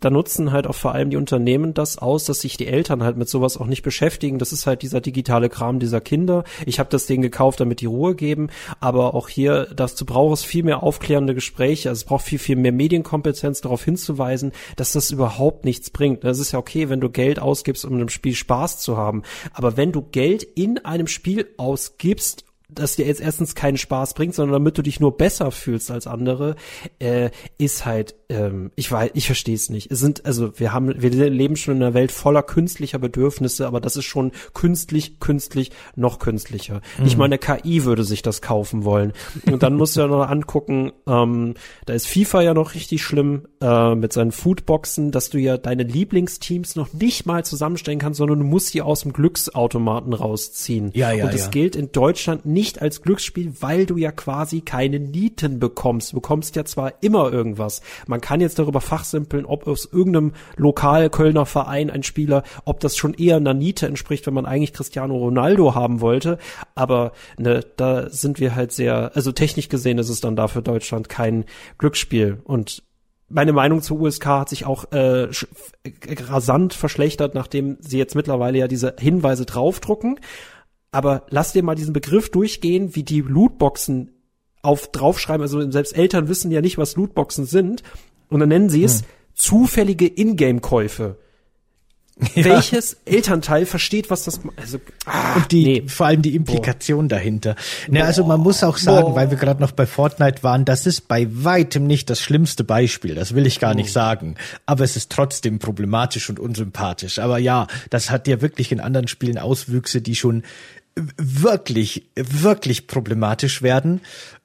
Da 0.00 0.10
nutzen 0.10 0.52
halt 0.52 0.66
auch 0.66 0.74
vor 0.74 0.92
allem 0.92 1.10
die 1.10 1.16
Unternehmen 1.16 1.74
das 1.74 1.98
aus, 1.98 2.24
dass 2.24 2.40
sich 2.40 2.56
die 2.56 2.66
Eltern 2.66 3.02
halt 3.02 3.16
mit 3.16 3.28
sowas 3.28 3.56
auch 3.56 3.66
nicht 3.66 3.82
beschäftigen. 3.82 4.38
Das 4.38 4.52
ist 4.52 4.66
halt 4.66 4.82
dieser 4.82 5.00
digitale 5.00 5.48
Kram 5.48 5.78
dieser 5.78 6.00
Kinder. 6.00 6.44
Ich 6.66 6.78
habe 6.78 6.90
das 6.90 7.06
Ding 7.06 7.22
gekauft, 7.22 7.60
damit 7.60 7.80
die 7.80 7.86
Ruhe 7.86 8.14
geben. 8.14 8.48
Aber 8.80 9.14
auch 9.14 9.28
hier, 9.28 9.68
dazu 9.74 10.04
braucht 10.04 10.34
es 10.34 10.44
viel 10.44 10.62
mehr 10.62 10.82
aufklärende 10.82 11.34
Gespräche. 11.34 11.88
Also 11.88 12.00
es 12.00 12.04
braucht 12.04 12.24
viel, 12.24 12.38
viel 12.38 12.56
mehr 12.56 12.72
Medienkompetenz 12.72 13.60
darauf 13.60 13.84
hinzuweisen, 13.84 14.52
dass 14.76 14.92
das 14.92 15.10
überhaupt 15.10 15.64
nichts 15.64 15.90
bringt. 15.90 16.24
Das 16.24 16.38
ist 16.38 16.52
ja 16.52 16.58
okay, 16.58 16.88
wenn 16.88 17.00
du 17.00 17.10
Geld 17.10 17.38
ausgibst, 17.38 17.84
um 17.84 17.94
in 17.94 18.00
einem 18.00 18.08
Spiel 18.08 18.34
Spaß 18.34 18.80
zu 18.80 18.96
haben. 18.96 19.22
Aber 19.52 19.76
wenn 19.76 19.92
du 19.92 20.02
Geld 20.02 20.42
in 20.42 20.78
einem 20.84 21.06
Spiel 21.06 21.46
ausgibst, 21.56 22.44
das 22.70 22.96
dir 22.96 23.06
jetzt 23.06 23.22
erstens 23.22 23.54
keinen 23.54 23.78
Spaß 23.78 24.12
bringt, 24.12 24.34
sondern 24.34 24.52
damit 24.52 24.76
du 24.76 24.82
dich 24.82 25.00
nur 25.00 25.16
besser 25.16 25.50
fühlst 25.50 25.90
als 25.90 26.06
andere, 26.06 26.54
äh, 26.98 27.30
ist 27.56 27.86
halt, 27.86 28.14
ähm, 28.28 28.72
ich 28.76 28.92
weiß, 28.92 29.12
ich 29.14 29.24
verstehe 29.24 29.54
es 29.54 29.70
nicht. 29.70 29.90
Es 29.90 30.00
sind, 30.00 30.26
also 30.26 30.58
wir 30.58 30.74
haben, 30.74 31.00
wir 31.00 31.10
leben 31.30 31.56
schon 31.56 31.76
in 31.76 31.82
einer 31.82 31.94
Welt 31.94 32.12
voller 32.12 32.42
künstlicher 32.42 32.98
Bedürfnisse, 32.98 33.66
aber 33.66 33.80
das 33.80 33.96
ist 33.96 34.04
schon 34.04 34.32
künstlich, 34.52 35.18
künstlich, 35.18 35.70
noch 35.96 36.18
künstlicher. 36.18 36.82
Mhm. 36.98 37.04
Nicht 37.04 37.16
mal 37.16 37.24
eine 37.24 37.38
KI 37.38 37.84
würde 37.84 38.04
sich 38.04 38.20
das 38.20 38.42
kaufen 38.42 38.84
wollen. 38.84 39.14
Und 39.50 39.62
dann 39.62 39.74
musst 39.74 39.96
du 39.96 40.00
ja 40.00 40.06
noch 40.06 40.28
angucken, 40.28 40.92
ähm, 41.06 41.54
da 41.86 41.94
ist 41.94 42.06
FIFA 42.06 42.42
ja 42.42 42.52
noch 42.52 42.74
richtig 42.74 43.02
schlimm 43.02 43.48
äh, 43.62 43.94
mit 43.94 44.12
seinen 44.12 44.30
Foodboxen, 44.32 45.10
dass 45.10 45.30
du 45.30 45.38
ja 45.38 45.56
deine 45.56 45.84
Lieblingsteams 45.84 46.76
noch 46.76 46.92
nicht 46.92 47.24
mal 47.24 47.46
zusammenstellen 47.46 47.98
kannst, 47.98 48.18
sondern 48.18 48.40
du 48.40 48.44
musst 48.44 48.74
die 48.74 48.82
aus 48.82 49.00
dem 49.00 49.14
Glücksautomaten 49.14 50.12
rausziehen. 50.12 50.90
Ja, 50.92 51.12
ja, 51.12 51.24
Und 51.24 51.32
das 51.32 51.46
ja. 51.46 51.50
gilt 51.50 51.74
in 51.74 51.92
Deutschland 51.92 52.44
nicht 52.44 52.57
nicht 52.58 52.82
als 52.82 53.02
Glücksspiel, 53.02 53.52
weil 53.60 53.86
du 53.86 53.96
ja 53.98 54.10
quasi 54.10 54.62
keine 54.62 54.98
Nieten 54.98 55.60
bekommst. 55.60 56.10
Du 56.10 56.16
bekommst 56.16 56.56
ja 56.56 56.64
zwar 56.64 56.94
immer 57.02 57.32
irgendwas. 57.32 57.82
Man 58.08 58.20
kann 58.20 58.40
jetzt 58.40 58.58
darüber 58.58 58.80
fachsimpeln, 58.80 59.46
ob 59.46 59.68
aus 59.68 59.88
irgendeinem 59.92 60.32
lokal 60.56 61.08
Kölner 61.08 61.46
Verein 61.46 61.88
ein 61.88 62.02
Spieler, 62.02 62.42
ob 62.64 62.80
das 62.80 62.96
schon 62.96 63.14
eher 63.14 63.36
einer 63.36 63.54
Niete 63.54 63.86
entspricht, 63.86 64.26
wenn 64.26 64.34
man 64.34 64.44
eigentlich 64.44 64.72
Cristiano 64.72 65.16
Ronaldo 65.16 65.76
haben 65.76 66.00
wollte. 66.00 66.38
Aber 66.74 67.12
ne, 67.38 67.64
da 67.76 68.10
sind 68.10 68.40
wir 68.40 68.56
halt 68.56 68.72
sehr, 68.72 69.12
also 69.14 69.30
technisch 69.30 69.68
gesehen 69.68 69.98
ist 69.98 70.08
es 70.08 70.20
dann 70.20 70.34
da 70.34 70.48
für 70.48 70.60
Deutschland 70.62 71.08
kein 71.08 71.44
Glücksspiel. 71.78 72.40
Und 72.42 72.82
meine 73.28 73.52
Meinung 73.52 73.82
zur 73.82 74.00
USK 74.00 74.26
hat 74.26 74.48
sich 74.48 74.66
auch 74.66 74.90
äh, 74.90 75.28
rasant 76.28 76.74
verschlechtert, 76.74 77.36
nachdem 77.36 77.76
sie 77.78 77.98
jetzt 77.98 78.16
mittlerweile 78.16 78.58
ja 78.58 78.66
diese 78.66 78.96
Hinweise 78.98 79.46
draufdrucken 79.46 80.18
aber 80.90 81.26
lass 81.30 81.52
dir 81.52 81.62
mal 81.62 81.74
diesen 81.74 81.92
Begriff 81.92 82.30
durchgehen, 82.30 82.94
wie 82.94 83.02
die 83.02 83.20
Lootboxen 83.20 84.10
auf 84.62 84.90
draufschreiben. 84.90 85.42
Also 85.42 85.70
selbst 85.70 85.96
Eltern 85.96 86.28
wissen 86.28 86.50
ja 86.50 86.60
nicht, 86.60 86.78
was 86.78 86.96
Lootboxen 86.96 87.46
sind. 87.46 87.82
Und 88.28 88.40
dann 88.40 88.48
nennen 88.48 88.68
sie 88.68 88.84
es 88.84 89.00
hm. 89.00 89.06
zufällige 89.34 90.06
Ingame-Käufe. 90.06 91.16
Ja. 92.34 92.44
Welches 92.44 92.96
Elternteil 93.04 93.64
versteht, 93.64 94.10
was 94.10 94.24
das 94.24 94.40
also 94.56 94.78
ah, 95.06 95.36
und 95.36 95.52
die 95.52 95.64
nee. 95.64 95.88
vor 95.88 96.06
allem 96.06 96.20
die 96.20 96.34
Implikation 96.34 97.06
Boah. 97.06 97.14
dahinter. 97.14 97.54
Ne, 97.86 98.04
also 98.04 98.24
man 98.24 98.40
muss 98.40 98.64
auch 98.64 98.76
sagen, 98.76 99.10
Boah. 99.10 99.14
weil 99.14 99.30
wir 99.30 99.38
gerade 99.38 99.60
noch 99.60 99.70
bei 99.70 99.86
Fortnite 99.86 100.42
waren, 100.42 100.64
das 100.64 100.86
ist 100.86 101.06
bei 101.06 101.28
weitem 101.30 101.86
nicht 101.86 102.10
das 102.10 102.20
schlimmste 102.20 102.64
Beispiel. 102.64 103.14
Das 103.14 103.36
will 103.36 103.46
ich 103.46 103.60
gar 103.60 103.74
nicht 103.74 103.86
hm. 103.86 103.92
sagen, 103.92 104.34
aber 104.66 104.82
es 104.82 104.96
ist 104.96 105.12
trotzdem 105.12 105.60
problematisch 105.60 106.28
und 106.28 106.40
unsympathisch. 106.40 107.20
Aber 107.20 107.38
ja, 107.38 107.68
das 107.88 108.10
hat 108.10 108.26
ja 108.26 108.40
wirklich 108.40 108.72
in 108.72 108.80
anderen 108.80 109.06
Spielen 109.06 109.38
Auswüchse, 109.38 110.02
die 110.02 110.16
schon 110.16 110.42
wirklich, 111.16 112.10
wirklich 112.14 112.86
problematisch 112.86 113.62
werden 113.62 114.00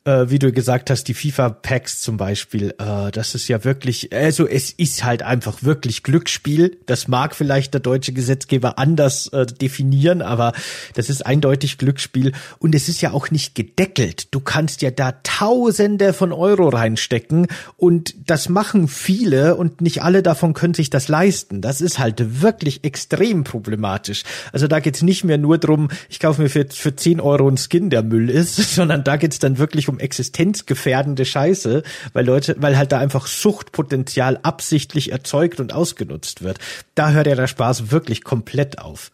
äh, 0.05 0.29
wie 0.29 0.39
du 0.39 0.51
gesagt 0.51 0.89
hast, 0.89 1.05
die 1.05 1.13
FIFA-Packs 1.13 2.01
zum 2.01 2.17
Beispiel, 2.17 2.75
äh, 2.77 3.11
das 3.11 3.35
ist 3.35 3.47
ja 3.47 3.63
wirklich, 3.63 4.13
also 4.13 4.47
es 4.47 4.71
ist 4.71 5.03
halt 5.03 5.23
einfach 5.23 5.63
wirklich 5.63 6.03
Glücksspiel. 6.03 6.77
Das 6.85 7.07
mag 7.07 7.35
vielleicht 7.35 7.73
der 7.73 7.81
deutsche 7.81 8.13
Gesetzgeber 8.13 8.77
anders 8.77 9.27
äh, 9.27 9.45
definieren, 9.45 10.21
aber 10.21 10.53
das 10.95 11.09
ist 11.09 11.25
eindeutig 11.25 11.77
Glücksspiel 11.77 12.33
und 12.59 12.75
es 12.75 12.89
ist 12.89 13.01
ja 13.01 13.11
auch 13.11 13.31
nicht 13.31 13.55
gedeckelt. 13.55 14.33
Du 14.33 14.39
kannst 14.39 14.81
ja 14.81 14.91
da 14.91 15.13
Tausende 15.23 16.13
von 16.13 16.31
Euro 16.31 16.69
reinstecken 16.69 17.47
und 17.77 18.15
das 18.29 18.49
machen 18.49 18.87
viele 18.87 19.55
und 19.55 19.81
nicht 19.81 20.03
alle 20.03 20.21
davon 20.21 20.53
können 20.53 20.73
sich 20.73 20.89
das 20.89 21.07
leisten. 21.07 21.61
Das 21.61 21.81
ist 21.81 21.99
halt 21.99 22.41
wirklich 22.41 22.83
extrem 22.83 23.43
problematisch. 23.43 24.23
Also 24.51 24.67
da 24.67 24.79
geht's 24.79 25.01
nicht 25.01 25.23
mehr 25.23 25.37
nur 25.37 25.57
drum, 25.57 25.89
ich 26.09 26.19
kaufe 26.19 26.41
mir 26.41 26.49
für, 26.49 26.65
für 26.69 26.95
10 26.95 27.21
Euro 27.21 27.47
einen 27.47 27.57
Skin, 27.57 27.89
der 27.89 28.03
Müll 28.03 28.29
ist, 28.29 28.55
sondern 28.75 29.03
da 29.03 29.15
geht's 29.15 29.39
dann 29.39 29.57
wirklich 29.57 29.87
um 29.92 29.92
um 29.93 29.99
existenzgefährdende 29.99 31.25
Scheiße, 31.25 31.83
weil 32.13 32.25
Leute, 32.25 32.55
weil 32.59 32.77
halt 32.77 32.91
da 32.91 32.99
einfach 32.99 33.27
Suchtpotenzial 33.27 34.39
absichtlich 34.43 35.11
erzeugt 35.11 35.59
und 35.59 35.73
ausgenutzt 35.73 36.43
wird. 36.43 36.59
Da 36.95 37.11
hört 37.11 37.27
ja 37.27 37.35
der 37.35 37.47
Spaß 37.47 37.91
wirklich 37.91 38.23
komplett 38.23 38.79
auf. 38.79 39.11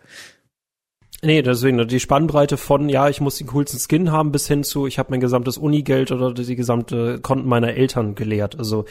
Nee, 1.21 1.41
deswegen 1.41 1.86
die 1.86 1.99
Spannbreite 1.99 2.55
von, 2.55 2.88
ja, 2.88 3.09
ich 3.09 3.19
muss 3.19 3.38
den 3.38 3.47
coolsten 3.47 3.77
Skin 3.77 4.09
haben, 4.09 4.32
bis 4.32 4.47
hin 4.47 4.63
zu, 4.63 4.88
ich 4.88 4.97
habe 4.97 5.11
mein 5.11 5.19
gesamtes 5.19 5.57
Unigeld 5.57 6.13
oder 6.13 6.34
die 6.34 6.55
gesamte 6.55 7.19
Konten 7.19 7.49
meiner 7.49 7.73
Eltern 7.73 8.15
geleert. 8.15 8.57
Also 8.57 8.86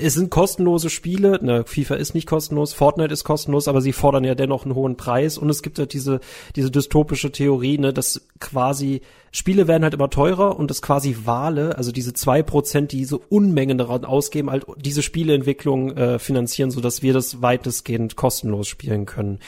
es 0.00 0.14
sind 0.14 0.30
kostenlose 0.30 0.90
Spiele, 0.90 1.40
ne, 1.42 1.64
FIFA 1.66 1.96
ist 1.96 2.14
nicht 2.14 2.28
kostenlos, 2.28 2.72
Fortnite 2.72 3.12
ist 3.12 3.24
kostenlos, 3.24 3.66
aber 3.66 3.80
sie 3.80 3.92
fordern 3.92 4.22
ja 4.22 4.36
dennoch 4.36 4.64
einen 4.64 4.76
hohen 4.76 4.96
Preis 4.96 5.36
und 5.36 5.50
es 5.50 5.60
gibt 5.60 5.76
ja 5.78 5.86
diese, 5.86 6.20
diese 6.54 6.70
dystopische 6.70 7.32
Theorie, 7.32 7.78
ne, 7.78 7.92
dass 7.92 8.28
quasi 8.38 9.02
Spiele 9.32 9.66
werden 9.66 9.82
halt 9.82 9.94
immer 9.94 10.08
teurer 10.08 10.56
und 10.56 10.70
dass 10.70 10.82
quasi 10.82 11.16
Wale, 11.24 11.76
also 11.76 11.90
diese 11.90 12.12
zwei 12.14 12.44
Prozent, 12.44 12.92
die 12.92 12.98
diese 12.98 13.18
Unmengen 13.18 13.76
daran 13.76 14.04
ausgeben, 14.04 14.50
halt 14.50 14.66
diese 14.76 15.02
Spieleentwicklung 15.02 15.96
äh, 15.96 16.18
finanzieren, 16.20 16.70
so 16.70 16.80
dass 16.80 17.02
wir 17.02 17.12
das 17.12 17.42
weitestgehend 17.42 18.14
kostenlos 18.14 18.68
spielen 18.68 19.04
können. 19.04 19.40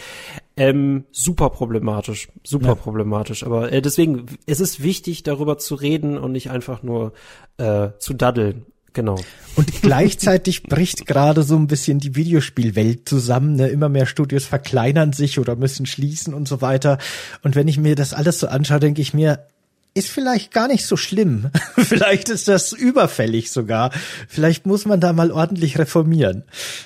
Ähm, 0.56 1.04
super 1.12 1.48
problematisch, 1.48 2.28
super 2.44 2.68
ja. 2.68 2.74
problematisch. 2.74 3.44
Aber 3.44 3.72
äh, 3.72 3.80
deswegen, 3.80 4.26
es 4.46 4.60
ist 4.60 4.82
wichtig, 4.82 5.22
darüber 5.22 5.56
zu 5.58 5.76
reden 5.76 6.18
und 6.18 6.32
nicht 6.32 6.50
einfach 6.50 6.82
nur 6.82 7.12
äh, 7.56 7.90
zu 7.98 8.12
daddeln. 8.12 8.66
Genau. 8.92 9.16
Und 9.56 9.82
gleichzeitig 9.82 10.64
bricht 10.64 11.06
gerade 11.06 11.42
so 11.42 11.56
ein 11.56 11.66
bisschen 11.66 11.98
die 11.98 12.16
Videospielwelt 12.16 13.08
zusammen. 13.08 13.56
Ne? 13.56 13.68
Immer 13.68 13.88
mehr 13.88 14.06
Studios 14.06 14.44
verkleinern 14.44 15.12
sich 15.12 15.38
oder 15.38 15.56
müssen 15.56 15.86
schließen 15.86 16.34
und 16.34 16.48
so 16.48 16.60
weiter. 16.60 16.98
Und 17.42 17.54
wenn 17.54 17.68
ich 17.68 17.78
mir 17.78 17.94
das 17.94 18.14
alles 18.14 18.40
so 18.40 18.48
anschaue, 18.48 18.80
denke 18.80 19.02
ich 19.02 19.14
mir, 19.14 19.46
ist 19.92 20.08
vielleicht 20.08 20.52
gar 20.52 20.68
nicht 20.68 20.86
so 20.86 20.96
schlimm. 20.96 21.50
vielleicht 21.76 22.28
ist 22.28 22.46
das 22.46 22.72
überfällig 22.72 23.50
sogar. 23.50 23.90
Vielleicht 24.28 24.64
muss 24.64 24.86
man 24.86 25.00
da 25.00 25.12
mal 25.12 25.32
ordentlich 25.32 25.78
reformieren. 25.78 26.44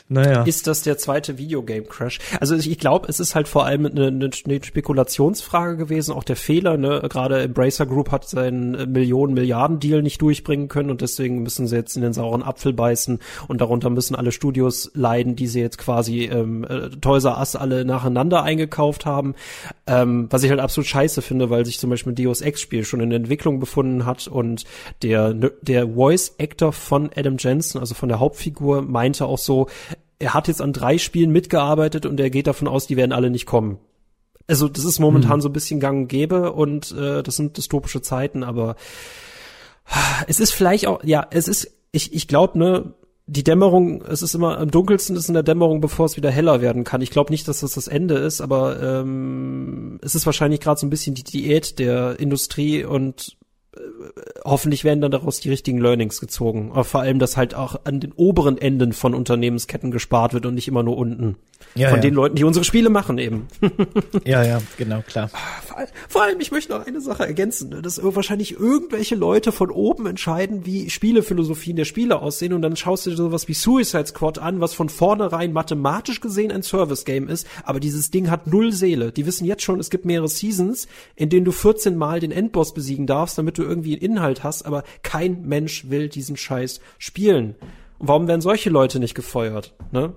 Naja. 0.09 0.43
Ist 0.45 0.67
das 0.67 0.83
der 0.83 0.97
zweite 0.97 1.37
Videogame 1.37 1.83
Crash? 1.83 2.19
Also 2.41 2.55
ich 2.55 2.79
glaube, 2.79 3.09
es 3.09 3.21
ist 3.21 3.35
halt 3.35 3.47
vor 3.47 3.67
allem 3.67 3.87
eine, 3.87 4.07
eine, 4.07 4.31
Spekulationsfrage 4.63 5.77
gewesen, 5.77 6.13
auch 6.13 6.25
der 6.25 6.37
Fehler. 6.37 6.79
Ne? 6.79 7.03
Gerade 7.11 7.43
Embracer 7.43 7.85
Group 7.85 8.11
hat 8.11 8.27
seinen 8.27 8.93
Millionen 8.93 9.35
Milliarden 9.35 9.81
Deal 9.81 10.03
nicht 10.03 10.23
durchbringen 10.23 10.69
können 10.69 10.91
und 10.91 11.03
deswegen 11.03 11.43
müssen 11.43 11.67
sie 11.67 11.77
jetzt 11.77 11.97
in 11.97 12.03
den 12.03 12.15
sauren 12.15 12.43
Apfel 12.43 12.73
beißen 12.73 13.19
und 13.49 13.61
darunter 13.61 13.91
müssen 13.91 14.15
alle 14.15 14.33
Studios 14.33 14.91
leiden, 14.95 15.37
die 15.37 15.47
sie 15.47 15.61
jetzt 15.61 15.77
quasi 15.77 16.25
ähm, 16.25 16.65
äh, 16.65 16.89
Toys 16.89 17.25
R 17.25 17.39
Us 17.39 17.55
alle 17.55 17.85
nacheinander 17.85 18.43
eingekauft 18.43 19.05
haben. 19.05 19.35
Ähm, 19.87 20.29
was 20.31 20.43
ich 20.43 20.51
halt 20.51 20.61
absolut 20.61 20.87
scheiße 20.87 21.21
finde, 21.21 21.51
weil 21.51 21.67
sich 21.67 21.79
zum 21.79 21.91
Beispiel 21.91 22.15
Deus 22.15 22.41
Ex 22.41 22.63
Spiel 22.63 22.85
schon 22.95 23.01
in 23.01 23.13
Entwicklung 23.13 23.59
befunden 23.59 24.07
hat 24.07 24.29
und 24.29 24.65
der, 25.03 25.35
der 25.35 25.89
Voice 25.89 26.37
Actor 26.39 26.73
von 26.73 27.11
Adam 27.15 27.37
Jensen, 27.39 27.81
also 27.81 27.95
von 27.95 28.09
der 28.09 28.21
Hauptfigur, 28.21 28.83
meinte 28.83 29.27
auch 29.27 29.39
so, 29.39 29.67
er 30.21 30.33
hat 30.33 30.47
jetzt 30.47 30.63
an 30.63 30.73
drei 30.73 30.99
Spielen 30.99 31.33
mitgearbeitet 31.33 32.07
und 32.07 32.21
er 32.21 32.31
geht 32.31 32.47
davon 32.47 32.69
aus, 32.69 32.87
die 32.87 32.97
werden 32.97 33.13
alle 33.13 33.31
nicht 33.31 33.47
kommen. 33.47 33.79
Also 34.47 34.69
das 34.69 34.85
ist 34.85 35.01
momentan 35.01 35.35
hm. 35.35 35.41
so 35.41 35.49
ein 35.49 35.53
bisschen 35.53 35.81
gang 35.81 36.03
und 36.03 36.09
gäbe 36.09 36.53
und 36.53 36.93
äh, 36.93 37.23
das 37.23 37.37
sind 37.37 37.57
dystopische 37.57 38.01
Zeiten, 38.01 38.45
aber 38.45 38.77
es 40.29 40.39
ist 40.39 40.53
vielleicht 40.53 40.87
auch, 40.87 41.03
ja, 41.03 41.27
es 41.31 41.49
ist, 41.49 41.71
ich, 41.91 42.13
ich 42.15 42.29
glaube, 42.29 42.59
ne, 42.59 42.95
die 43.27 43.45
Dämmerung, 43.45 44.03
es 44.03 44.23
ist 44.23 44.35
immer 44.35 44.59
am 44.59 44.71
dunkelsten 44.71 45.17
ist 45.17 45.29
in 45.29 45.35
der 45.35 45.43
Dämmerung, 45.43 45.81
bevor 45.81 46.07
es 46.07 46.17
wieder 46.17 46.31
heller 46.31 46.61
werden 46.61 46.85
kann. 46.85 47.01
Ich 47.01 47.11
glaube 47.11 47.33
nicht, 47.33 47.49
dass 47.49 47.61
das 47.61 47.73
das 47.73 47.89
Ende 47.89 48.17
ist, 48.17 48.43
aber 48.43 48.83
ähm, 48.83 49.99
es 50.03 50.15
ist 50.15 50.27
wahrscheinlich 50.27 50.61
gerade 50.61 50.79
so 50.79 50.87
ein 50.87 50.91
bisschen 50.91 51.15
die 51.15 51.25
Diät 51.25 51.79
der 51.79 52.21
Industrie 52.21 52.85
und 52.85 53.37
hoffentlich 54.45 54.85
werden 54.85 55.01
dann 55.01 55.11
daraus 55.11 55.41
die 55.41 55.51
richtigen 55.51 55.79
Learnings 55.79 56.21
gezogen. 56.21 56.71
Aber 56.73 56.85
vor 56.85 57.01
allem, 57.01 57.19
dass 57.19 57.37
halt 57.37 57.55
auch 57.55 57.81
an 57.85 58.01
den 58.01 58.13
oberen 58.13 58.59
Enden 58.59 58.93
von 58.93 59.15
Unternehmensketten 59.15 59.91
gespart 59.91 60.35
wird 60.35 60.47
und 60.47 60.55
nicht 60.55 60.69
immer 60.69 60.83
nur 60.83 60.97
unten. 60.97 61.37
Ja, 61.75 61.89
von 61.89 61.99
ja. 61.99 62.03
den 62.03 62.15
Leuten, 62.15 62.37
die 62.37 62.45
unsere 62.45 62.65
Spiele 62.65 62.89
machen 62.89 63.19
eben. 63.19 63.49
ja, 64.25 64.45
ja, 64.45 64.61
genau, 64.77 65.03
klar. 65.03 65.31
Vor 66.09 66.23
allem, 66.23 66.39
ich 66.39 66.53
möchte 66.53 66.73
noch 66.73 66.87
eine 66.87 67.01
Sache 67.01 67.27
ergänzen, 67.27 67.71
ne, 67.71 67.83
dass 67.83 68.01
wahrscheinlich 68.03 68.53
irgendwelche 68.53 69.17
Leute 69.17 69.51
von 69.51 69.71
oben 69.71 70.07
entscheiden, 70.07 70.67
wie 70.67 70.89
Spielephilosophien 70.89 71.77
der 71.77 71.85
Spiele 71.85 72.21
aussehen 72.21 72.53
und 72.53 72.63
dann 72.63 72.77
schaust 72.77 73.07
du 73.07 73.11
dir 73.11 73.17
sowas 73.17 73.49
wie 73.49 73.55
Suicide 73.55 74.07
Squad 74.07 74.39
an, 74.39 74.61
was 74.61 74.75
von 74.75 74.89
vornherein 74.89 75.53
mathematisch 75.53 76.21
gesehen 76.21 76.53
ein 76.53 76.63
Service-Game 76.63 77.29
ist, 77.29 77.47
aber 77.65 77.81
dieses 77.81 78.13
Ding 78.13 78.31
hat 78.31 78.47
null 78.47 78.71
Seele. 78.71 79.11
Die 79.11 79.27
wissen 79.27 79.45
jetzt 79.45 79.63
schon, 79.63 79.81
es 79.81 79.91
gibt 79.91 80.05
mehrere 80.05 80.29
Seasons, 80.29 80.87
in 81.17 81.29
denen 81.29 81.45
du 81.45 81.51
14 81.51 81.97
Mal 81.97 82.21
den 82.21 82.31
Endboss 82.31 82.73
besiegen 82.73 83.09
darfst, 83.09 83.37
damit 83.37 83.59
du 83.59 83.64
irgendwie 83.65 83.93
einen 83.93 84.13
Inhalt 84.13 84.45
hast, 84.45 84.63
aber 84.65 84.85
kein 85.03 85.43
Mensch 85.47 85.91
will 85.91 86.09
diesen 86.09 86.37
Scheiß 86.37 86.81
spielen. 86.99 87.55
Und 87.99 88.09
warum 88.09 88.29
werden 88.29 88.41
solche 88.41 88.71
Leute 88.71 89.01
nicht 89.01 89.15
gefeuert? 89.15 89.75
Ne? 89.93 90.15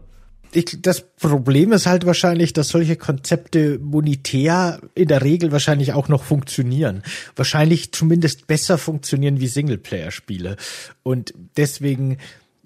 ich, 0.51 0.81
das 0.81 1.01
Problem 1.01 1.71
ist 1.71 1.85
halt 1.85 2.05
wahrscheinlich, 2.05 2.53
dass 2.53 2.69
solche 2.69 2.95
Konzepte 2.95 3.79
monetär 3.79 4.79
in 4.95 5.07
der 5.07 5.23
Regel 5.23 5.51
wahrscheinlich 5.51 5.93
auch 5.93 6.07
noch 6.07 6.23
funktionieren. 6.23 7.03
Wahrscheinlich 7.35 7.91
zumindest 7.91 8.47
besser 8.47 8.77
funktionieren 8.77 9.39
wie 9.39 9.47
Singleplayer-Spiele. 9.47 10.57
Und 11.03 11.33
deswegen, 11.57 12.17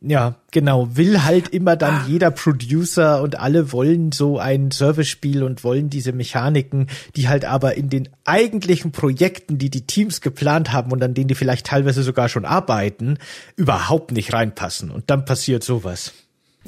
ja, 0.04 0.36
genau, 0.50 0.98
will 0.98 1.24
halt 1.24 1.50
immer 1.50 1.76
dann 1.76 1.94
ah. 1.94 2.06
jeder 2.08 2.32
Producer 2.32 3.22
und 3.22 3.40
alle 3.40 3.72
wollen 3.72 4.12
so 4.12 4.40
ein 4.40 4.72
Service-Spiel 4.72 5.44
und 5.44 5.64
wollen 5.64 5.92
diese 5.92 6.12
Mechaniken, 6.12 6.88
die 7.16 7.30
halt 7.30 7.46
aber 7.46 7.76
in 7.76 7.90
den 7.90 8.10
eigentlichen 8.26 8.92
Projekten, 8.92 9.60
die 9.60 9.70
die 9.70 9.86
Teams 9.86 10.22
geplant 10.22 10.74
haben 10.74 10.92
und 10.92 11.04
an 11.04 11.14
denen 11.14 11.28
die 11.28 11.36
vielleicht 11.36 11.68
teilweise 11.68 12.02
sogar 12.02 12.30
schon 12.30 12.46
arbeiten, 12.46 13.20
überhaupt 13.56 14.12
nicht 14.12 14.34
reinpassen. 14.34 14.90
Und 14.90 15.12
dann 15.12 15.24
passiert 15.24 15.64
sowas. 15.64 16.14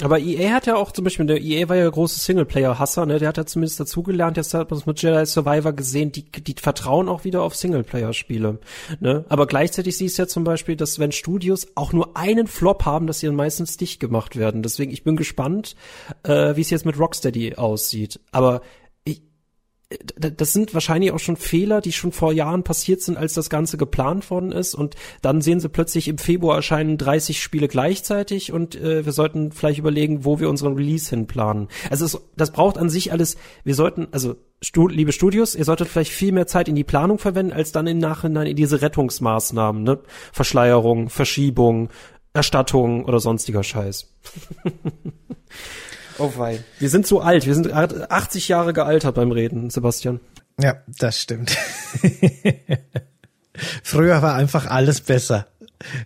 Aber 0.01 0.19
EA 0.19 0.51
hat 0.51 0.65
ja 0.65 0.75
auch 0.75 0.91
zum 0.91 1.03
Beispiel, 1.03 1.27
der 1.27 1.39
EA 1.39 1.69
war 1.69 1.75
ja 1.75 1.87
große 1.87 2.19
Singleplayer-Hasser, 2.19 3.05
ne? 3.05 3.19
Der 3.19 3.27
hat 3.27 3.37
ja 3.37 3.45
zumindest 3.45 3.79
dazugelernt, 3.79 4.37
jetzt 4.37 4.53
hat 4.55 4.71
man 4.71 4.79
es 4.79 4.87
mit 4.87 4.99
Jedi 4.99 5.25
Survivor 5.25 5.73
gesehen, 5.73 6.11
die, 6.11 6.23
die 6.23 6.55
vertrauen 6.59 7.07
auch 7.07 7.25
wieder 7.25 7.43
auf 7.43 7.55
Singleplayer-Spiele. 7.55 8.57
Ne? 8.99 9.25
Aber 9.29 9.45
gleichzeitig 9.45 9.95
siehst 9.95 10.17
du 10.17 10.23
ja 10.23 10.27
zum 10.27 10.43
Beispiel, 10.43 10.75
dass 10.75 10.97
wenn 10.97 11.11
Studios 11.11 11.67
auch 11.75 11.93
nur 11.93 12.17
einen 12.17 12.47
Flop 12.47 12.85
haben, 12.85 13.05
dass 13.05 13.19
sie 13.19 13.27
dann 13.27 13.35
meistens 13.35 13.77
dicht 13.77 13.99
gemacht 13.99 14.35
werden. 14.35 14.63
Deswegen, 14.63 14.91
ich 14.91 15.03
bin 15.03 15.15
gespannt, 15.15 15.75
äh, 16.23 16.55
wie 16.55 16.61
es 16.61 16.71
jetzt 16.71 16.87
mit 16.87 16.97
Rocksteady 16.97 17.55
aussieht. 17.55 18.19
Aber 18.31 18.61
das 20.17 20.53
sind 20.53 20.73
wahrscheinlich 20.73 21.11
auch 21.11 21.19
schon 21.19 21.35
Fehler, 21.35 21.81
die 21.81 21.91
schon 21.91 22.11
vor 22.11 22.33
Jahren 22.33 22.63
passiert 22.63 23.01
sind, 23.01 23.17
als 23.17 23.33
das 23.33 23.49
Ganze 23.49 23.77
geplant 23.77 24.29
worden 24.29 24.51
ist. 24.51 24.75
Und 24.75 24.95
dann 25.21 25.41
sehen 25.41 25.59
sie 25.59 25.69
plötzlich 25.69 26.07
im 26.07 26.17
Februar 26.17 26.55
erscheinen 26.55 26.97
30 26.97 27.41
Spiele 27.41 27.67
gleichzeitig 27.67 28.51
und 28.51 28.75
äh, 28.75 29.05
wir 29.05 29.11
sollten 29.11 29.51
vielleicht 29.51 29.79
überlegen, 29.79 30.25
wo 30.25 30.39
wir 30.39 30.49
unseren 30.49 30.75
Release 30.75 31.09
hinplanen. 31.09 31.67
Also 31.89 32.05
es, 32.05 32.19
das 32.35 32.51
braucht 32.51 32.77
an 32.77 32.89
sich 32.89 33.11
alles, 33.11 33.37
wir 33.63 33.75
sollten, 33.75 34.07
also 34.11 34.35
Stu 34.61 34.87
liebe 34.87 35.11
Studios, 35.11 35.55
ihr 35.55 35.65
solltet 35.65 35.89
vielleicht 35.89 36.11
viel 36.11 36.31
mehr 36.31 36.47
Zeit 36.47 36.67
in 36.69 36.75
die 36.75 36.85
Planung 36.85 37.19
verwenden, 37.19 37.51
als 37.51 37.71
dann 37.71 37.85
im 37.85 37.97
Nachhinein 37.97 38.47
in 38.47 38.55
diese 38.55 38.81
Rettungsmaßnahmen, 38.81 39.83
ne? 39.83 39.99
Verschleierung, 40.31 41.09
Verschiebung, 41.09 41.89
Erstattung 42.33 43.03
oder 43.05 43.19
sonstiger 43.19 43.61
Scheiß. 43.61 44.09
Oh 46.17 46.31
wei. 46.37 46.63
Wir 46.79 46.89
sind 46.89 47.07
zu 47.07 47.21
alt. 47.21 47.45
Wir 47.45 47.55
sind 47.55 47.71
80 47.71 48.47
Jahre 48.47 48.73
gealtert 48.73 49.15
beim 49.15 49.31
Reden, 49.31 49.69
Sebastian. 49.69 50.19
Ja, 50.59 50.77
das 50.99 51.19
stimmt. 51.19 51.57
Früher 53.83 54.21
war 54.21 54.35
einfach 54.35 54.67
alles 54.67 55.01
besser. 55.01 55.47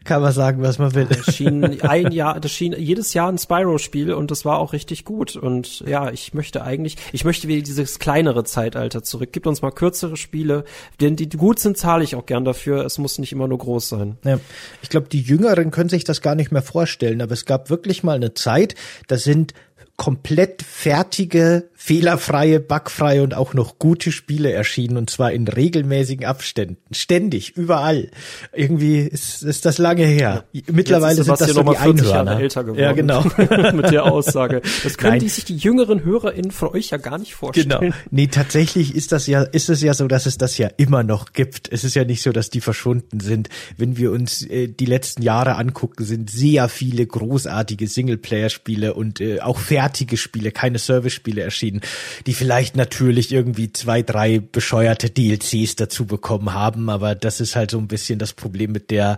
Kann 0.03 0.21
man 0.21 0.31
sagen, 0.31 0.61
was 0.61 0.79
man 0.79 0.93
will. 0.95 1.05
Das 1.05 1.35
schien 1.35 1.81
ein 1.81 2.11
Jahr, 2.11 2.39
das 2.39 2.51
schien 2.51 2.73
jedes 2.77 3.13
Jahr 3.13 3.31
ein 3.31 3.37
Spyro-Spiel 3.37 4.11
und 4.13 4.31
das 4.31 4.45
war 4.45 4.57
auch 4.57 4.73
richtig 4.73 5.05
gut. 5.05 5.35
Und 5.35 5.81
ja, 5.81 6.11
ich 6.11 6.33
möchte 6.33 6.63
eigentlich, 6.63 6.97
ich 7.11 7.25
möchte 7.25 7.47
wieder 7.47 7.61
dieses 7.61 7.99
kleinere 7.99 8.43
Zeitalter 8.43 9.03
zurück. 9.03 9.31
Gibt 9.31 9.47
uns 9.47 9.61
mal 9.61 9.71
kürzere 9.71 10.17
Spiele, 10.17 10.63
denn 10.99 11.15
die 11.15 11.29
gut 11.29 11.59
sind, 11.59 11.77
zahle 11.77 12.03
ich 12.03 12.15
auch 12.15 12.25
gern 12.25 12.45
dafür. 12.45 12.85
Es 12.85 12.97
muss 12.97 13.19
nicht 13.19 13.31
immer 13.31 13.47
nur 13.47 13.59
groß 13.59 13.89
sein. 13.89 14.17
Ja, 14.23 14.39
ich 14.81 14.89
glaube, 14.89 15.07
die 15.09 15.21
Jüngeren 15.21 15.71
können 15.71 15.89
sich 15.89 16.03
das 16.03 16.21
gar 16.21 16.35
nicht 16.35 16.51
mehr 16.51 16.63
vorstellen, 16.63 17.21
aber 17.21 17.33
es 17.33 17.45
gab 17.45 17.69
wirklich 17.69 18.03
mal 18.03 18.15
eine 18.15 18.33
Zeit, 18.33 18.75
da 19.07 19.17
sind 19.17 19.53
komplett 19.97 20.61
fertige, 20.61 21.69
fehlerfreie, 21.73 22.59
bugfreie 22.59 23.23
und 23.23 23.33
auch 23.33 23.55
noch 23.55 23.79
gute 23.79 24.11
Spiele 24.11 24.51
erschienen 24.51 24.95
und 24.95 25.09
zwar 25.09 25.31
in 25.31 25.47
regelmäßigen 25.47 26.23
Abständen. 26.23 26.77
Ständig, 26.91 27.57
überall. 27.57 28.11
Irgendwie 28.53 28.99
ist, 28.99 29.41
ist 29.41 29.65
das 29.65 29.79
lange 29.79 30.05
her. 30.05 30.45
Mittlerweile 30.71 31.23
sind 31.23 31.41
das 31.41 31.49
so 31.49 31.63
die 31.63 31.77
Einhörner. 31.77 32.39
älter 32.39 32.63
geworden. 32.63 32.79
Ja, 32.79 32.91
genau. 32.93 33.23
Mit 33.73 33.89
der 33.89 34.05
Aussage. 34.05 34.61
Das 34.83 34.99
können 34.99 35.13
Nein. 35.13 35.19
die 35.21 35.29
sich 35.29 35.45
die 35.45 35.57
jüngeren 35.57 36.03
HörerInnen 36.03 36.51
von 36.51 36.69
euch 36.69 36.91
ja 36.91 36.97
gar 36.97 37.17
nicht 37.17 37.33
vorstellen. 37.33 37.69
Genau. 37.69 37.93
Nee, 38.11 38.27
tatsächlich 38.27 38.95
ist 38.95 39.11
das 39.11 39.25
ja, 39.25 39.41
ist 39.41 39.69
es 39.69 39.81
ja 39.81 39.95
so, 39.95 40.07
dass 40.07 40.27
es 40.27 40.37
das 40.37 40.59
ja 40.59 40.69
immer 40.77 41.01
noch 41.01 41.33
gibt. 41.33 41.71
Es 41.71 41.83
ist 41.83 41.95
ja 41.95 42.03
nicht 42.03 42.21
so, 42.21 42.31
dass 42.31 42.51
die 42.51 42.61
verschwunden 42.61 43.19
sind. 43.19 43.49
Wenn 43.77 43.97
wir 43.97 44.11
uns 44.11 44.43
äh, 44.43 44.67
die 44.67 44.85
letzten 44.85 45.23
Jahre 45.23 45.55
angucken, 45.55 46.05
sind 46.05 46.29
sehr 46.29 46.69
viele 46.69 47.05
großartige 47.05 47.87
Singleplayer-Spiele 47.87 48.93
und 48.93 49.21
äh, 49.21 49.39
auch 49.41 49.57
fertige 49.57 49.86
fertige 49.88 50.17
Spiele, 50.17 50.51
keine 50.51 50.79
Service-Spiele 50.79 51.41
erschienen, 51.41 51.79
die 52.25 52.33
vielleicht 52.33 52.75
natürlich 52.75 53.31
irgendwie 53.31 53.71
zwei, 53.71 54.01
drei 54.01 54.39
bescheuerte 54.39 55.09
DLCs 55.09 55.77
dazu 55.77 56.05
bekommen 56.05 56.53
haben, 56.53 56.89
aber 56.89 57.15
das 57.15 57.39
ist 57.39 57.55
halt 57.55 57.71
so 57.71 57.77
ein 57.77 57.88
bisschen 57.88 58.19
das 58.19 58.33
Problem 58.33 58.73
mit 58.73 58.91
der 58.91 59.17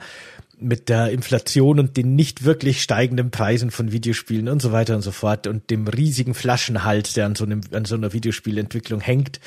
mit 0.62 0.90
der 0.90 1.10
Inflation 1.12 1.80
und 1.80 1.96
den 1.96 2.16
nicht 2.16 2.44
wirklich 2.44 2.82
steigenden 2.82 3.32
Preisen 3.32 3.72
von 3.72 3.94
Videospielen 3.94 4.50
und 4.50 4.62
so 4.62 4.74
weiter 4.74 4.94
und 4.94 5.02
so 5.02 5.12
fort 5.12 5.48
und 5.48 5.70
dem 5.70 5.88
riesigen 5.88 6.34
Flaschenhals, 6.34 7.14
der 7.14 7.26
an 7.26 7.36
so 7.36 7.46
einem 7.46 7.62
an 7.72 7.86
so 7.86 7.96
einer 7.96 8.12
Videospielentwicklung 8.12 9.00
hängt 9.00 9.40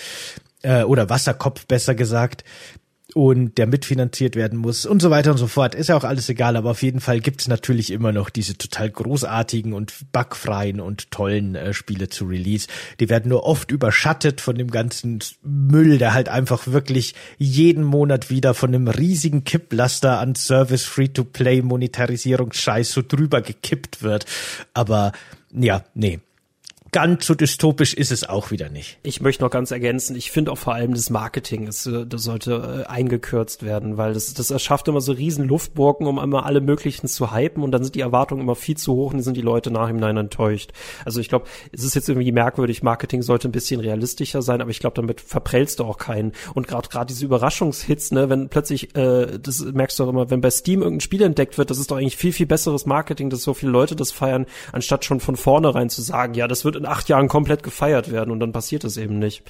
äh, 0.63 0.83
oder 0.83 1.11
Wasserkopf 1.11 1.67
besser 1.67 1.95
gesagt, 1.95 2.45
und 3.15 3.59
der 3.59 3.67
mitfinanziert 3.67 4.37
werden 4.37 4.59
muss 4.59 4.87
und 4.87 5.03
so 5.03 5.11
weiter 5.11 5.31
und 5.33 5.39
so 5.39 5.47
fort. 5.47 5.75
Ist 5.75 5.89
ja 5.89 5.97
auch 5.97 6.05
alles 6.05 6.29
egal, 6.29 6.57
aber 6.57 6.71
auf 6.71 6.83
jeden 6.83 7.01
Fall 7.01 7.21
gibt's 7.21 7.49
natürlich 7.49 7.91
immer 7.91 8.13
noch 8.13 8.31
diese 8.31 8.57
total 8.57 8.91
großartigen 8.91 9.73
und 9.73 9.93
bugfreien 10.13 10.81
und 10.81 11.11
tollen 11.11 11.55
äh, 11.55 11.75
Spiele 11.75 12.09
zu 12.09 12.27
Release. 12.27 12.67
Die 13.01 13.09
werden 13.09 13.29
nur 13.29 13.45
oft 13.45 13.71
überschattet 13.71 14.41
von 14.41 14.57
dem 14.57 14.71
ganzen 14.71 15.21
Müll, 15.43 15.99
der 15.99 16.15
halt 16.15 16.29
einfach 16.29 16.67
wirklich 16.67 17.15
jeden 17.39 17.85
Monat 17.85 18.31
wieder 18.31 18.55
von 18.55 18.75
einem 18.75 18.89
riesigen 18.89 19.45
Kipplaster 19.45 20.19
an 20.19 20.35
Service 20.35 20.85
Free-to-Play 20.85 21.63
Monetarisierungsscheiß 21.63 22.93
so 22.93 23.03
drüber 23.07 23.43
gekippt 23.43 24.03
wird. 24.03 24.27
Aber 24.75 25.13
ja, 25.53 25.85
nee, 25.95 26.21
ganz 26.93 27.27
so 27.27 27.35
dystopisch 27.35 27.95
ist 27.95 28.13
es 28.13 28.29
auch 28.29 28.51
wieder 28.51 28.69
nicht. 28.69 28.99
Ich 29.03 29.23
möchte 29.23 29.43
noch 29.43 29.51
ganz 29.51 29.71
ergänzen, 29.71 30.15
ich 30.15 30.31
finde 30.31 30.53
auch 30.53 30.59
vor 30.59 30.75
allem 30.75 30.93
das 30.93 31.09
Marketing, 31.09 31.67
ist, 31.67 31.87
äh, 31.87 32.07
das 32.07 32.23
sollte 32.23 32.85
äh, 32.87 32.91
eingekürzt 32.91 33.63
werden, 33.63 33.97
weil 33.97 34.13
das, 34.13 34.35
das 34.35 34.51
erschafft 34.51 34.89
immer 34.89 35.01
so 35.01 35.13
riesen 35.13 35.49
Luftburgen, 35.49 36.07
um 36.07 36.19
immer 36.19 36.45
alle 36.45 36.61
möglichen 36.61 37.09
zu 37.09 37.35
hypen 37.35 37.63
und 37.63 37.73
dann 37.73 37.83
sind 37.83 37.95
die 37.95 38.03
Erwartungen 38.03 38.43
immer 38.43 38.55
viel 38.55 38.77
zu 38.77 38.93
hoch 38.93 39.15
und 39.15 39.23
sind 39.23 39.39
die 39.39 39.43
Leute 39.43 39.71
nach 39.71 39.89
im 39.89 39.97
Nein 39.97 40.19
enttäuscht. 40.19 40.73
Also 41.07 41.19
ich 41.21 41.31
glaube, 41.31 41.47
es 41.73 41.83
ist 41.83 41.95
jetzt 41.95 42.11
irgendwie 42.11 42.31
merkwürdig, 42.31 42.83
Marketing 42.83 43.23
sollte 43.23 43.49
ein 43.49 43.53
bisschen 43.53 43.81
realistischer 43.81 44.43
sein, 44.43 44.61
aber 44.61 44.71
ich 44.71 44.79
glaube, 44.79 44.95
damit 44.95 45.23
verprellst 45.23 45.81
du 45.81 45.85
auch 45.85 45.97
keinen. 45.97 46.33
Und 46.53 46.69
gerade 46.69 46.91
gerade 46.91 47.07
diese 47.07 47.25
Überraschungshits, 47.25 48.13
ne, 48.13 48.29
wenn 48.29 48.51
plötzlich, 48.51 48.95
äh, 48.95 49.39
das 49.39 49.61
merkst 49.61 49.99
du 49.99 50.05
auch 50.05 50.09
immer, 50.11 50.29
wenn 50.29 50.43
bei 50.43 50.51
Steam 50.51 50.83
irgendein 50.83 51.01
Spiel 51.01 51.23
entdeckt 51.23 51.57
wird, 51.57 51.71
das 51.71 51.79
ist 51.79 51.91
doch 51.91 51.97
eigentlich 51.97 52.19
viel, 52.19 52.35
viel 52.35 52.47
besseres 52.47 52.85
Marketing, 52.85 53.31
dass 53.31 53.43
so 53.43 53.55
viele 53.55 53.73
Leute 53.73 53.97
das 53.97 54.13
feiern, 54.13 54.45
anstatt 54.73 55.07
schon 55.07 55.21
von 55.21 55.37
vornherein 55.37 55.89
zu 55.89 56.03
sagen, 56.03 56.35
ja, 56.35 56.47
das 56.47 56.67
wird 56.67 56.82
in 56.83 56.87
acht 56.87 57.09
Jahren 57.09 57.29
komplett 57.29 57.63
gefeiert 57.63 58.11
werden 58.11 58.31
und 58.31 58.41
dann 58.41 58.53
passiert 58.53 58.85
es 58.85 58.97
eben 58.97 59.19
nicht. 59.19 59.43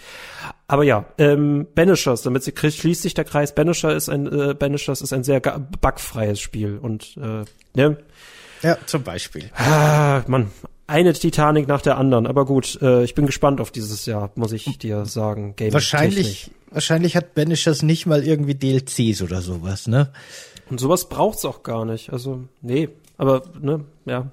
Aber 0.69 0.85
ja, 0.85 1.07
ähm, 1.19 1.67
Banishers, 1.75 2.23
damit 2.23 2.43
sie 2.43 2.53
schließt 2.55 3.03
sich 3.03 3.15
der 3.15 3.25
Kreis. 3.25 3.55
Banisher 3.55 3.95
ist 3.95 4.09
ein 4.09 4.27
äh, 4.27 4.55
Banishers 4.55 5.01
ist 5.01 5.13
ein 5.13 5.25
sehr 5.25 5.41
bugfreies 5.41 6.41
Spiel 6.41 6.79
und 6.79 7.17
äh, 7.17 7.45
ne? 7.75 7.97
Ja, 8.63 8.79
zum 8.87 9.03
Beispiel. 9.03 9.51
Ah, 9.57 10.23
Mann, 10.29 10.51
eine 10.87 11.13
Titanic 11.15 11.67
nach 11.69 11.83
der 11.83 11.99
anderen. 11.99 12.27
Aber 12.27 12.45
gut, 12.45 12.79
äh, 12.81 13.03
ich 13.03 13.15
bin 13.15 13.27
gespannt 13.27 13.61
auf 13.61 13.71
dieses 13.71 14.07
Jahr, 14.07 14.31
muss 14.35 14.53
ich 14.53 14.79
dir 14.79 15.05
sagen. 15.07 15.57
Game 15.57 15.73
wahrscheinlich, 15.73 16.51
wahrscheinlich 16.71 17.17
hat 17.17 17.35
Banishers 17.35 17.83
nicht 17.83 18.07
mal 18.07 18.23
irgendwie 18.25 18.55
DLCs 18.55 19.23
oder 19.23 19.41
sowas, 19.43 19.87
ne? 19.89 20.13
Und 20.71 20.81
sowas 20.81 21.09
braucht's 21.09 21.45
auch 21.45 21.63
gar 21.63 21.85
nicht. 21.85 22.13
Also 22.13 22.45
nee, 22.61 22.89
aber 23.17 23.43
ne, 23.61 23.85
ja. 24.05 24.31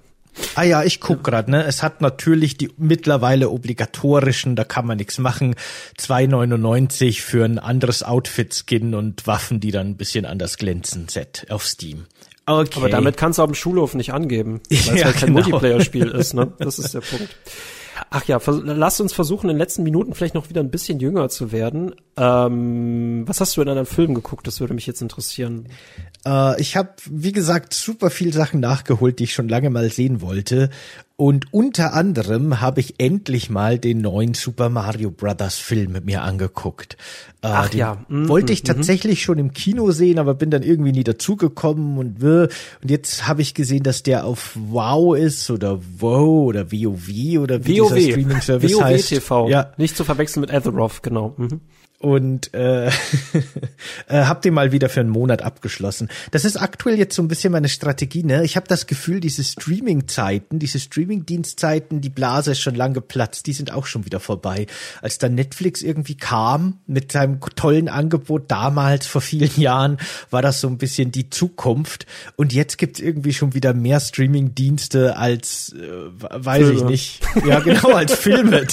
Ah 0.55 0.63
ja, 0.63 0.83
ich 0.83 0.99
guck 0.99 1.23
grad, 1.23 1.47
ne? 1.47 1.63
Es 1.63 1.83
hat 1.83 2.01
natürlich 2.01 2.57
die 2.57 2.69
mittlerweile 2.77 3.49
obligatorischen, 3.49 4.55
da 4.55 4.63
kann 4.63 4.85
man 4.85 4.97
nichts 4.97 5.17
machen, 5.17 5.55
2,99 5.97 7.21
für 7.21 7.45
ein 7.45 7.59
anderes 7.59 8.03
Outfit-Skin 8.03 8.95
und 8.95 9.27
Waffen, 9.27 9.59
die 9.59 9.71
dann 9.71 9.87
ein 9.87 9.97
bisschen 9.97 10.25
anders 10.25 10.57
glänzen, 10.57 11.07
Set 11.09 11.45
auf 11.49 11.65
Steam. 11.65 12.05
Okay. 12.45 12.77
Aber 12.77 12.89
damit 12.89 13.15
kannst 13.15 13.37
du 13.37 13.43
auf 13.43 13.49
dem 13.49 13.55
Schulhof 13.55 13.93
nicht 13.93 14.11
angeben, 14.11 14.61
weil 14.69 14.77
es 14.77 14.85
ja, 14.99 15.05
halt 15.05 15.17
kein 15.17 15.33
genau. 15.33 15.41
Multiplayer-Spiel 15.41 16.07
ist, 16.07 16.33
ne? 16.33 16.51
Das 16.59 16.79
ist 16.79 16.93
der 16.93 17.01
Punkt. 17.01 17.29
Ach 18.09 18.25
ja, 18.25 18.39
lasst 18.45 19.01
uns 19.01 19.13
versuchen, 19.13 19.49
in 19.49 19.55
den 19.55 19.59
letzten 19.59 19.83
Minuten 19.83 20.13
vielleicht 20.13 20.35
noch 20.35 20.49
wieder 20.49 20.61
ein 20.61 20.71
bisschen 20.71 20.99
jünger 20.99 21.29
zu 21.29 21.51
werden. 21.51 21.93
Ähm, 22.17 23.23
was 23.27 23.41
hast 23.41 23.57
du 23.57 23.61
in 23.61 23.69
einem 23.69 23.85
Film 23.85 24.13
geguckt? 24.13 24.47
Das 24.47 24.59
würde 24.59 24.73
mich 24.73 24.87
jetzt 24.87 25.01
interessieren. 25.01 25.67
Äh, 26.25 26.59
ich 26.61 26.77
habe, 26.77 26.93
wie 27.09 27.31
gesagt, 27.31 27.73
super 27.73 28.09
viel 28.09 28.33
Sachen 28.33 28.59
nachgeholt, 28.59 29.19
die 29.19 29.25
ich 29.25 29.33
schon 29.33 29.49
lange 29.49 29.69
mal 29.69 29.89
sehen 29.89 30.21
wollte. 30.21 30.69
Und 31.19 31.53
unter 31.53 31.91
anderem 31.95 32.61
habe 32.61 32.79
ich 32.79 32.93
endlich 32.97 33.49
mal 33.49 33.77
den 33.77 33.99
neuen 33.99 34.35
Super 34.35 34.69
Mario 34.69 35.11
Brothers 35.11 35.57
Film 35.57 35.91
mit 35.91 36.05
mir 36.05 36.21
angeguckt. 36.21 36.93
Äh, 37.41 37.47
Ach 37.47 37.73
ja. 37.73 38.05
Mm, 38.07 38.29
wollte 38.29 38.53
ich 38.53 38.63
mm, 38.63 38.67
tatsächlich 38.67 39.19
mm. 39.19 39.23
schon 39.23 39.37
im 39.37 39.51
Kino 39.51 39.91
sehen, 39.91 40.17
aber 40.17 40.33
bin 40.33 40.49
dann 40.49 40.63
irgendwie 40.63 40.93
nie 40.93 41.03
dazugekommen 41.03 41.97
und 41.97 42.23
und 42.23 42.89
jetzt 42.89 43.27
habe 43.27 43.41
ich 43.41 43.53
gesehen, 43.53 43.83
dass 43.83 44.01
der 44.01 44.23
auf 44.23 44.57
Wow 44.69 45.17
ist 45.17 45.51
oder 45.51 45.81
Wow 45.97 46.47
oder 46.47 46.71
WoW 46.71 47.09
oder 47.39 47.65
wie 47.65 47.81
WoW. 47.81 47.93
dieser 47.95 48.11
Streaming 48.11 48.39
Service 48.39 48.73
WoW 48.75 48.83
heißt. 48.85 49.09
TV. 49.09 49.49
Ja. 49.49 49.73
Nicht 49.75 49.97
zu 49.97 50.05
verwechseln 50.05 50.39
mit 50.39 50.53
Azeroth, 50.53 51.03
genau. 51.03 51.33
Mhm 51.35 51.59
und 51.99 52.53
äh, 52.53 52.87
äh, 52.87 52.91
hab 54.09 54.41
den 54.41 54.53
mal 54.53 54.71
wieder 54.71 54.87
für 54.87 55.01
einen 55.01 55.09
Monat 55.09 55.41
abgeschlossen. 55.41 56.09
Das 56.31 56.45
ist 56.45 56.55
aktuell 56.55 56.97
jetzt 56.97 57.13
so 57.13 57.21
ein 57.21 57.27
bisschen 57.27 57.51
meine 57.51 57.67
Strategie. 57.67 58.23
Ne? 58.23 58.45
Ich 58.45 58.55
habe 58.55 58.67
das 58.67 58.87
Gefühl, 58.87 59.19
diese 59.19 59.43
Streaming-Zeiten, 59.43 60.59
diese 60.59 60.79
Streaming-Dienstzeiten, 60.79 61.99
die 61.99 62.09
Blase 62.09 62.51
ist 62.51 62.61
schon 62.61 62.75
lang 62.75 62.93
geplatzt, 62.93 63.47
die 63.47 63.53
sind 63.53 63.73
auch 63.73 63.85
schon 63.85 64.05
wieder 64.05 64.21
vorbei. 64.21 64.67
Als 65.01 65.17
dann 65.17 65.35
Netflix 65.35 65.81
irgendwie 65.81 66.15
kam 66.15 66.79
mit 66.87 67.11
seinem 67.11 67.41
tollen 67.41 67.89
Angebot 67.89 68.49
damals 68.49 69.05
vor 69.05 69.21
vielen 69.21 69.59
Jahren, 69.59 69.97
war 70.29 70.41
das 70.41 70.61
so 70.61 70.69
ein 70.69 70.77
bisschen 70.77 71.11
die 71.11 71.29
Zukunft. 71.29 72.05
Und 72.37 72.53
jetzt 72.53 72.77
gibt's 72.77 73.01
irgendwie 73.01 73.33
schon 73.33 73.53
wieder 73.53 73.73
mehr 73.73 73.99
Streaming-Dienste 73.99 75.17
als, 75.17 75.73
äh, 75.73 75.89
weiß 76.17 76.65
Filme. 76.65 76.73
ich 76.73 76.83
nicht. 76.85 77.21
Ja, 77.45 77.59
genau, 77.59 77.89
als 77.89 78.13
Filme. 78.13 78.65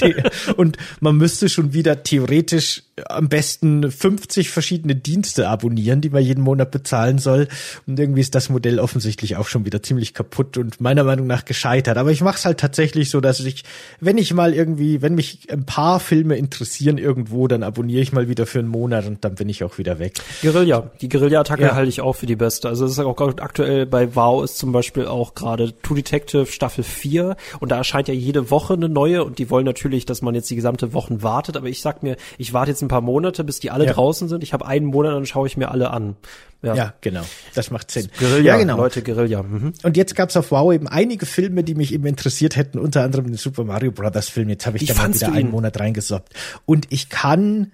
Und 0.56 0.76
man 1.00 1.16
müsste 1.16 1.48
schon 1.48 1.72
wieder 1.72 2.04
theoretisch 2.04 2.84
am 3.16 3.28
besten 3.28 3.90
50 3.90 4.50
verschiedene 4.50 4.94
Dienste 4.94 5.48
abonnieren, 5.48 6.00
die 6.00 6.10
man 6.10 6.22
jeden 6.22 6.42
Monat 6.42 6.70
bezahlen 6.70 7.18
soll. 7.18 7.48
Und 7.86 7.98
irgendwie 7.98 8.20
ist 8.20 8.34
das 8.34 8.48
Modell 8.48 8.78
offensichtlich 8.78 9.36
auch 9.36 9.48
schon 9.48 9.64
wieder 9.64 9.82
ziemlich 9.82 10.14
kaputt 10.14 10.56
und 10.56 10.80
meiner 10.80 11.04
Meinung 11.04 11.26
nach 11.26 11.44
gescheitert. 11.44 11.98
Aber 11.98 12.10
ich 12.10 12.20
mache 12.20 12.36
es 12.36 12.44
halt 12.44 12.58
tatsächlich 12.58 13.10
so, 13.10 13.20
dass 13.20 13.40
ich, 13.40 13.64
wenn 14.00 14.18
ich 14.18 14.32
mal 14.34 14.54
irgendwie, 14.54 15.02
wenn 15.02 15.14
mich 15.14 15.48
ein 15.50 15.64
paar 15.64 16.00
Filme 16.00 16.36
interessieren 16.36 16.98
irgendwo, 16.98 17.48
dann 17.48 17.62
abonniere 17.62 18.02
ich 18.02 18.12
mal 18.12 18.28
wieder 18.28 18.46
für 18.46 18.58
einen 18.58 18.68
Monat 18.68 19.06
und 19.06 19.24
dann 19.24 19.34
bin 19.34 19.48
ich 19.48 19.64
auch 19.64 19.78
wieder 19.78 19.98
weg. 19.98 20.14
Guerilla, 20.42 20.90
die 21.00 21.08
Guerilla-Attacke 21.08 21.62
ja. 21.62 21.74
halte 21.74 21.88
ich 21.88 22.00
auch 22.00 22.14
für 22.14 22.26
die 22.26 22.36
beste. 22.36 22.68
Also 22.68 22.84
das 22.84 22.92
ist 22.92 22.98
auch 22.98 23.16
aktuell 23.38 23.86
bei 23.86 24.14
WoW 24.14 24.44
ist 24.44 24.58
zum 24.58 24.72
Beispiel 24.72 25.06
auch 25.06 25.34
gerade 25.34 25.72
True 25.82 25.96
Detective 25.96 26.46
Staffel 26.46 26.84
4 26.84 27.36
und 27.60 27.72
da 27.72 27.76
erscheint 27.76 28.08
ja 28.08 28.14
jede 28.14 28.50
Woche 28.50 28.74
eine 28.74 28.88
neue 28.88 29.24
und 29.24 29.38
die 29.38 29.50
wollen 29.50 29.64
natürlich, 29.64 30.06
dass 30.06 30.22
man 30.22 30.34
jetzt 30.34 30.50
die 30.50 30.56
gesamte 30.56 30.92
Wochen 30.92 31.22
wartet, 31.22 31.56
aber 31.56 31.68
ich 31.68 31.80
sag 31.80 32.02
mir, 32.02 32.16
ich 32.38 32.52
warte 32.52 32.70
jetzt 32.70 32.82
ein 32.82 32.88
paar 32.88 33.00
Monate, 33.06 33.42
bis 33.44 33.60
die 33.60 33.70
alle 33.70 33.86
ja. 33.86 33.92
draußen 33.94 34.28
sind. 34.28 34.42
Ich 34.42 34.52
habe 34.52 34.66
einen 34.66 34.86
Monat, 34.86 35.14
dann 35.14 35.24
schaue 35.24 35.46
ich 35.46 35.56
mir 35.56 35.70
alle 35.70 35.90
an. 35.90 36.16
Ja. 36.62 36.74
ja, 36.74 36.94
genau. 37.00 37.22
Das 37.54 37.70
macht 37.70 37.90
Sinn. 37.90 38.08
Guerilla, 38.18 38.54
ja, 38.54 38.56
genau. 38.58 38.76
Leute, 38.76 39.02
Guerilla. 39.02 39.42
Mhm. 39.42 39.72
Und 39.82 39.96
jetzt 39.96 40.16
gab's 40.16 40.36
auf 40.36 40.50
Wow 40.50 40.72
eben 40.72 40.88
einige 40.88 41.24
Filme, 41.24 41.62
die 41.62 41.74
mich 41.74 41.92
eben 41.94 42.06
interessiert 42.06 42.56
hätten, 42.56 42.78
unter 42.78 43.02
anderem 43.02 43.26
den 43.26 43.36
Super 43.36 43.64
Mario 43.64 43.92
Brothers 43.92 44.28
Film. 44.28 44.48
Jetzt 44.48 44.66
habe 44.66 44.76
ich 44.76 44.82
Wie 44.82 44.86
da 44.86 44.94
mal 44.94 45.14
wieder 45.14 45.32
einen 45.32 45.50
Monat 45.50 45.78
reingesoppt. 45.78 46.34
Und 46.64 46.86
ich 46.90 47.08
kann 47.08 47.72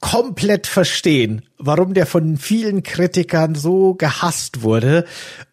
komplett 0.00 0.68
verstehen, 0.68 1.42
warum 1.58 1.92
der 1.92 2.06
von 2.06 2.36
vielen 2.36 2.84
Kritikern 2.84 3.56
so 3.56 3.94
gehasst 3.94 4.62
wurde. 4.62 5.04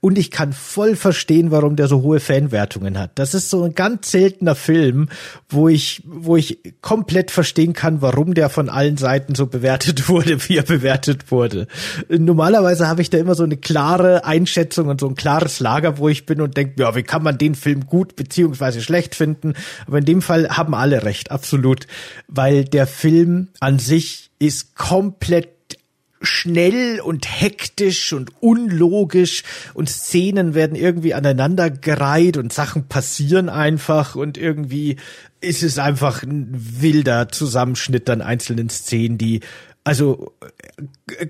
Und 0.01 0.19
ich 0.19 0.29
kann 0.29 0.53
voll 0.53 0.95
verstehen, 0.95 1.49
warum 1.49 1.75
der 1.75 1.87
so 1.87 2.03
hohe 2.03 2.19
Fanwertungen 2.19 2.99
hat. 2.99 3.11
Das 3.15 3.33
ist 3.33 3.49
so 3.49 3.63
ein 3.63 3.73
ganz 3.73 4.11
seltener 4.11 4.53
Film, 4.53 5.09
wo 5.49 5.67
ich, 5.67 6.03
wo 6.05 6.35
ich 6.35 6.59
komplett 6.81 7.31
verstehen 7.31 7.73
kann, 7.73 8.03
warum 8.03 8.35
der 8.35 8.49
von 8.49 8.69
allen 8.69 8.97
Seiten 8.97 9.33
so 9.33 9.47
bewertet 9.47 10.07
wurde, 10.09 10.47
wie 10.47 10.57
er 10.57 10.63
bewertet 10.63 11.31
wurde. 11.31 11.67
Normalerweise 12.07 12.87
habe 12.87 13.01
ich 13.01 13.09
da 13.09 13.17
immer 13.17 13.33
so 13.33 13.43
eine 13.43 13.57
klare 13.57 14.25
Einschätzung 14.25 14.89
und 14.89 15.01
so 15.01 15.07
ein 15.07 15.15
klares 15.15 15.59
Lager, 15.59 15.97
wo 15.97 16.07
ich 16.07 16.27
bin 16.27 16.39
und 16.39 16.55
denke, 16.55 16.83
ja, 16.83 16.95
wie 16.95 17.03
kann 17.03 17.23
man 17.23 17.39
den 17.39 17.55
Film 17.55 17.87
gut 17.87 18.15
beziehungsweise 18.15 18.81
schlecht 18.81 19.15
finden? 19.15 19.55
Aber 19.87 19.97
in 19.97 20.05
dem 20.05 20.21
Fall 20.21 20.49
haben 20.49 20.75
alle 20.75 21.01
recht, 21.01 21.31
absolut. 21.31 21.87
Weil 22.27 22.63
der 22.63 22.85
Film 22.85 23.47
an 23.59 23.79
sich 23.79 24.29
ist 24.39 24.75
komplett 24.75 25.49
schnell 26.21 26.99
und 27.01 27.27
hektisch 27.27 28.13
und 28.13 28.31
unlogisch 28.41 29.43
und 29.73 29.89
Szenen 29.89 30.53
werden 30.53 30.75
irgendwie 30.75 31.13
aneinander 31.13 31.69
gereiht 31.69 32.37
und 32.37 32.51
Sachen 32.51 32.87
passieren 32.87 33.49
einfach 33.49 34.15
und 34.15 34.37
irgendwie 34.37 34.97
ist 35.41 35.63
es 35.63 35.77
einfach 35.77 36.23
ein 36.23 36.49
wilder 36.51 37.29
Zusammenschnitt 37.29 38.09
an 38.09 38.21
einzelnen 38.21 38.69
Szenen, 38.69 39.17
die 39.17 39.41
also 39.85 40.33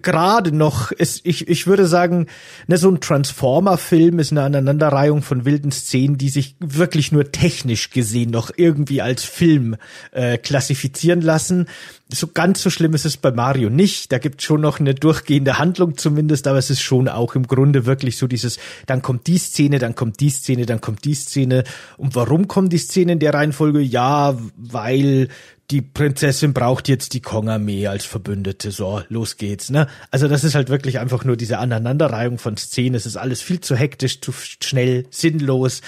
gerade 0.01 0.55
noch, 0.55 0.93
ist, 0.93 1.25
ich, 1.25 1.49
ich 1.49 1.67
würde 1.67 1.87
sagen, 1.87 2.27
ne, 2.67 2.77
so 2.77 2.89
ein 2.89 3.01
Transformer-Film 3.01 4.17
ist 4.17 4.31
eine 4.31 4.43
Aneinanderreihung 4.43 5.21
von 5.21 5.43
wilden 5.43 5.73
Szenen, 5.73 6.17
die 6.17 6.29
sich 6.29 6.55
wirklich 6.61 7.11
nur 7.11 7.33
technisch 7.33 7.89
gesehen 7.89 8.31
noch 8.31 8.51
irgendwie 8.55 9.01
als 9.01 9.25
Film 9.25 9.75
äh, 10.13 10.37
klassifizieren 10.37 11.19
lassen. 11.19 11.67
So 12.07 12.27
ganz 12.27 12.63
so 12.63 12.69
schlimm 12.69 12.93
ist 12.93 13.05
es 13.05 13.17
bei 13.17 13.31
Mario 13.31 13.69
nicht. 13.69 14.13
Da 14.13 14.19
gibt 14.19 14.41
schon 14.41 14.61
noch 14.61 14.79
eine 14.79 14.95
durchgehende 14.95 15.59
Handlung 15.59 15.97
zumindest, 15.97 16.47
aber 16.47 16.57
es 16.57 16.69
ist 16.69 16.81
schon 16.81 17.09
auch 17.09 17.35
im 17.35 17.47
Grunde 17.47 17.85
wirklich 17.85 18.15
so 18.15 18.25
dieses, 18.25 18.57
dann 18.85 19.01
kommt 19.01 19.27
die 19.27 19.37
Szene, 19.37 19.79
dann 19.79 19.95
kommt 19.95 20.21
die 20.21 20.29
Szene, 20.29 20.65
dann 20.65 20.79
kommt 20.79 21.03
die 21.03 21.15
Szene. 21.15 21.65
Und 21.97 22.15
warum 22.15 22.47
kommen 22.47 22.69
die 22.69 22.77
Szenen 22.77 23.09
in 23.09 23.19
der 23.19 23.33
Reihenfolge? 23.33 23.81
Ja, 23.81 24.37
weil 24.55 25.27
die 25.71 25.81
Prinzessin 25.81 26.53
braucht 26.53 26.87
jetzt 26.87 27.13
die 27.13 27.21
Kong-Armee 27.21 27.87
als 27.87 28.05
Verbündete. 28.05 28.71
So, 28.71 29.01
los 29.09 29.37
geht's, 29.37 29.69
ne? 29.69 29.87
Also 30.11 30.27
das 30.27 30.43
ist 30.43 30.53
halt 30.53 30.69
wirklich 30.69 30.99
einfach 30.99 31.23
nur 31.23 31.37
diese 31.37 31.57
Aneinanderreihung 31.57 32.37
von 32.37 32.55
Szenen. 32.57 32.95
Es 32.95 33.05
ist 33.05 33.17
alles 33.17 33.41
viel 33.41 33.61
zu 33.61 33.75
hektisch, 33.75 34.21
zu 34.21 34.31
schnell, 34.31 35.07
sinnlos. 35.09 35.81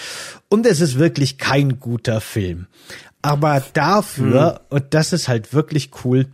Und 0.49 0.65
es 0.65 0.81
ist 0.81 0.97
wirklich 0.97 1.37
kein 1.37 1.79
guter 1.79 2.21
Film. 2.21 2.67
Aber 3.21 3.63
dafür, 3.73 4.61
mhm. 4.69 4.77
und 4.77 4.93
das 4.93 5.13
ist 5.13 5.27
halt 5.27 5.53
wirklich 5.53 5.91
cool, 6.03 6.27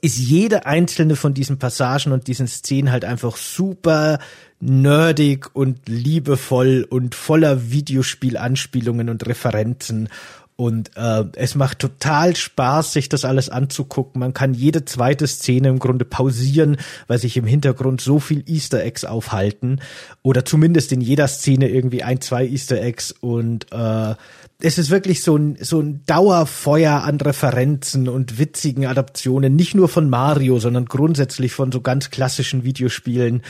ist 0.00 0.18
jede 0.18 0.64
einzelne 0.64 1.16
von 1.16 1.34
diesen 1.34 1.58
Passagen 1.58 2.12
und 2.12 2.26
diesen 2.26 2.46
Szenen 2.46 2.90
halt 2.90 3.04
einfach 3.04 3.36
super 3.36 4.18
nerdig 4.60 5.54
und 5.54 5.88
liebevoll 5.88 6.86
und 6.88 7.14
voller 7.14 7.70
Videospielanspielungen 7.70 9.10
und 9.10 9.26
Referenzen 9.26 10.08
und 10.56 10.90
äh, 10.96 11.24
es 11.34 11.54
macht 11.54 11.78
total 11.78 12.36
Spaß, 12.36 12.92
sich 12.92 13.08
das 13.08 13.24
alles 13.24 13.48
anzugucken. 13.48 14.20
Man 14.20 14.34
kann 14.34 14.54
jede 14.54 14.84
zweite 14.84 15.26
Szene 15.26 15.68
im 15.68 15.78
Grunde 15.78 16.04
pausieren, 16.04 16.76
weil 17.06 17.18
sich 17.18 17.36
im 17.36 17.46
Hintergrund 17.46 18.00
so 18.00 18.20
viel 18.20 18.44
Easter 18.46 18.82
Eggs 18.82 19.04
aufhalten. 19.04 19.80
Oder 20.22 20.44
zumindest 20.44 20.92
in 20.92 21.00
jeder 21.00 21.26
Szene 21.26 21.68
irgendwie 21.68 22.02
ein, 22.02 22.20
zwei 22.20 22.46
Easter 22.46 22.80
Eggs. 22.80 23.12
Und 23.12 23.72
äh, 23.72 24.14
es 24.60 24.78
ist 24.78 24.90
wirklich 24.90 25.22
so 25.22 25.36
ein, 25.36 25.56
so 25.60 25.80
ein 25.80 26.02
Dauerfeuer 26.06 27.02
an 27.02 27.20
Referenzen 27.20 28.08
und 28.08 28.38
witzigen 28.38 28.86
Adaptionen, 28.86 29.56
nicht 29.56 29.74
nur 29.74 29.88
von 29.88 30.08
Mario, 30.08 30.58
sondern 30.60 30.84
grundsätzlich 30.84 31.52
von 31.52 31.72
so 31.72 31.80
ganz 31.80 32.10
klassischen 32.10 32.62
Videospielen. 32.62 33.42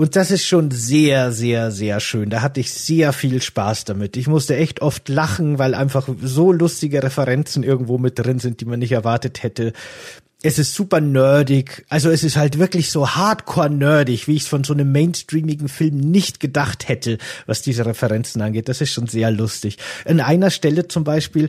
Und 0.00 0.14
das 0.14 0.30
ist 0.30 0.46
schon 0.46 0.70
sehr, 0.70 1.32
sehr, 1.32 1.72
sehr 1.72 1.98
schön. 1.98 2.30
Da 2.30 2.40
hatte 2.40 2.60
ich 2.60 2.72
sehr 2.72 3.12
viel 3.12 3.42
Spaß 3.42 3.84
damit. 3.84 4.16
Ich 4.16 4.28
musste 4.28 4.56
echt 4.56 4.80
oft 4.80 5.08
lachen, 5.08 5.58
weil 5.58 5.74
einfach 5.74 6.08
so 6.22 6.52
lustige 6.52 7.02
Referenzen 7.02 7.64
irgendwo 7.64 7.98
mit 7.98 8.16
drin 8.16 8.38
sind, 8.38 8.60
die 8.60 8.64
man 8.64 8.78
nicht 8.78 8.92
erwartet 8.92 9.42
hätte. 9.42 9.72
Es 10.40 10.60
ist 10.60 10.72
super 10.72 11.00
nerdig. 11.00 11.84
Also 11.88 12.10
es 12.10 12.22
ist 12.22 12.36
halt 12.36 12.60
wirklich 12.60 12.92
so 12.92 13.08
hardcore 13.08 13.70
nerdig, 13.70 14.28
wie 14.28 14.36
ich 14.36 14.42
es 14.42 14.48
von 14.48 14.62
so 14.62 14.72
einem 14.72 14.92
mainstreamigen 14.92 15.66
Film 15.66 15.96
nicht 15.96 16.38
gedacht 16.38 16.86
hätte, 16.86 17.18
was 17.46 17.62
diese 17.62 17.84
Referenzen 17.84 18.40
angeht. 18.40 18.68
Das 18.68 18.80
ist 18.80 18.92
schon 18.92 19.08
sehr 19.08 19.32
lustig. 19.32 19.78
An 20.04 20.20
einer 20.20 20.50
Stelle 20.50 20.86
zum 20.86 21.02
Beispiel 21.02 21.48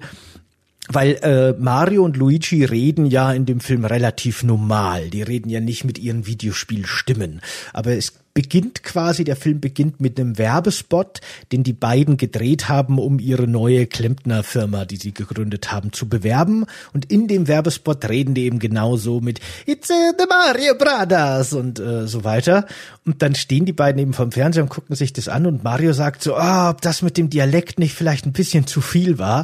weil 0.92 1.20
äh, 1.22 1.54
Mario 1.60 2.04
und 2.04 2.18
Luigi 2.18 2.66
reden 2.66 3.06
ja 3.06 3.32
in 3.32 3.46
dem 3.46 3.60
Film 3.60 3.86
relativ 3.86 4.42
normal. 4.42 5.12
Die 5.12 5.22
reden 5.22 5.50
ja 5.50 5.60
nicht 5.60 5.84
mit 5.84 6.00
ihren 6.00 6.26
Videospielstimmen. 6.26 7.42
Aber 7.74 7.92
es 7.92 8.14
beginnt 8.40 8.84
quasi, 8.84 9.26
der 9.26 9.36
Film 9.36 9.60
beginnt 9.60 10.00
mit 10.00 10.18
einem 10.18 10.38
Werbespot, 10.38 11.20
den 11.52 11.64
die 11.64 11.74
beiden 11.74 12.16
gedreht 12.16 12.70
haben, 12.70 12.98
um 12.98 13.20
ihre 13.20 13.48
neue 13.48 13.86
Klempnerfirma, 13.86 14.86
die 14.86 14.96
sie 14.96 15.14
gegründet 15.14 15.74
haben, 15.74 15.92
zu 15.92 16.08
bewerben. 16.08 16.66
Und 16.94 17.12
in 17.12 17.28
dem 17.28 17.50
Werbespot 17.50 18.08
reden 18.08 18.36
die 18.36 18.46
eben 18.46 18.60
genauso 18.60 19.20
mit 19.20 19.42
It's 19.66 19.90
uh, 19.90 20.14
the 20.18 20.24
Mario 20.30 20.74
Brothers 20.76 21.52
und 21.52 21.80
äh, 21.80 22.08
so 22.08 22.24
weiter. 22.24 22.66
Und 23.06 23.22
dann 23.22 23.36
stehen 23.36 23.66
die 23.66 23.74
beiden 23.74 24.00
eben 24.00 24.14
vom 24.14 24.32
Fernseher 24.32 24.64
und 24.64 24.70
gucken 24.70 24.96
sich 24.96 25.12
das 25.12 25.28
an 25.28 25.46
und 25.46 25.66
Mario 25.66 25.92
sagt 25.92 26.24
so, 26.24 26.36
ah, 26.36 26.68
oh, 26.68 26.72
ob 26.72 26.82
das 26.82 27.02
mit 27.02 27.18
dem 27.18 27.30
Dialekt 27.30 27.78
nicht 27.78 27.94
vielleicht 27.94 28.26
ein 28.26 28.32
bisschen 28.32 28.68
zu 28.68 28.80
viel 28.80 29.20
war. 29.20 29.44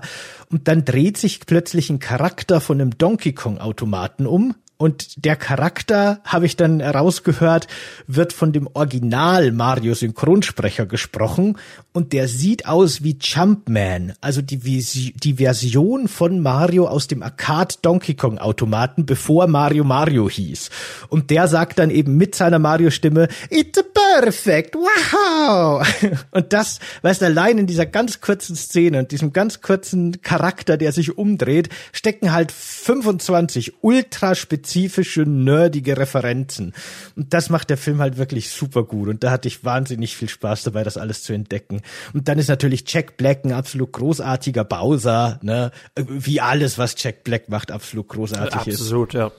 Und 0.49 0.69
dann 0.69 0.85
dreht 0.85 1.17
sich 1.17 1.41
plötzlich 1.45 1.89
ein 1.89 1.99
Charakter 1.99 2.61
von 2.61 2.79
einem 2.79 2.97
Donkey 2.97 3.33
Kong 3.33 3.57
Automaten 3.57 4.25
um 4.25 4.55
Und 4.77 5.23
der 5.23 5.37
Charakter, 5.37 6.19
habe 6.25 6.45
ich 6.45 6.57
dann 6.57 6.81
herausgehört, 6.81 7.67
wird 8.07 8.33
von 8.33 8.51
dem 8.51 8.67
Original 8.73 9.53
Mario 9.53 9.93
Synchronsprecher 9.93 10.85
gesprochen 10.85 11.57
und 11.93 12.11
der 12.11 12.27
sieht 12.27 12.67
aus 12.67 13.01
wie 13.01 13.17
Jumpman, 13.19 14.13
also 14.19 14.41
die, 14.41 14.57
die 14.57 15.33
Version 15.35 16.09
von 16.09 16.41
Mario 16.41 16.87
aus 16.87 17.07
dem 17.07 17.23
Arcade 17.23 17.75
Donkey 17.81 18.15
Kong 18.15 18.37
Automaten, 18.37 19.05
bevor 19.05 19.47
Mario 19.47 19.85
Mario 19.85 20.29
hieß. 20.29 20.69
Und 21.07 21.29
der 21.29 21.47
sagt 21.47 21.79
dann 21.79 21.89
eben 21.89 22.17
mit 22.17 22.35
seiner 22.35 22.59
Mario 22.59 22.89
Stimme, 22.89 23.29
It's 23.49 23.81
perfect, 23.93 24.75
wow! 24.75 25.87
Und 26.31 26.51
das, 26.51 26.79
weißt 27.01 27.21
du, 27.21 27.25
allein 27.25 27.57
in 27.59 27.67
dieser 27.67 27.85
ganz 27.85 28.19
kurzen 28.19 28.55
Szene 28.55 28.99
und 28.99 29.11
diesem 29.11 29.33
ganz 29.33 29.61
kurzen 29.61 30.21
Charakter, 30.21 30.77
der 30.77 30.91
sich 30.91 31.17
umdreht, 31.17 31.69
stecken 31.91 32.33
halt 32.33 32.51
25 32.51 33.75
ultra 33.81 34.35
spezifische, 34.65 35.21
nerdige 35.21 35.97
Referenzen. 35.97 36.73
Und 37.15 37.33
das 37.33 37.49
macht 37.49 37.69
der 37.69 37.77
Film 37.77 37.99
halt 37.99 38.17
wirklich 38.17 38.49
super 38.49 38.83
gut. 38.83 39.09
Und 39.09 39.23
da 39.23 39.31
hatte 39.31 39.47
ich 39.47 39.63
wahnsinnig 39.63 40.17
viel 40.17 40.29
Spaß 40.29 40.63
dabei, 40.63 40.83
das 40.83 40.97
alles 40.97 41.23
zu 41.23 41.33
entdecken. 41.33 41.81
Und 42.13 42.27
dann 42.27 42.39
ist 42.39 42.49
natürlich 42.49 42.83
Jack 42.87 43.17
Black 43.17 43.45
ein 43.45 43.53
absolut 43.53 43.91
großartiger 43.93 44.63
Bowser, 44.63 45.39
ne? 45.41 45.71
Wie 45.95 46.41
alles, 46.41 46.77
was 46.77 46.95
Jack 46.97 47.23
Black 47.23 47.49
macht, 47.49 47.71
absolut 47.71 48.07
großartig 48.09 48.55
absolut, 48.55 48.73
ist. 48.73 48.81
Absolut, 48.81 49.13
ja. 49.13 49.31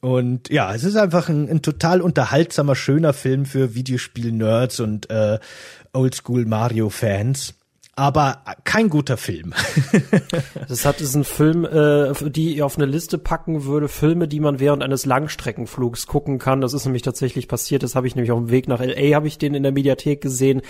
Und 0.00 0.48
ja, 0.50 0.74
es 0.74 0.82
ist 0.82 0.96
einfach 0.96 1.28
ein, 1.28 1.48
ein 1.48 1.62
total 1.62 2.00
unterhaltsamer, 2.00 2.74
schöner 2.74 3.12
Film 3.12 3.44
für 3.44 3.74
Videospiel-Nerds 3.74 4.80
und 4.80 5.10
äh, 5.10 5.38
Oldschool-Mario-Fans 5.92 7.54
aber 7.94 8.42
kein 8.64 8.88
guter 8.88 9.16
Film. 9.18 9.52
das 10.68 10.86
hat 10.86 11.00
ist 11.00 11.14
ein 11.14 11.24
Film, 11.24 11.64
äh, 11.64 12.12
die 12.30 12.54
ich 12.54 12.62
auf 12.62 12.78
eine 12.78 12.86
Liste 12.86 13.18
packen 13.18 13.64
würde, 13.64 13.88
Filme, 13.88 14.28
die 14.28 14.40
man 14.40 14.60
während 14.60 14.82
eines 14.82 15.04
Langstreckenflugs 15.04 16.06
gucken 16.06 16.38
kann. 16.38 16.62
Das 16.62 16.72
ist 16.72 16.86
nämlich 16.86 17.02
tatsächlich 17.02 17.48
passiert. 17.48 17.82
Das 17.82 17.94
habe 17.94 18.06
ich 18.06 18.14
nämlich 18.14 18.32
auf 18.32 18.38
dem 18.38 18.50
Weg 18.50 18.66
nach 18.66 18.80
LA 18.80 19.14
habe 19.14 19.28
ich 19.28 19.36
den 19.36 19.54
in 19.54 19.62
der 19.62 19.72
Mediathek 19.72 20.22
gesehen 20.22 20.62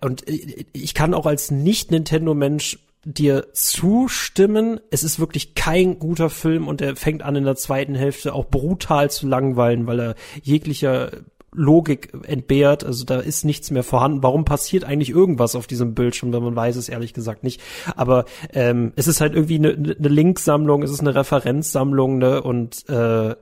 und 0.00 0.24
ich 0.28 0.94
kann 0.94 1.14
auch 1.14 1.26
als 1.26 1.50
nicht 1.50 1.90
Nintendo 1.90 2.34
Mensch 2.34 2.78
dir 3.04 3.52
zustimmen. 3.52 4.78
Es 4.90 5.02
ist 5.02 5.18
wirklich 5.18 5.54
kein 5.54 5.98
guter 5.98 6.30
Film 6.30 6.68
und 6.68 6.80
er 6.80 6.96
fängt 6.96 7.22
an 7.22 7.34
in 7.34 7.44
der 7.44 7.56
zweiten 7.56 7.94
Hälfte 7.94 8.34
auch 8.34 8.46
brutal 8.46 9.10
zu 9.10 9.26
langweilen, 9.26 9.86
weil 9.86 10.00
er 10.00 10.14
jeglicher 10.42 11.10
Logik 11.52 12.12
entbehrt, 12.26 12.84
also 12.84 13.04
da 13.04 13.18
ist 13.18 13.44
nichts 13.44 13.70
mehr 13.70 13.82
vorhanden. 13.82 14.22
Warum 14.22 14.44
passiert 14.44 14.84
eigentlich 14.84 15.10
irgendwas 15.10 15.56
auf 15.56 15.66
diesem 15.66 15.94
Bildschirm, 15.94 16.32
wenn 16.32 16.42
man 16.42 16.56
weiß 16.56 16.76
es 16.76 16.88
ehrlich 16.88 17.14
gesagt 17.14 17.42
nicht. 17.42 17.60
Aber 17.96 18.24
ähm, 18.52 18.92
es 18.96 19.08
ist 19.08 19.20
halt 19.20 19.34
irgendwie 19.34 19.56
eine, 19.56 19.70
eine 19.70 20.08
Linksammlung, 20.08 20.82
es 20.82 20.90
ist 20.90 21.00
eine 21.00 21.14
Referenzsammlung, 21.14 22.18
ne? 22.18 22.42
Und 22.42 22.88
äh, 22.88 23.34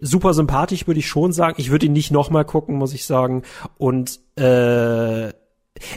super 0.00 0.34
sympathisch 0.34 0.86
würde 0.86 1.00
ich 1.00 1.08
schon 1.08 1.32
sagen. 1.32 1.56
Ich 1.58 1.70
würde 1.70 1.86
ihn 1.86 1.92
nicht 1.92 2.10
nochmal 2.10 2.44
gucken, 2.44 2.76
muss 2.76 2.92
ich 2.92 3.06
sagen. 3.06 3.42
Und 3.78 4.20
äh, 4.36 5.32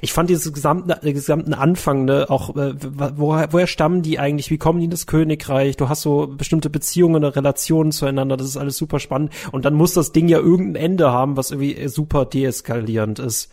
ich 0.01 0.11
fand 0.11 0.29
dieses 0.29 0.51
gesamte, 0.51 0.99
äh, 1.03 1.13
gesamten 1.13 1.53
Anfang, 1.53 2.05
ne, 2.05 2.25
auch 2.29 2.55
äh, 2.55 2.73
woher, 3.15 3.53
woher 3.53 3.67
stammen 3.67 4.01
die 4.01 4.17
eigentlich, 4.17 4.49
wie 4.49 4.57
kommen 4.57 4.79
die 4.79 4.85
in 4.85 4.91
das 4.91 5.05
Königreich, 5.05 5.77
du 5.77 5.87
hast 5.87 6.01
so 6.01 6.27
bestimmte 6.27 6.69
Beziehungen, 6.69 7.23
Relationen 7.23 7.91
zueinander, 7.91 8.37
das 8.37 8.47
ist 8.47 8.57
alles 8.57 8.77
super 8.77 8.99
spannend 8.99 9.31
und 9.51 9.65
dann 9.65 9.75
muss 9.75 9.93
das 9.93 10.11
Ding 10.11 10.27
ja 10.27 10.39
irgendein 10.39 10.83
Ende 10.83 11.11
haben, 11.11 11.37
was 11.37 11.51
irgendwie 11.51 11.87
super 11.89 12.25
deeskalierend 12.25 13.19
ist 13.19 13.51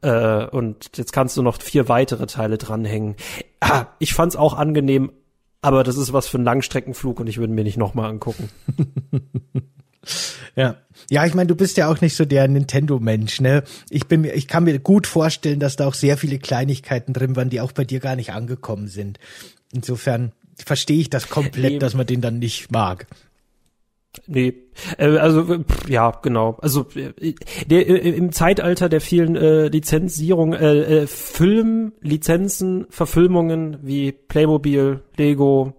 äh, 0.00 0.46
und 0.46 0.96
jetzt 0.96 1.12
kannst 1.12 1.36
du 1.36 1.42
noch 1.42 1.60
vier 1.60 1.88
weitere 1.88 2.26
Teile 2.26 2.56
dranhängen. 2.56 3.16
Ah, 3.60 3.86
ich 3.98 4.14
fand's 4.14 4.36
auch 4.36 4.54
angenehm, 4.54 5.12
aber 5.60 5.84
das 5.84 5.98
ist 5.98 6.12
was 6.12 6.26
für 6.26 6.38
einen 6.38 6.46
Langstreckenflug 6.46 7.20
und 7.20 7.26
ich 7.26 7.38
würde 7.38 7.52
mir 7.52 7.64
nicht 7.64 7.78
nochmal 7.78 8.10
angucken. 8.10 8.48
Ja. 10.54 10.76
Ja, 11.10 11.24
ich 11.24 11.34
meine, 11.34 11.46
du 11.46 11.54
bist 11.54 11.76
ja 11.76 11.88
auch 11.88 12.00
nicht 12.00 12.16
so 12.16 12.24
der 12.24 12.48
Nintendo-Mensch, 12.48 13.40
ne? 13.40 13.62
Ich 13.90 14.06
bin 14.06 14.22
mir, 14.22 14.34
ich 14.34 14.48
kann 14.48 14.64
mir 14.64 14.78
gut 14.78 15.06
vorstellen, 15.06 15.60
dass 15.60 15.76
da 15.76 15.86
auch 15.86 15.94
sehr 15.94 16.16
viele 16.16 16.38
Kleinigkeiten 16.38 17.12
drin 17.12 17.36
waren, 17.36 17.50
die 17.50 17.60
auch 17.60 17.72
bei 17.72 17.84
dir 17.84 18.00
gar 18.00 18.16
nicht 18.16 18.32
angekommen 18.32 18.88
sind. 18.88 19.18
Insofern 19.72 20.32
verstehe 20.64 20.98
ich 20.98 21.10
das 21.10 21.28
komplett, 21.28 21.72
nee. 21.72 21.78
dass 21.78 21.94
man 21.94 22.06
den 22.06 22.20
dann 22.20 22.38
nicht 22.38 22.72
mag. 22.72 23.06
Nee, 24.26 24.54
äh, 24.98 25.16
also 25.18 25.64
ja, 25.88 26.10
genau. 26.22 26.56
Also 26.60 26.86
äh, 26.94 27.34
der, 27.66 27.86
äh, 27.88 28.10
im 28.10 28.32
Zeitalter 28.32 28.88
der 28.88 29.00
vielen 29.00 29.36
äh, 29.36 29.68
Lizenzierung, 29.68 30.54
äh, 30.54 31.02
äh, 31.02 31.06
Filmlizenzen, 31.06 32.86
Verfilmungen 32.88 33.78
wie 33.82 34.12
Playmobil, 34.12 35.02
Lego, 35.16 35.74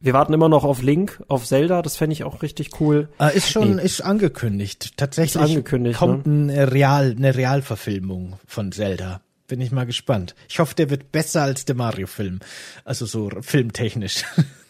wir 0.00 0.12
warten 0.12 0.32
immer 0.32 0.48
noch 0.48 0.64
auf 0.64 0.82
Link, 0.82 1.22
auf 1.28 1.44
Zelda, 1.44 1.82
das 1.82 1.96
fände 1.96 2.12
ich 2.12 2.24
auch 2.24 2.42
richtig 2.42 2.80
cool. 2.80 3.08
Äh, 3.18 3.36
ist 3.36 3.50
schon, 3.50 3.76
nee. 3.76 3.82
ist 3.82 4.00
angekündigt. 4.00 4.96
Tatsächlich 4.96 5.34
ist 5.34 5.50
angekündigt, 5.50 5.98
kommt 5.98 6.26
ne? 6.26 6.52
eine, 6.52 6.72
Real, 6.72 7.14
eine 7.16 7.34
Realverfilmung 7.34 8.38
von 8.46 8.70
Zelda. 8.70 9.20
Bin 9.48 9.60
ich 9.60 9.72
mal 9.72 9.86
gespannt. 9.86 10.34
Ich 10.48 10.58
hoffe, 10.60 10.74
der 10.74 10.90
wird 10.90 11.10
besser 11.10 11.42
als 11.42 11.64
der 11.64 11.74
Mario-Film. 11.74 12.40
Also 12.84 13.06
so 13.06 13.30
filmtechnisch. 13.40 14.24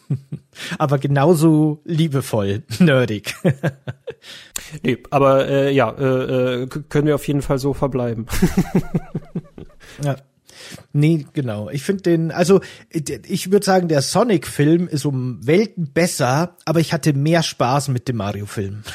aber 0.79 0.97
genauso 0.97 1.81
liebevoll, 1.83 2.63
nerdig. 2.79 3.35
nee, 4.83 4.97
aber 5.11 5.47
äh, 5.47 5.71
ja, 5.71 5.91
äh, 5.91 6.63
äh 6.63 6.67
können 6.67 7.07
wir 7.07 7.15
auf 7.15 7.27
jeden 7.27 7.41
Fall 7.43 7.59
so 7.59 7.73
verbleiben. 7.73 8.25
ja. 10.03 10.15
Nee, 10.93 11.25
genau. 11.33 11.69
Ich 11.69 11.83
finde 11.83 12.03
den, 12.03 12.31
also 12.31 12.61
ich 12.91 13.51
würde 13.51 13.65
sagen, 13.65 13.87
der 13.87 14.01
Sonic-Film 14.01 14.87
ist 14.87 15.05
um 15.05 15.45
Welten 15.45 15.91
besser, 15.91 16.55
aber 16.65 16.79
ich 16.79 16.93
hatte 16.93 17.13
mehr 17.13 17.43
Spaß 17.43 17.89
mit 17.89 18.07
dem 18.07 18.17
Mario-Film. 18.17 18.83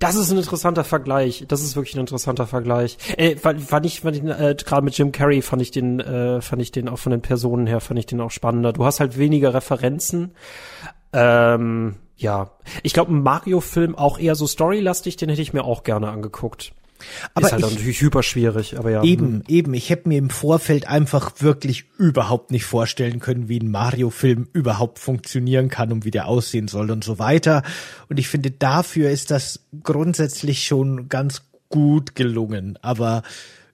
Das 0.00 0.16
ist 0.16 0.30
ein 0.30 0.38
interessanter 0.38 0.84
Vergleich. 0.84 1.44
Das 1.48 1.62
ist 1.62 1.76
wirklich 1.76 1.94
ein 1.94 2.00
interessanter 2.00 2.46
Vergleich. 2.46 2.96
Äh, 3.16 3.36
fand, 3.36 3.60
ich, 3.84 4.00
fand 4.00 4.16
ich 4.16 4.24
äh, 4.24 4.56
gerade 4.56 4.82
mit 4.82 4.96
Jim 4.96 5.12
Carrey 5.12 5.42
fand 5.42 5.62
ich 5.62 5.70
den, 5.70 6.00
äh, 6.00 6.40
fand 6.40 6.62
ich 6.62 6.72
den 6.72 6.88
auch 6.88 6.98
von 6.98 7.12
den 7.12 7.22
Personen 7.22 7.66
her 7.66 7.80
fand 7.80 7.98
ich 7.98 8.06
den 8.06 8.20
auch 8.20 8.30
spannender. 8.30 8.72
Du 8.72 8.84
hast 8.84 9.00
halt 9.00 9.18
weniger 9.18 9.54
Referenzen. 9.54 10.32
Ähm, 11.12 11.96
ja, 12.16 12.50
ich 12.82 12.94
glaube, 12.94 13.12
ein 13.12 13.22
Mario-Film 13.22 13.94
auch 13.94 14.18
eher 14.18 14.34
so 14.34 14.46
storylastig, 14.46 15.16
den 15.16 15.28
hätte 15.28 15.42
ich 15.42 15.52
mir 15.52 15.64
auch 15.64 15.82
gerne 15.82 16.08
angeguckt. 16.08 16.72
Aber 17.34 17.46
ist 17.46 17.52
halt 17.52 17.64
ich, 17.64 17.70
natürlich 17.70 18.00
hyper 18.00 18.22
schwierig, 18.22 18.78
aber 18.78 18.90
ja. 18.90 19.02
Eben, 19.02 19.26
hm. 19.26 19.42
eben. 19.48 19.74
Ich 19.74 19.90
hätte 19.90 20.08
mir 20.08 20.18
im 20.18 20.30
Vorfeld 20.30 20.88
einfach 20.88 21.40
wirklich 21.40 21.84
überhaupt 21.98 22.50
nicht 22.50 22.64
vorstellen 22.64 23.20
können, 23.20 23.48
wie 23.48 23.60
ein 23.60 23.70
Mario-Film 23.70 24.48
überhaupt 24.52 24.98
funktionieren 24.98 25.68
kann 25.68 25.92
und 25.92 26.04
wie 26.04 26.10
der 26.10 26.28
aussehen 26.28 26.68
soll 26.68 26.90
und 26.90 27.04
so 27.04 27.18
weiter. 27.18 27.62
Und 28.08 28.18
ich 28.18 28.28
finde, 28.28 28.50
dafür 28.50 29.10
ist 29.10 29.30
das 29.30 29.66
grundsätzlich 29.82 30.66
schon 30.66 31.08
ganz 31.08 31.42
gut 31.68 32.14
gelungen. 32.14 32.78
Aber 32.82 33.22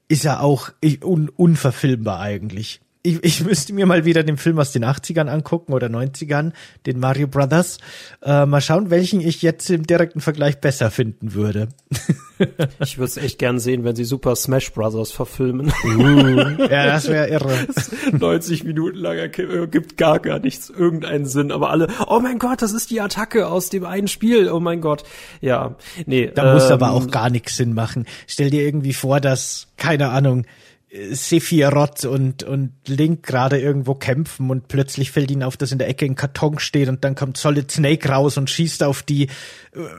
ist 0.08 0.24
ja 0.24 0.40
auch 0.40 0.70
un 1.02 1.28
unverfilmbar 1.28 2.20
eigentlich 2.20 2.80
ich, 3.04 3.24
ich 3.24 3.44
müsste 3.44 3.72
mir 3.72 3.84
mal 3.86 4.04
wieder 4.04 4.22
den 4.22 4.36
Film 4.36 4.58
aus 4.58 4.70
den 4.70 4.84
80ern 4.84 5.26
angucken 5.26 5.72
oder 5.72 5.88
90ern, 5.88 6.52
den 6.86 7.00
Mario 7.00 7.26
Brothers. 7.26 7.78
Äh, 8.22 8.46
mal 8.46 8.60
schauen, 8.60 8.90
welchen 8.90 9.20
ich 9.20 9.42
jetzt 9.42 9.68
im 9.70 9.86
direkten 9.86 10.20
Vergleich 10.20 10.60
besser 10.60 10.90
finden 10.90 11.34
würde. 11.34 11.68
ich 12.80 12.98
würde 12.98 13.08
es 13.08 13.16
echt 13.16 13.40
gern 13.40 13.58
sehen, 13.58 13.82
wenn 13.82 13.96
sie 13.96 14.04
Super 14.04 14.36
Smash 14.36 14.72
Brothers 14.72 15.10
verfilmen. 15.10 15.72
Uh, 15.84 16.62
ja, 16.62 16.86
das 16.86 17.08
wäre 17.08 17.28
irre. 17.28 17.66
90 18.12 18.62
Minuten 18.64 18.98
langer 18.98 19.36
äh, 19.36 19.66
gibt 19.66 19.96
gar 19.96 20.20
gar 20.20 20.38
nichts, 20.38 20.70
irgendeinen 20.70 21.26
Sinn. 21.26 21.50
Aber 21.50 21.70
alle, 21.70 21.88
oh 22.06 22.20
mein 22.20 22.38
Gott, 22.38 22.62
das 22.62 22.72
ist 22.72 22.90
die 22.90 23.00
Attacke 23.00 23.48
aus 23.48 23.68
dem 23.68 23.84
einen 23.84 24.06
Spiel. 24.06 24.48
Oh 24.48 24.60
mein 24.60 24.80
Gott. 24.80 25.02
Ja, 25.40 25.74
nee. 26.06 26.30
Da 26.32 26.46
ähm, 26.46 26.54
muss 26.54 26.70
aber 26.70 26.92
auch 26.92 27.10
gar 27.10 27.30
nichts 27.30 27.56
Sinn 27.56 27.74
machen. 27.74 28.06
Stell 28.28 28.50
dir 28.50 28.62
irgendwie 28.62 28.92
vor, 28.92 29.18
dass, 29.18 29.66
keine 29.76 30.10
Ahnung, 30.10 30.46
Sephiroth 30.92 32.04
und, 32.04 32.42
und 32.42 32.74
Link 32.86 33.22
gerade 33.22 33.58
irgendwo 33.58 33.94
kämpfen 33.94 34.50
und 34.50 34.68
plötzlich 34.68 35.10
fällt 35.10 35.30
ihnen 35.30 35.42
auf, 35.42 35.56
dass 35.56 35.72
in 35.72 35.78
der 35.78 35.88
Ecke 35.88 36.04
ein 36.04 36.16
Karton 36.16 36.58
steht 36.58 36.90
und 36.90 37.02
dann 37.02 37.14
kommt 37.14 37.38
Solid 37.38 37.70
Snake 37.70 38.06
raus 38.06 38.36
und 38.36 38.50
schießt 38.50 38.82
auf 38.82 39.02
die. 39.02 39.28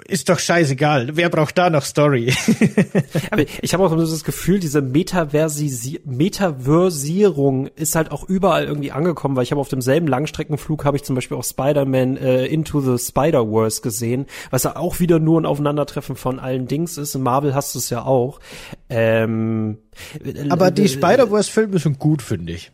Ist 0.07 0.29
doch 0.29 0.37
scheißegal. 0.37 1.15
Wer 1.15 1.29
braucht 1.29 1.57
da 1.57 1.71
noch 1.71 1.83
Story? 1.83 2.31
Aber 3.31 3.43
ich 3.61 3.73
habe 3.73 3.83
auch 3.83 3.89
so 3.89 3.97
das 3.97 4.23
Gefühl, 4.23 4.59
diese 4.59 4.83
Metaversi 4.83 5.99
Metaversierung 6.05 7.67
ist 7.75 7.95
halt 7.95 8.11
auch 8.11 8.29
überall 8.29 8.65
irgendwie 8.65 8.91
angekommen, 8.91 9.35
weil 9.35 9.43
ich 9.43 9.51
habe 9.51 9.61
auf 9.61 9.69
demselben 9.69 10.07
Langstreckenflug 10.07 10.85
habe 10.85 10.97
ich 10.97 11.03
zum 11.03 11.15
Beispiel 11.15 11.37
auch 11.37 11.43
Spider-Man 11.43 12.17
äh, 12.17 12.45
Into 12.45 12.81
the 12.81 13.03
Spider-Verse 13.03 13.81
gesehen, 13.81 14.27
was 14.51 14.63
ja 14.63 14.75
auch 14.75 14.99
wieder 14.99 15.17
nur 15.17 15.41
ein 15.41 15.47
Aufeinandertreffen 15.47 16.15
von 16.15 16.37
allen 16.37 16.67
Dings 16.67 16.99
ist. 16.99 17.15
In 17.15 17.23
Marvel 17.23 17.55
hast 17.55 17.73
du 17.73 17.79
es 17.79 17.89
ja 17.89 18.03
auch. 18.03 18.39
Ähm, 18.95 19.79
aber 20.49 20.69
die 20.69 20.87
Spider-Verse-Filme 20.87 21.79
sind 21.79 21.97
gut, 21.97 22.21
finde 22.21 22.53
ich. 22.53 22.71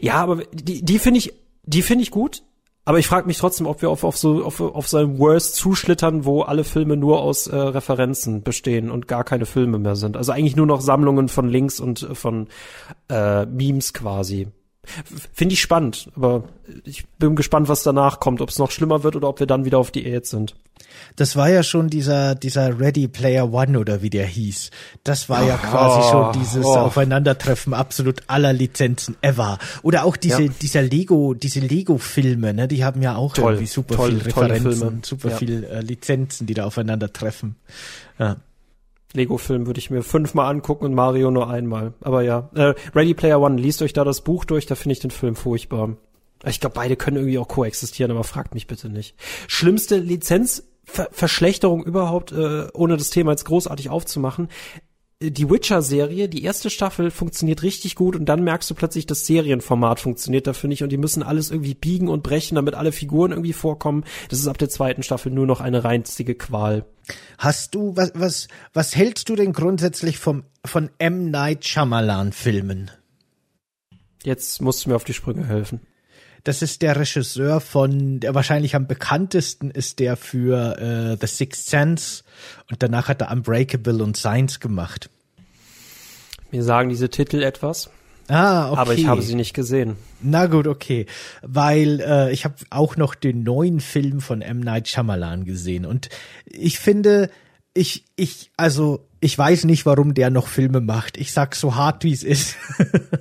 Ja, 0.00 0.14
aber 0.14 0.42
die, 0.52 0.82
die 0.82 0.98
finde 0.98 1.18
ich, 1.18 1.34
die 1.64 1.82
finde 1.82 2.02
ich 2.02 2.10
gut. 2.10 2.42
Aber 2.86 2.98
ich 2.98 3.06
frage 3.06 3.26
mich 3.26 3.38
trotzdem, 3.38 3.66
ob 3.66 3.80
wir 3.82 3.90
auf, 3.90 4.04
auf 4.04 4.16
so 4.16 4.44
auf, 4.44 4.60
auf 4.60 4.88
so 4.88 5.18
Worst 5.18 5.56
zuschlittern, 5.56 6.24
wo 6.24 6.42
alle 6.42 6.64
Filme 6.64 6.96
nur 6.96 7.20
aus 7.20 7.46
äh, 7.46 7.56
Referenzen 7.56 8.42
bestehen 8.42 8.90
und 8.90 9.08
gar 9.08 9.24
keine 9.24 9.46
Filme 9.46 9.78
mehr 9.78 9.96
sind. 9.96 10.16
Also 10.16 10.32
eigentlich 10.32 10.56
nur 10.56 10.66
noch 10.66 10.80
Sammlungen 10.80 11.28
von 11.28 11.48
Links 11.48 11.80
und 11.80 12.02
äh, 12.02 12.14
von 12.14 12.48
äh, 13.10 13.46
Memes 13.46 13.92
quasi. 13.94 14.48
Finde 15.32 15.54
ich 15.54 15.60
spannend, 15.60 16.10
aber 16.16 16.44
ich 16.84 17.06
bin 17.18 17.36
gespannt, 17.36 17.68
was 17.68 17.82
danach 17.82 18.20
kommt, 18.20 18.40
ob 18.40 18.48
es 18.48 18.58
noch 18.58 18.70
schlimmer 18.70 19.02
wird 19.02 19.16
oder 19.16 19.28
ob 19.28 19.40
wir 19.40 19.46
dann 19.46 19.64
wieder 19.64 19.78
auf 19.78 19.90
Diät 19.90 20.26
sind. 20.26 20.54
Das 21.16 21.36
war 21.36 21.48
ja 21.48 21.62
schon 21.62 21.88
dieser, 21.88 22.34
dieser 22.34 22.78
Ready 22.80 23.08
Player 23.08 23.52
One 23.52 23.78
oder 23.78 24.02
wie 24.02 24.10
der 24.10 24.26
hieß. 24.26 24.70
Das 25.02 25.28
war 25.28 25.44
ja 25.44 25.56
quasi 25.56 26.00
oh, 26.00 26.10
schon 26.10 26.40
dieses 26.40 26.64
oh. 26.64 26.76
Aufeinandertreffen 26.76 27.74
absolut 27.74 28.22
aller 28.26 28.52
Lizenzen 28.52 29.16
ever. 29.20 29.58
Oder 29.82 30.04
auch 30.04 30.16
diese, 30.16 30.44
ja. 30.44 30.52
dieser 30.60 30.82
Lego, 30.82 31.34
diese 31.34 31.60
Lego-Filme, 31.60 32.54
ne, 32.54 32.68
die 32.68 32.84
haben 32.84 33.02
ja 33.02 33.16
auch 33.16 33.34
toll, 33.34 33.54
irgendwie 33.54 33.66
super 33.66 33.96
toll, 33.96 34.10
viel 34.10 34.22
Referenzen, 34.22 35.02
super 35.04 35.30
ja. 35.30 35.36
viel 35.36 35.64
äh, 35.64 35.80
Lizenzen, 35.80 36.46
die 36.46 36.54
da 36.54 36.64
aufeinandertreffen. 36.64 37.56
Ja. 38.18 38.36
Lego-Film 39.14 39.66
würde 39.66 39.78
ich 39.78 39.90
mir 39.90 40.02
fünfmal 40.02 40.50
angucken 40.50 40.84
und 40.84 40.94
Mario 40.94 41.30
nur 41.30 41.48
einmal. 41.48 41.94
Aber 42.00 42.22
ja, 42.22 42.50
äh, 42.54 42.74
Ready 42.94 43.14
Player 43.14 43.40
One, 43.40 43.60
liest 43.60 43.80
euch 43.82 43.92
da 43.92 44.04
das 44.04 44.20
Buch 44.20 44.44
durch, 44.44 44.66
da 44.66 44.74
finde 44.74 44.92
ich 44.92 45.00
den 45.00 45.10
Film 45.10 45.36
furchtbar. 45.36 45.96
Ich 46.46 46.60
glaube, 46.60 46.74
beide 46.74 46.96
können 46.96 47.16
irgendwie 47.16 47.38
auch 47.38 47.48
koexistieren, 47.48 48.10
aber 48.10 48.24
fragt 48.24 48.54
mich 48.54 48.66
bitte 48.66 48.88
nicht. 48.88 49.14
Schlimmste 49.48 49.96
Lizenzverschlechterung 49.96 51.84
überhaupt, 51.84 52.32
äh, 52.32 52.66
ohne 52.74 52.96
das 52.96 53.10
Thema 53.10 53.30
jetzt 53.30 53.46
großartig 53.46 53.88
aufzumachen 53.88 54.48
die 55.20 55.48
Witcher-Serie, 55.48 56.28
die 56.28 56.42
erste 56.42 56.70
Staffel 56.70 57.10
funktioniert 57.10 57.62
richtig 57.62 57.94
gut 57.94 58.16
und 58.16 58.26
dann 58.26 58.42
merkst 58.42 58.68
du 58.70 58.74
plötzlich, 58.74 59.06
das 59.06 59.26
Serienformat 59.26 60.00
funktioniert 60.00 60.46
dafür 60.46 60.68
nicht 60.68 60.82
und 60.82 60.90
die 60.90 60.96
müssen 60.96 61.22
alles 61.22 61.50
irgendwie 61.50 61.74
biegen 61.74 62.08
und 62.08 62.22
brechen, 62.22 62.56
damit 62.56 62.74
alle 62.74 62.92
Figuren 62.92 63.30
irgendwie 63.30 63.52
vorkommen. 63.52 64.04
Das 64.28 64.40
ist 64.40 64.48
ab 64.48 64.58
der 64.58 64.68
zweiten 64.68 65.02
Staffel 65.02 65.32
nur 65.32 65.46
noch 65.46 65.60
eine 65.60 65.84
reinzige 65.84 66.34
Qual. 66.34 66.84
Hast 67.38 67.74
du, 67.74 67.96
was, 67.96 68.12
was, 68.14 68.48
was 68.72 68.96
hältst 68.96 69.28
du 69.28 69.36
denn 69.36 69.52
grundsätzlich 69.52 70.18
vom, 70.18 70.44
von 70.64 70.90
M. 70.98 71.30
Night 71.30 71.64
Shyamalan 71.64 72.32
Filmen? 72.32 72.90
Jetzt 74.24 74.62
musst 74.62 74.84
du 74.84 74.90
mir 74.90 74.96
auf 74.96 75.04
die 75.04 75.14
Sprünge 75.14 75.46
helfen. 75.46 75.80
Das 76.44 76.60
ist 76.60 76.82
der 76.82 76.96
Regisseur 76.96 77.60
von, 77.60 78.20
der 78.20 78.34
wahrscheinlich 78.34 78.74
am 78.76 78.86
bekanntesten 78.86 79.70
ist 79.70 79.98
der 79.98 80.16
für 80.16 80.78
äh, 80.78 81.16
The 81.18 81.26
Sixth 81.26 81.66
Sense 81.66 82.22
und 82.70 82.82
danach 82.82 83.08
hat 83.08 83.22
er 83.22 83.32
Unbreakable 83.32 84.04
und 84.04 84.16
Science 84.16 84.60
gemacht. 84.60 85.08
Mir 86.52 86.62
sagen 86.62 86.90
diese 86.90 87.08
Titel 87.08 87.42
etwas. 87.42 87.90
Ah, 88.28 88.70
okay. 88.70 88.80
Aber 88.80 88.94
ich 88.94 89.06
habe 89.06 89.22
sie 89.22 89.34
nicht 89.34 89.54
gesehen. 89.54 89.96
Na 90.20 90.46
gut, 90.46 90.66
okay. 90.66 91.06
Weil 91.42 92.00
äh, 92.00 92.32
ich 92.32 92.44
habe 92.44 92.54
auch 92.70 92.96
noch 92.96 93.14
den 93.14 93.42
neuen 93.42 93.80
Film 93.80 94.20
von 94.20 94.40
M. 94.40 94.60
Night 94.60 94.88
Shyamalan 94.88 95.44
gesehen. 95.44 95.84
Und 95.84 96.08
ich 96.46 96.78
finde, 96.78 97.30
ich, 97.74 98.04
ich, 98.16 98.50
also 98.56 99.06
ich 99.24 99.38
weiß 99.38 99.64
nicht, 99.64 99.86
warum 99.86 100.12
der 100.12 100.28
noch 100.28 100.48
Filme 100.48 100.82
macht. 100.82 101.16
Ich 101.16 101.32
sag 101.32 101.54
so 101.56 101.76
hart, 101.76 102.04
wie 102.04 102.12
es 102.12 102.22
ist. 102.22 102.56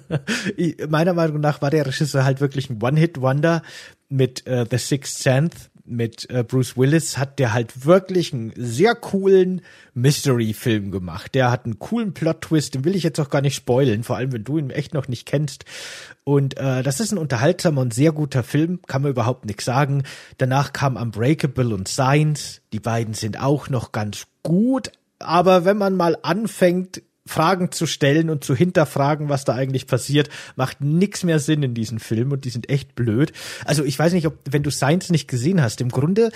Meiner 0.90 1.14
Meinung 1.14 1.40
nach 1.40 1.62
war 1.62 1.70
der 1.70 1.86
Regisseur 1.86 2.26
halt 2.26 2.42
wirklich 2.42 2.70
ein 2.70 2.84
One-Hit-Wonder 2.84 3.62
mit 4.10 4.46
äh, 4.46 4.66
The 4.70 4.78
Sixth 4.78 5.20
Sense. 5.20 5.70
Mit 5.86 6.30
äh, 6.30 6.44
Bruce 6.44 6.76
Willis 6.76 7.18
hat 7.18 7.40
der 7.40 7.54
halt 7.54 7.86
wirklich 7.86 8.34
einen 8.34 8.52
sehr 8.58 8.96
coolen 8.96 9.62
Mystery-Film 9.94 10.92
gemacht. 10.92 11.36
Der 11.36 11.50
hat 11.50 11.64
einen 11.64 11.80
coolen 11.80 12.14
Plot-Twist, 12.14 12.76
den 12.76 12.84
will 12.84 12.98
ich 12.98 13.04
jetzt 13.04 13.20
auch 13.22 13.30
gar 13.30 13.42
nicht 13.42 13.56
spoilen, 13.56 14.04
vor 14.04 14.18
allem 14.18 14.34
wenn 14.34 14.44
du 14.44 14.58
ihn 14.58 14.72
echt 14.72 14.94
noch 14.94 15.08
nicht 15.08 15.26
kennst. 15.26 15.64
Und 16.26 16.58
äh, 16.58 16.84
das 16.84 17.00
ist 17.00 17.14
ein 17.14 17.18
unterhaltsamer 17.18 17.80
und 17.80 17.94
sehr 17.94 18.12
guter 18.12 18.44
Film, 18.44 18.82
kann 18.88 19.04
man 19.04 19.12
überhaupt 19.12 19.46
nichts 19.46 19.64
sagen. 19.64 20.04
Danach 20.38 20.74
kam 20.74 20.98
Unbreakable 20.98 21.74
und 21.74 21.88
Signs. 21.88 22.62
Die 22.74 22.82
beiden 22.82 23.14
sind 23.14 23.40
auch 23.40 23.70
noch 23.70 23.94
ganz 23.94 24.28
gut, 24.42 24.92
aber 25.24 25.66
wenn 25.66 25.78
man 25.78 25.96
mal 25.96 26.18
anfängt, 26.22 27.02
Fragen 27.26 27.72
zu 27.72 27.86
stellen 27.86 28.30
und 28.30 28.44
zu 28.44 28.54
hinterfragen, 28.54 29.30
was 29.30 29.46
da 29.46 29.54
eigentlich 29.54 29.88
passiert, 29.88 30.30
macht 30.56 30.82
nix 30.82 31.24
mehr 31.24 31.40
Sinn 31.40 31.64
in 31.64 31.74
diesen 31.74 32.00
Filmen 32.00 32.34
und 32.34 32.44
die 32.44 32.50
sind 32.50 32.70
echt 32.70 32.96
blöd. 32.96 33.32
Also 33.64 33.86
ich 33.86 33.98
weiß 33.98 34.12
nicht, 34.14 34.28
ob, 34.28 34.38
wenn 34.50 34.64
du 34.64 34.72
Science 34.72 35.10
nicht 35.10 35.30
gesehen 35.30 35.62
hast, 35.62 35.80
im 35.80 35.90
Grunde 35.90 36.32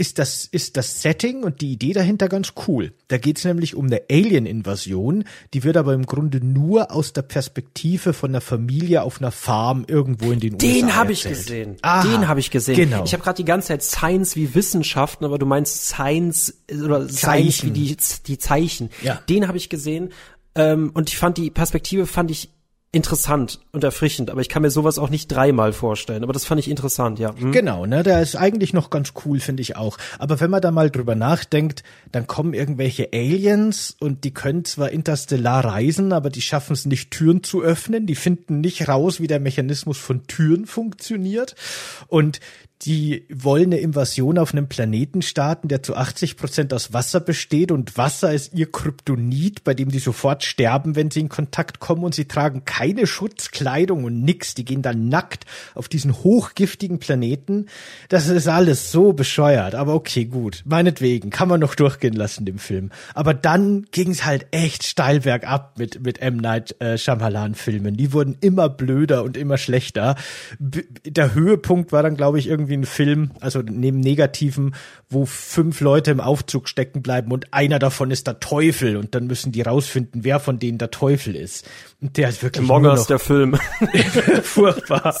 ist 0.00 0.18
das, 0.18 0.46
ist 0.46 0.78
das 0.78 1.02
Setting 1.02 1.44
und 1.44 1.60
die 1.60 1.72
Idee 1.72 1.92
dahinter 1.92 2.30
ganz 2.30 2.54
cool. 2.66 2.94
Da 3.08 3.18
geht's 3.18 3.44
nämlich 3.44 3.74
um 3.74 3.84
eine 3.86 4.00
Alien-Invasion, 4.10 5.24
die 5.52 5.62
wird 5.62 5.76
aber 5.76 5.92
im 5.92 6.06
Grunde 6.06 6.42
nur 6.42 6.90
aus 6.90 7.12
der 7.12 7.20
Perspektive 7.20 8.14
von 8.14 8.30
einer 8.30 8.40
Familie 8.40 9.02
auf 9.02 9.20
einer 9.20 9.30
Farm 9.30 9.84
irgendwo 9.86 10.32
in 10.32 10.40
den 10.40 10.56
den 10.56 10.72
USA 10.72 10.80
Den 10.80 10.96
habe 10.96 11.12
ich 11.12 11.22
gesehen. 11.22 11.76
Aha, 11.82 12.02
den 12.02 12.28
habe 12.28 12.40
ich 12.40 12.50
gesehen. 12.50 12.76
Genau. 12.76 13.04
Ich 13.04 13.12
habe 13.12 13.22
gerade 13.22 13.36
die 13.36 13.44
ganze 13.44 13.68
Zeit 13.68 13.82
Science 13.82 14.36
wie 14.36 14.54
Wissenschaften, 14.54 15.26
aber 15.26 15.38
du 15.38 15.44
meinst 15.44 15.88
Science 15.88 16.62
oder 16.72 17.06
Zeichen. 17.06 17.50
Science 17.50 17.64
wie 17.64 17.70
die, 17.70 17.96
die 18.26 18.38
Zeichen. 18.38 18.88
Ja. 19.02 19.20
Den 19.28 19.48
habe 19.48 19.58
ich 19.58 19.68
gesehen. 19.68 20.12
Ähm, 20.54 20.92
und 20.94 21.10
ich 21.10 21.18
fand 21.18 21.36
die 21.36 21.50
Perspektive 21.50 22.06
fand 22.06 22.30
ich 22.30 22.48
interessant 22.92 23.60
und 23.70 23.84
erfrischend, 23.84 24.30
aber 24.30 24.40
ich 24.40 24.48
kann 24.48 24.62
mir 24.62 24.70
sowas 24.70 24.98
auch 24.98 25.10
nicht 25.10 25.28
dreimal 25.28 25.72
vorstellen. 25.72 26.24
Aber 26.24 26.32
das 26.32 26.44
fand 26.44 26.58
ich 26.58 26.68
interessant, 26.68 27.20
ja. 27.20 27.32
Hm? 27.36 27.52
Genau, 27.52 27.86
ne, 27.86 28.02
der 28.02 28.20
ist 28.20 28.34
eigentlich 28.34 28.72
noch 28.72 28.90
ganz 28.90 29.12
cool, 29.24 29.38
finde 29.38 29.62
ich 29.62 29.76
auch. 29.76 29.96
Aber 30.18 30.40
wenn 30.40 30.50
man 30.50 30.60
da 30.60 30.72
mal 30.72 30.90
drüber 30.90 31.14
nachdenkt, 31.14 31.84
dann 32.10 32.26
kommen 32.26 32.52
irgendwelche 32.52 33.10
Aliens 33.12 33.96
und 34.00 34.24
die 34.24 34.34
können 34.34 34.64
zwar 34.64 34.90
interstellar 34.90 35.64
reisen, 35.64 36.12
aber 36.12 36.30
die 36.30 36.42
schaffen 36.42 36.72
es 36.72 36.84
nicht, 36.84 37.12
Türen 37.12 37.44
zu 37.44 37.62
öffnen. 37.62 38.06
Die 38.06 38.16
finden 38.16 38.60
nicht 38.60 38.88
raus, 38.88 39.20
wie 39.20 39.28
der 39.28 39.38
Mechanismus 39.38 39.98
von 39.98 40.26
Türen 40.26 40.66
funktioniert. 40.66 41.54
Und 42.08 42.40
die 42.82 43.26
wollen 43.30 43.66
eine 43.66 43.78
Invasion 43.78 44.38
auf 44.38 44.52
einem 44.52 44.68
Planeten 44.68 45.20
starten, 45.20 45.68
der 45.68 45.82
zu 45.82 45.96
80 45.96 46.36
Prozent 46.36 46.72
aus 46.72 46.92
Wasser 46.94 47.20
besteht 47.20 47.72
und 47.72 47.98
Wasser 47.98 48.32
ist 48.32 48.54
ihr 48.54 48.70
Kryptonit, 48.70 49.64
bei 49.64 49.74
dem 49.74 49.90
die 49.90 49.98
sofort 49.98 50.44
sterben, 50.44 50.96
wenn 50.96 51.10
sie 51.10 51.20
in 51.20 51.28
Kontakt 51.28 51.78
kommen 51.78 52.04
und 52.04 52.14
sie 52.14 52.24
tragen 52.24 52.64
keine 52.64 53.06
Schutzkleidung 53.06 54.04
und 54.04 54.22
nix. 54.22 54.54
Die 54.54 54.64
gehen 54.64 54.80
dann 54.80 55.08
nackt 55.08 55.44
auf 55.74 55.88
diesen 55.88 56.14
hochgiftigen 56.22 56.98
Planeten. 56.98 57.66
Das 58.08 58.28
ist 58.28 58.48
alles 58.48 58.90
so 58.90 59.12
bescheuert, 59.12 59.74
aber 59.74 59.94
okay, 59.94 60.24
gut. 60.24 60.62
Meinetwegen, 60.64 61.28
kann 61.28 61.48
man 61.48 61.60
noch 61.60 61.74
durchgehen 61.74 62.14
lassen, 62.14 62.46
dem 62.46 62.58
Film. 62.58 62.90
Aber 63.14 63.34
dann 63.34 63.86
ging 63.90 64.10
es 64.10 64.24
halt 64.24 64.46
echt 64.52 64.84
steil 64.84 65.20
bergab 65.20 65.78
mit, 65.78 66.02
mit 66.02 66.20
M. 66.22 66.38
Night 66.38 66.80
äh, 66.80 66.96
Shyamalan 66.96 67.54
Filmen. 67.54 67.96
Die 67.96 68.14
wurden 68.14 68.36
immer 68.40 68.70
blöder 68.70 69.22
und 69.22 69.36
immer 69.36 69.58
schlechter. 69.58 70.16
B 70.58 70.82
der 71.04 71.34
Höhepunkt 71.34 71.92
war 71.92 72.02
dann, 72.02 72.16
glaube 72.16 72.38
ich, 72.38 72.46
irgendwie 72.46 72.69
irgendwie 72.70 72.76
ein 72.76 72.84
Film, 72.84 73.30
also 73.40 73.62
neben 73.62 74.00
Negativen, 74.00 74.74
wo 75.08 75.26
fünf 75.26 75.80
Leute 75.80 76.10
im 76.10 76.20
Aufzug 76.20 76.68
stecken 76.68 77.02
bleiben 77.02 77.32
und 77.32 77.52
einer 77.52 77.78
davon 77.78 78.10
ist 78.10 78.26
der 78.26 78.40
Teufel 78.40 78.96
und 78.96 79.14
dann 79.14 79.26
müssen 79.26 79.52
die 79.52 79.62
rausfinden, 79.62 80.24
wer 80.24 80.40
von 80.40 80.58
denen 80.58 80.78
der 80.78 80.90
Teufel 80.90 81.34
ist. 81.34 81.68
Und 82.00 82.16
der 82.16 82.28
ist 82.28 82.42
wirklich 82.42 82.62
Among 82.64 82.86
Us, 82.86 83.06
der 83.06 83.18
Film. 83.18 83.58
furchtbar. 84.42 85.18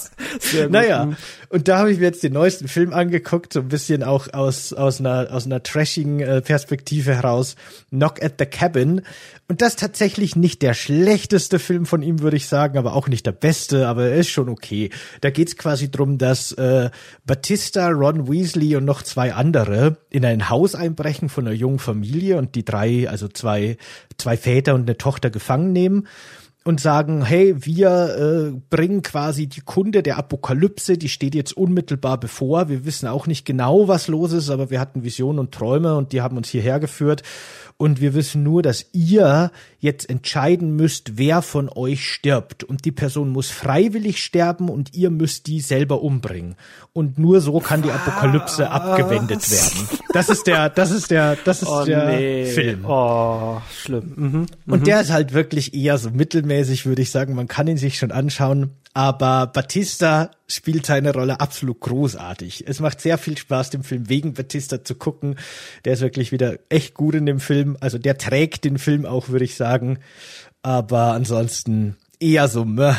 Naja, 0.68 1.12
und 1.48 1.68
da 1.68 1.78
habe 1.78 1.92
ich 1.92 1.98
mir 1.98 2.06
jetzt 2.06 2.22
den 2.22 2.32
neuesten 2.32 2.68
Film 2.68 2.92
angeguckt, 2.92 3.52
so 3.52 3.60
ein 3.60 3.68
bisschen 3.68 4.02
auch 4.02 4.32
aus, 4.32 4.72
aus 4.72 5.00
einer, 5.00 5.28
aus 5.32 5.46
einer 5.46 5.62
trashigen 5.62 6.20
äh, 6.20 6.40
Perspektive 6.40 7.14
heraus. 7.14 7.56
Knock 7.90 8.22
at 8.22 8.34
the 8.38 8.46
Cabin. 8.46 9.02
Und 9.50 9.62
das 9.62 9.74
tatsächlich 9.74 10.36
nicht 10.36 10.62
der 10.62 10.74
schlechteste 10.74 11.58
Film 11.58 11.84
von 11.84 12.02
ihm, 12.02 12.20
würde 12.20 12.36
ich 12.36 12.46
sagen, 12.46 12.78
aber 12.78 12.94
auch 12.94 13.08
nicht 13.08 13.26
der 13.26 13.32
beste, 13.32 13.88
aber 13.88 14.04
er 14.04 14.14
ist 14.14 14.28
schon 14.28 14.48
okay. 14.48 14.90
Da 15.22 15.30
geht's 15.30 15.56
quasi 15.56 15.90
drum, 15.90 16.18
dass 16.18 16.52
äh, 16.52 16.88
Batista, 17.26 17.88
Ron 17.88 18.30
Weasley 18.30 18.76
und 18.76 18.84
noch 18.84 19.02
zwei 19.02 19.34
andere 19.34 19.96
in 20.08 20.24
ein 20.24 20.50
Haus 20.50 20.76
einbrechen 20.76 21.28
von 21.28 21.48
einer 21.48 21.56
jungen 21.56 21.80
Familie 21.80 22.38
und 22.38 22.54
die 22.54 22.64
drei, 22.64 23.08
also 23.08 23.26
zwei, 23.26 23.76
zwei 24.18 24.36
Väter 24.36 24.76
und 24.76 24.82
eine 24.82 24.98
Tochter 24.98 25.30
gefangen 25.30 25.72
nehmen 25.72 26.06
und 26.62 26.80
sagen, 26.80 27.24
hey, 27.24 27.56
wir 27.58 28.52
äh, 28.54 28.60
bringen 28.70 29.02
quasi 29.02 29.48
die 29.48 29.62
Kunde 29.62 30.04
der 30.04 30.16
Apokalypse, 30.18 30.96
die 30.96 31.08
steht 31.08 31.34
jetzt 31.34 31.56
unmittelbar 31.56 32.20
bevor. 32.20 32.68
Wir 32.68 32.84
wissen 32.84 33.08
auch 33.08 33.26
nicht 33.26 33.46
genau, 33.46 33.88
was 33.88 34.06
los 34.06 34.32
ist, 34.32 34.48
aber 34.48 34.70
wir 34.70 34.78
hatten 34.78 35.02
Visionen 35.02 35.40
und 35.40 35.52
Träume 35.52 35.96
und 35.96 36.12
die 36.12 36.20
haben 36.20 36.36
uns 36.36 36.50
hierher 36.50 36.78
geführt 36.78 37.24
und 37.80 37.98
wir 37.98 38.12
wissen 38.12 38.42
nur, 38.42 38.60
dass 38.60 38.84
ihr 38.92 39.50
jetzt 39.78 40.10
entscheiden 40.10 40.76
müsst, 40.76 41.16
wer 41.16 41.40
von 41.40 41.70
euch 41.74 42.06
stirbt 42.06 42.62
und 42.62 42.84
die 42.84 42.92
Person 42.92 43.30
muss 43.30 43.48
freiwillig 43.48 44.22
sterben 44.22 44.68
und 44.68 44.94
ihr 44.94 45.08
müsst 45.08 45.46
die 45.46 45.60
selber 45.60 46.02
umbringen 46.02 46.56
und 46.92 47.18
nur 47.18 47.40
so 47.40 47.58
kann 47.58 47.80
die 47.80 47.90
Apokalypse 47.90 48.64
Was? 48.64 48.70
abgewendet 48.70 49.50
werden. 49.50 49.88
Das 50.12 50.28
ist 50.28 50.46
der, 50.46 50.68
das 50.68 50.90
ist 50.90 51.10
der, 51.10 51.38
das 51.42 51.62
ist 51.62 51.68
oh, 51.68 51.84
der 51.86 52.06
nee. 52.06 52.44
Film. 52.44 52.84
Oh, 52.84 53.62
schlimm. 53.72 54.12
Mhm. 54.14 54.46
Und 54.66 54.80
mhm. 54.80 54.84
der 54.84 55.00
ist 55.00 55.10
halt 55.10 55.32
wirklich 55.32 55.72
eher 55.72 55.96
so 55.96 56.10
mittelmäßig, 56.10 56.84
würde 56.84 57.00
ich 57.00 57.10
sagen. 57.10 57.34
Man 57.34 57.48
kann 57.48 57.66
ihn 57.66 57.78
sich 57.78 57.96
schon 57.96 58.10
anschauen. 58.10 58.72
Aber 58.92 59.46
Batista 59.46 60.32
spielt 60.48 60.84
seine 60.84 61.12
Rolle 61.12 61.40
absolut 61.40 61.80
großartig. 61.80 62.64
Es 62.66 62.80
macht 62.80 63.00
sehr 63.00 63.18
viel 63.18 63.38
Spaß, 63.38 63.70
den 63.70 63.84
Film 63.84 64.08
wegen 64.08 64.34
Batista 64.34 64.82
zu 64.82 64.96
gucken. 64.96 65.36
Der 65.84 65.92
ist 65.92 66.00
wirklich 66.00 66.32
wieder 66.32 66.58
echt 66.68 66.94
gut 66.94 67.14
in 67.14 67.26
dem 67.26 67.38
Film. 67.38 67.76
Also 67.80 67.98
der 67.98 68.18
trägt 68.18 68.64
den 68.64 68.78
Film 68.78 69.06
auch, 69.06 69.28
würde 69.28 69.44
ich 69.44 69.54
sagen. 69.54 70.00
Aber 70.62 71.12
ansonsten 71.12 71.96
eher 72.18 72.48
so, 72.48 72.64
meh. 72.64 72.94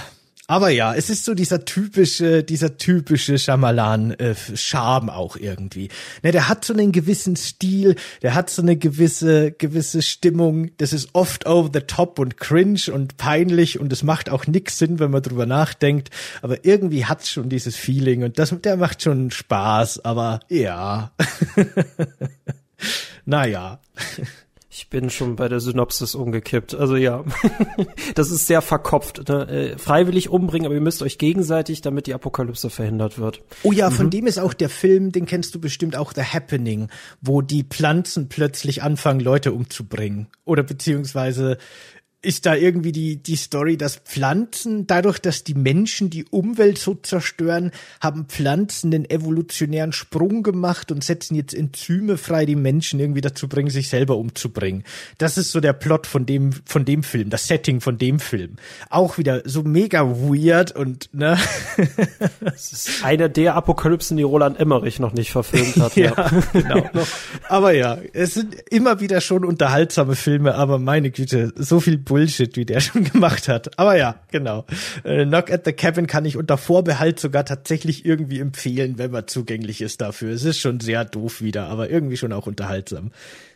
Aber 0.51 0.67
ja, 0.67 0.93
es 0.93 1.09
ist 1.09 1.23
so 1.23 1.33
dieser 1.33 1.63
typische, 1.63 2.43
dieser 2.43 2.75
typische 2.75 3.39
Shyamalan-Charme 3.39 5.07
äh, 5.07 5.11
auch 5.13 5.37
irgendwie. 5.37 5.87
Ne, 6.23 6.33
der 6.33 6.49
hat 6.49 6.65
so 6.65 6.73
einen 6.73 6.91
gewissen 6.91 7.37
Stil, 7.37 7.95
der 8.21 8.35
hat 8.35 8.49
so 8.49 8.61
eine 8.61 8.75
gewisse, 8.75 9.53
gewisse 9.53 10.01
Stimmung. 10.01 10.71
Das 10.75 10.91
ist 10.91 11.11
oft 11.13 11.45
over 11.45 11.69
the 11.73 11.79
top 11.79 12.19
und 12.19 12.35
cringe 12.35 12.91
und 12.91 13.15
peinlich 13.15 13.79
und 13.79 13.93
es 13.93 14.03
macht 14.03 14.29
auch 14.29 14.45
nix 14.45 14.77
Sinn, 14.77 14.99
wenn 14.99 15.11
man 15.11 15.21
drüber 15.23 15.45
nachdenkt. 15.45 16.09
Aber 16.41 16.65
irgendwie 16.65 17.05
hat's 17.05 17.29
schon 17.29 17.47
dieses 17.47 17.77
Feeling 17.77 18.25
und 18.25 18.37
das, 18.37 18.53
der 18.61 18.75
macht 18.75 19.03
schon 19.03 19.31
Spaß. 19.31 20.03
Aber 20.03 20.41
ja, 20.49 21.13
naja. 23.25 23.79
Ich 24.73 24.87
bin 24.87 25.09
schon 25.09 25.35
bei 25.35 25.49
der 25.49 25.59
Synopsis 25.59 26.15
umgekippt. 26.15 26.75
Also 26.75 26.95
ja, 26.95 27.25
das 28.15 28.31
ist 28.31 28.47
sehr 28.47 28.61
verkopft. 28.61 29.27
Ne? 29.27 29.45
Äh, 29.49 29.77
freiwillig 29.77 30.29
umbringen, 30.29 30.65
aber 30.65 30.75
ihr 30.75 30.81
müsst 30.81 31.01
euch 31.01 31.17
gegenseitig, 31.17 31.81
damit 31.81 32.07
die 32.07 32.13
Apokalypse 32.13 32.69
verhindert 32.69 33.19
wird. 33.19 33.41
Oh 33.63 33.73
ja, 33.73 33.91
von 33.91 34.05
mhm. 34.05 34.11
dem 34.11 34.27
ist 34.27 34.39
auch 34.39 34.53
der 34.53 34.69
Film, 34.69 35.11
den 35.11 35.25
kennst 35.25 35.53
du 35.53 35.59
bestimmt 35.59 35.97
auch, 35.97 36.13
The 36.13 36.23
Happening, 36.23 36.87
wo 37.19 37.41
die 37.41 37.63
Pflanzen 37.63 38.29
plötzlich 38.29 38.81
anfangen, 38.81 39.19
Leute 39.19 39.51
umzubringen. 39.51 40.27
Oder 40.45 40.63
beziehungsweise 40.63 41.57
ist 42.23 42.45
da 42.45 42.55
irgendwie 42.55 42.91
die, 42.91 43.17
die 43.17 43.35
Story, 43.35 43.77
dass 43.77 43.95
Pflanzen, 43.95 44.85
dadurch, 44.85 45.19
dass 45.19 45.43
die 45.43 45.55
Menschen 45.55 46.11
die 46.11 46.25
Umwelt 46.25 46.77
so 46.77 46.93
zerstören, 46.93 47.71
haben 47.99 48.25
Pflanzen 48.25 48.91
den 48.91 49.09
evolutionären 49.09 49.91
Sprung 49.91 50.43
gemacht 50.43 50.91
und 50.91 51.03
setzen 51.03 51.33
jetzt 51.33 51.55
Enzyme 51.55 52.17
frei, 52.17 52.45
die 52.45 52.55
Menschen 52.55 52.99
irgendwie 52.99 53.21
dazu 53.21 53.47
bringen, 53.47 53.71
sich 53.71 53.89
selber 53.89 54.17
umzubringen. 54.17 54.83
Das 55.17 55.37
ist 55.37 55.51
so 55.51 55.59
der 55.59 55.73
Plot 55.73 56.05
von 56.05 56.27
dem, 56.27 56.51
von 56.65 56.85
dem 56.85 57.01
Film, 57.01 57.31
das 57.31 57.47
Setting 57.47 57.81
von 57.81 57.97
dem 57.97 58.19
Film. 58.19 58.57
Auch 58.91 59.17
wieder 59.17 59.41
so 59.45 59.63
mega 59.63 60.07
weird 60.07 60.75
und, 60.75 61.09
ne? 61.13 61.37
Das 62.39 62.71
ist 62.71 63.03
einer 63.03 63.29
der 63.29 63.55
Apokalypsen, 63.55 64.17
die 64.17 64.23
Roland 64.23 64.59
Emmerich 64.59 64.99
noch 64.99 65.13
nicht 65.13 65.31
verfilmt 65.31 65.77
hat. 65.77 65.95
ja, 65.95 66.13
ja. 66.53 66.79
genau. 66.81 67.07
aber 67.47 67.73
ja, 67.73 67.97
es 68.13 68.33
sind 68.35 68.55
immer 68.69 68.99
wieder 68.99 69.21
schon 69.21 69.45
unterhaltsame 69.45 70.15
Filme, 70.15 70.55
aber 70.55 70.77
meine 70.77 71.11
Güte, 71.11 71.53
so 71.55 71.79
viel 71.79 71.97
Bullshit, 72.11 72.57
wie 72.57 72.65
der 72.65 72.79
schon 72.81 73.05
gemacht 73.05 73.47
hat. 73.47 73.79
Aber 73.79 73.95
ja, 73.95 74.15
genau. 74.31 74.65
Äh, 75.05 75.23
Knock 75.25 75.49
at 75.49 75.63
the 75.63 75.71
Cabin 75.71 76.07
kann 76.07 76.25
ich 76.25 76.35
unter 76.35 76.57
Vorbehalt 76.57 77.21
sogar 77.21 77.45
tatsächlich 77.45 78.05
irgendwie 78.05 78.41
empfehlen, 78.41 78.97
wenn 78.97 79.11
man 79.11 79.27
zugänglich 79.27 79.81
ist 79.81 80.01
dafür. 80.01 80.33
Es 80.33 80.43
ist 80.43 80.59
schon 80.59 80.81
sehr 80.81 81.05
doof 81.05 81.41
wieder, 81.41 81.67
aber 81.67 81.89
irgendwie 81.89 82.17
schon 82.17 82.33
auch 82.33 82.47
unterhaltsam. 82.47 83.11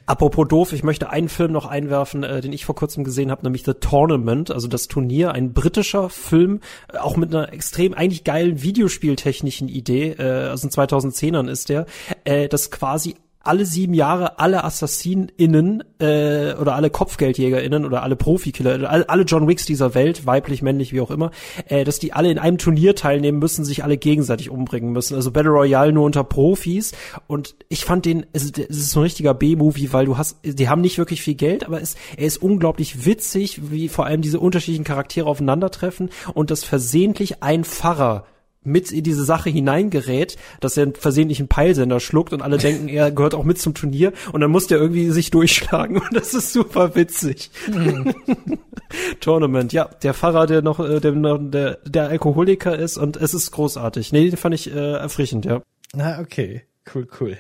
Apropos 0.05 0.47
doof, 0.47 0.71
ich 0.71 0.83
möchte 0.83 1.09
einen 1.09 1.27
Film 1.27 1.51
noch 1.51 1.65
einwerfen, 1.65 2.23
äh, 2.23 2.39
den 2.39 2.53
ich 2.53 2.63
vor 2.63 2.75
kurzem 2.75 3.03
gesehen 3.03 3.29
habe, 3.29 3.43
nämlich 3.43 3.65
The 3.65 3.73
Tournament, 3.73 4.51
also 4.51 4.69
das 4.69 4.87
Turnier, 4.87 5.33
ein 5.33 5.51
britischer 5.51 6.09
Film, 6.09 6.61
äh, 6.93 6.99
auch 6.99 7.17
mit 7.17 7.35
einer 7.35 7.51
extrem 7.51 7.93
eigentlich 7.93 8.23
geilen 8.23 8.61
Videospieltechnischen 8.61 9.67
Idee, 9.67 10.11
äh, 10.17 10.49
aus 10.49 10.61
den 10.61 10.69
2010ern 10.69 11.49
ist 11.49 11.67
der, 11.67 11.87
äh, 12.23 12.47
das 12.47 12.71
quasi 12.71 13.15
alle 13.45 13.65
sieben 13.65 13.93
Jahre 13.93 14.39
alle 14.39 14.63
AssassinInnen 14.63 15.83
äh, 15.99 16.53
oder 16.53 16.75
alle 16.75 16.89
KopfgeldjägerInnen 16.89 17.85
oder 17.85 18.03
alle 18.03 18.15
Profikiller, 18.15 18.89
alle, 18.89 19.07
alle 19.07 19.23
John 19.23 19.47
Wicks 19.47 19.65
dieser 19.65 19.93
Welt, 19.93 20.25
weiblich, 20.25 20.61
männlich, 20.61 20.93
wie 20.93 21.01
auch 21.01 21.11
immer, 21.11 21.31
äh, 21.67 21.83
dass 21.83 21.99
die 21.99 22.13
alle 22.13 22.31
in 22.31 22.39
einem 22.39 22.57
Turnier 22.57 22.95
teilnehmen 22.95 23.39
müssen, 23.39 23.63
sich 23.63 23.83
alle 23.83 23.97
gegenseitig 23.97 24.49
umbringen 24.49 24.91
müssen. 24.91 25.15
Also 25.15 25.31
Battle 25.31 25.51
Royale 25.51 25.93
nur 25.93 26.05
unter 26.05 26.23
Profis. 26.23 26.93
Und 27.27 27.55
ich 27.69 27.85
fand 27.85 28.05
den, 28.05 28.25
es 28.33 28.45
ist, 28.45 28.57
es 28.57 28.77
ist 28.77 28.91
so 28.91 28.99
ein 29.01 29.03
richtiger 29.03 29.33
B-Movie, 29.33 29.93
weil 29.93 30.05
du 30.05 30.17
hast, 30.17 30.39
die 30.43 30.69
haben 30.69 30.81
nicht 30.81 30.97
wirklich 30.97 31.21
viel 31.21 31.35
Geld, 31.35 31.65
aber 31.65 31.81
es, 31.81 31.95
er 32.17 32.25
ist 32.25 32.41
unglaublich 32.41 33.05
witzig, 33.05 33.71
wie 33.71 33.89
vor 33.89 34.05
allem 34.05 34.21
diese 34.21 34.39
unterschiedlichen 34.39 34.83
Charaktere 34.83 35.27
aufeinandertreffen 35.27 36.09
und 36.33 36.51
das 36.51 36.63
versehentlich 36.63 37.43
ein 37.43 37.63
Pfarrer 37.63 38.25
mit 38.65 38.91
in 38.91 39.03
diese 39.03 39.23
Sache 39.23 39.49
hineingerät, 39.49 40.37
dass 40.59 40.77
er 40.77 40.83
einen 40.83 40.95
versehentlichen 40.95 41.47
Peilsender 41.47 41.99
schluckt 41.99 42.33
und 42.33 42.41
alle 42.41 42.57
denken, 42.57 42.87
er 42.87 43.11
gehört 43.11 43.35
auch 43.35 43.43
mit 43.43 43.59
zum 43.59 43.73
Turnier 43.73 44.13
und 44.31 44.41
dann 44.41 44.51
muss 44.51 44.67
der 44.67 44.79
irgendwie 44.79 45.09
sich 45.11 45.31
durchschlagen 45.31 45.97
und 46.01 46.13
das 46.13 46.33
ist 46.33 46.53
super 46.53 46.95
witzig. 46.95 47.51
Mhm. 47.71 48.13
Tournament, 49.19 49.73
ja, 49.73 49.89
der 50.03 50.13
Pfarrer, 50.13 50.47
der 50.47 50.61
noch 50.61 50.79
äh, 50.79 50.99
der, 50.99 51.11
der, 51.11 51.77
der 51.85 52.09
Alkoholiker 52.09 52.77
ist 52.77 52.97
und 52.97 53.17
es 53.17 53.33
ist 53.33 53.51
großartig. 53.51 54.11
Nee, 54.11 54.29
den 54.29 54.37
fand 54.37 54.55
ich 54.55 54.73
äh, 54.73 54.93
erfrischend, 54.93 55.45
ja. 55.45 55.61
Na, 55.93 56.19
okay. 56.19 56.63
Cool, 56.93 57.07
cool. 57.19 57.37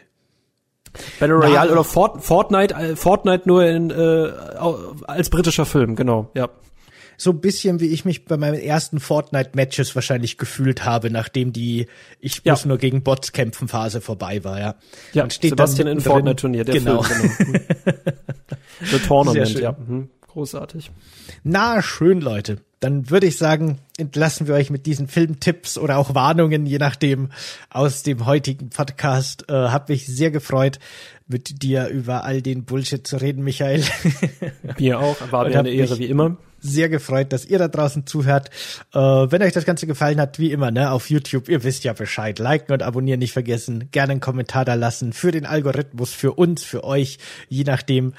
Battle 1.19 1.35
Royale 1.35 1.71
oder 1.71 1.83
Fort, 1.83 2.23
Fortnite, 2.23 2.73
äh, 2.73 2.95
Fortnite 2.95 3.47
nur 3.47 3.65
in, 3.65 3.91
äh, 3.91 4.31
als 5.07 5.29
britischer 5.29 5.65
Film, 5.65 5.95
genau, 5.95 6.31
ja 6.33 6.49
so 7.17 7.31
ein 7.31 7.41
bisschen 7.41 7.79
wie 7.79 7.87
ich 7.87 8.05
mich 8.05 8.25
bei 8.25 8.37
meinen 8.37 8.59
ersten 8.59 8.99
Fortnite-Matches 8.99 9.95
wahrscheinlich 9.95 10.37
gefühlt 10.37 10.85
habe, 10.85 11.09
nachdem 11.09 11.53
die 11.53 11.87
Ich 12.19 12.41
ja. 12.43 12.53
muss 12.53 12.65
nur 12.65 12.77
gegen 12.77 13.03
Bots 13.03 13.31
kämpfen 13.31 13.67
Phase 13.67 14.01
vorbei 14.01 14.43
war, 14.43 14.59
ja. 14.59 14.75
Ja, 15.13 15.23
und 15.23 15.33
steht 15.33 15.51
Sebastian 15.51 15.87
in 15.87 16.01
Fortnite-Turnier, 16.01 16.63
der 16.65 16.75
genau. 16.75 17.01
Film, 17.01 17.31
genau. 17.37 17.59
The 18.91 18.99
Tournament, 18.99 19.59
ja. 19.59 19.71
Mhm. 19.71 20.09
Großartig. 20.35 20.91
Na, 21.43 21.81
schön, 21.81 22.19
Leute. 22.19 22.57
Dann 22.81 23.09
würde 23.09 23.25
ich 23.25 23.37
sagen, 23.37 23.79
entlassen 23.97 24.47
wir 24.47 24.55
euch 24.55 24.69
mit 24.69 24.85
diesen 24.85 25.07
Filmtipps 25.07 25.77
oder 25.77 25.97
auch 25.97 26.13
Warnungen, 26.13 26.65
je 26.65 26.77
nachdem, 26.77 27.29
aus 27.69 28.03
dem 28.03 28.25
heutigen 28.25 28.69
Podcast. 28.69 29.45
Äh, 29.49 29.53
hab 29.53 29.87
mich 29.87 30.05
sehr 30.05 30.31
gefreut, 30.31 30.79
mit 31.25 31.63
dir 31.63 31.87
über 31.87 32.25
all 32.25 32.41
den 32.41 32.65
Bullshit 32.65 33.07
zu 33.07 33.15
reden, 33.15 33.45
Michael. 33.45 33.81
Mir 34.77 34.99
auch, 34.99 35.15
war 35.31 35.47
mir 35.47 35.57
eine 35.57 35.69
Ehre, 35.69 35.97
wie 35.97 36.05
immer 36.05 36.35
sehr 36.65 36.89
gefreut, 36.89 37.31
dass 37.31 37.45
ihr 37.45 37.59
da 37.59 37.67
draußen 37.67 38.05
zuhört. 38.05 38.49
Äh, 38.93 38.99
wenn 38.99 39.41
euch 39.41 39.53
das 39.53 39.65
Ganze 39.65 39.87
gefallen 39.87 40.19
hat, 40.19 40.39
wie 40.39 40.51
immer, 40.51 40.71
ne, 40.71 40.91
auf 40.91 41.09
YouTube, 41.09 41.49
ihr 41.49 41.63
wisst 41.63 41.83
ja 41.83 41.93
Bescheid. 41.93 42.39
Liken 42.39 42.73
und 42.73 42.83
abonnieren 42.83 43.19
nicht 43.19 43.33
vergessen. 43.33 43.89
Gerne 43.91 44.13
einen 44.13 44.21
Kommentar 44.21 44.65
da 44.65 44.73
lassen 44.73 45.13
für 45.13 45.31
den 45.31 45.45
Algorithmus, 45.45 46.13
für 46.13 46.33
uns, 46.33 46.63
für 46.63 46.83
euch, 46.83 47.19
je 47.49 47.63
nachdem, 47.63 48.09
äh, 48.09 48.13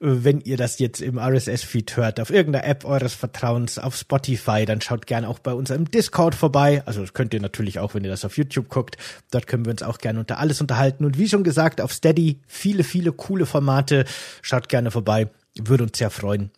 wenn 0.00 0.40
ihr 0.40 0.56
das 0.56 0.78
jetzt 0.78 1.00
im 1.00 1.18
RSS-Feed 1.18 1.96
hört, 1.96 2.20
auf 2.20 2.30
irgendeiner 2.30 2.66
App 2.66 2.84
eures 2.84 3.14
Vertrauens, 3.14 3.78
auf 3.78 3.96
Spotify, 3.96 4.64
dann 4.66 4.80
schaut 4.80 5.06
gerne 5.06 5.28
auch 5.28 5.38
bei 5.38 5.52
uns 5.52 5.70
im 5.70 5.90
Discord 5.90 6.34
vorbei. 6.34 6.82
Also 6.86 7.00
das 7.00 7.14
könnt 7.14 7.34
ihr 7.34 7.40
natürlich 7.40 7.78
auch, 7.78 7.94
wenn 7.94 8.04
ihr 8.04 8.10
das 8.10 8.24
auf 8.24 8.36
YouTube 8.36 8.68
guckt. 8.68 8.96
Dort 9.30 9.46
können 9.46 9.64
wir 9.64 9.72
uns 9.72 9.82
auch 9.82 9.98
gerne 9.98 10.20
unter 10.20 10.38
alles 10.38 10.60
unterhalten. 10.60 11.04
Und 11.04 11.18
wie 11.18 11.28
schon 11.28 11.44
gesagt, 11.44 11.80
auf 11.80 11.92
Steady 11.92 12.40
viele, 12.46 12.84
viele 12.84 13.12
coole 13.12 13.46
Formate. 13.46 14.04
Schaut 14.42 14.68
gerne 14.68 14.90
vorbei. 14.90 15.28
Würde 15.58 15.84
uns 15.84 15.98
sehr 15.98 16.10
freuen 16.10 16.50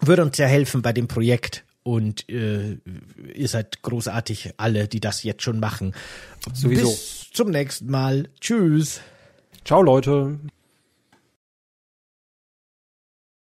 würde 0.00 0.22
uns 0.24 0.36
sehr 0.36 0.48
helfen 0.48 0.82
bei 0.82 0.92
dem 0.92 1.08
Projekt. 1.08 1.64
Und 1.82 2.28
äh, 2.28 2.76
ihr 3.34 3.48
seid 3.48 3.82
großartig 3.82 4.54
alle, 4.58 4.88
die 4.88 5.00
das 5.00 5.22
jetzt 5.22 5.42
schon 5.42 5.58
machen. 5.58 5.94
Sowieso. 6.52 6.88
Bis 6.88 7.30
zum 7.32 7.50
nächsten 7.50 7.90
Mal. 7.90 8.28
Tschüss. 8.40 9.00
Ciao, 9.64 9.82
Leute. 9.82 10.38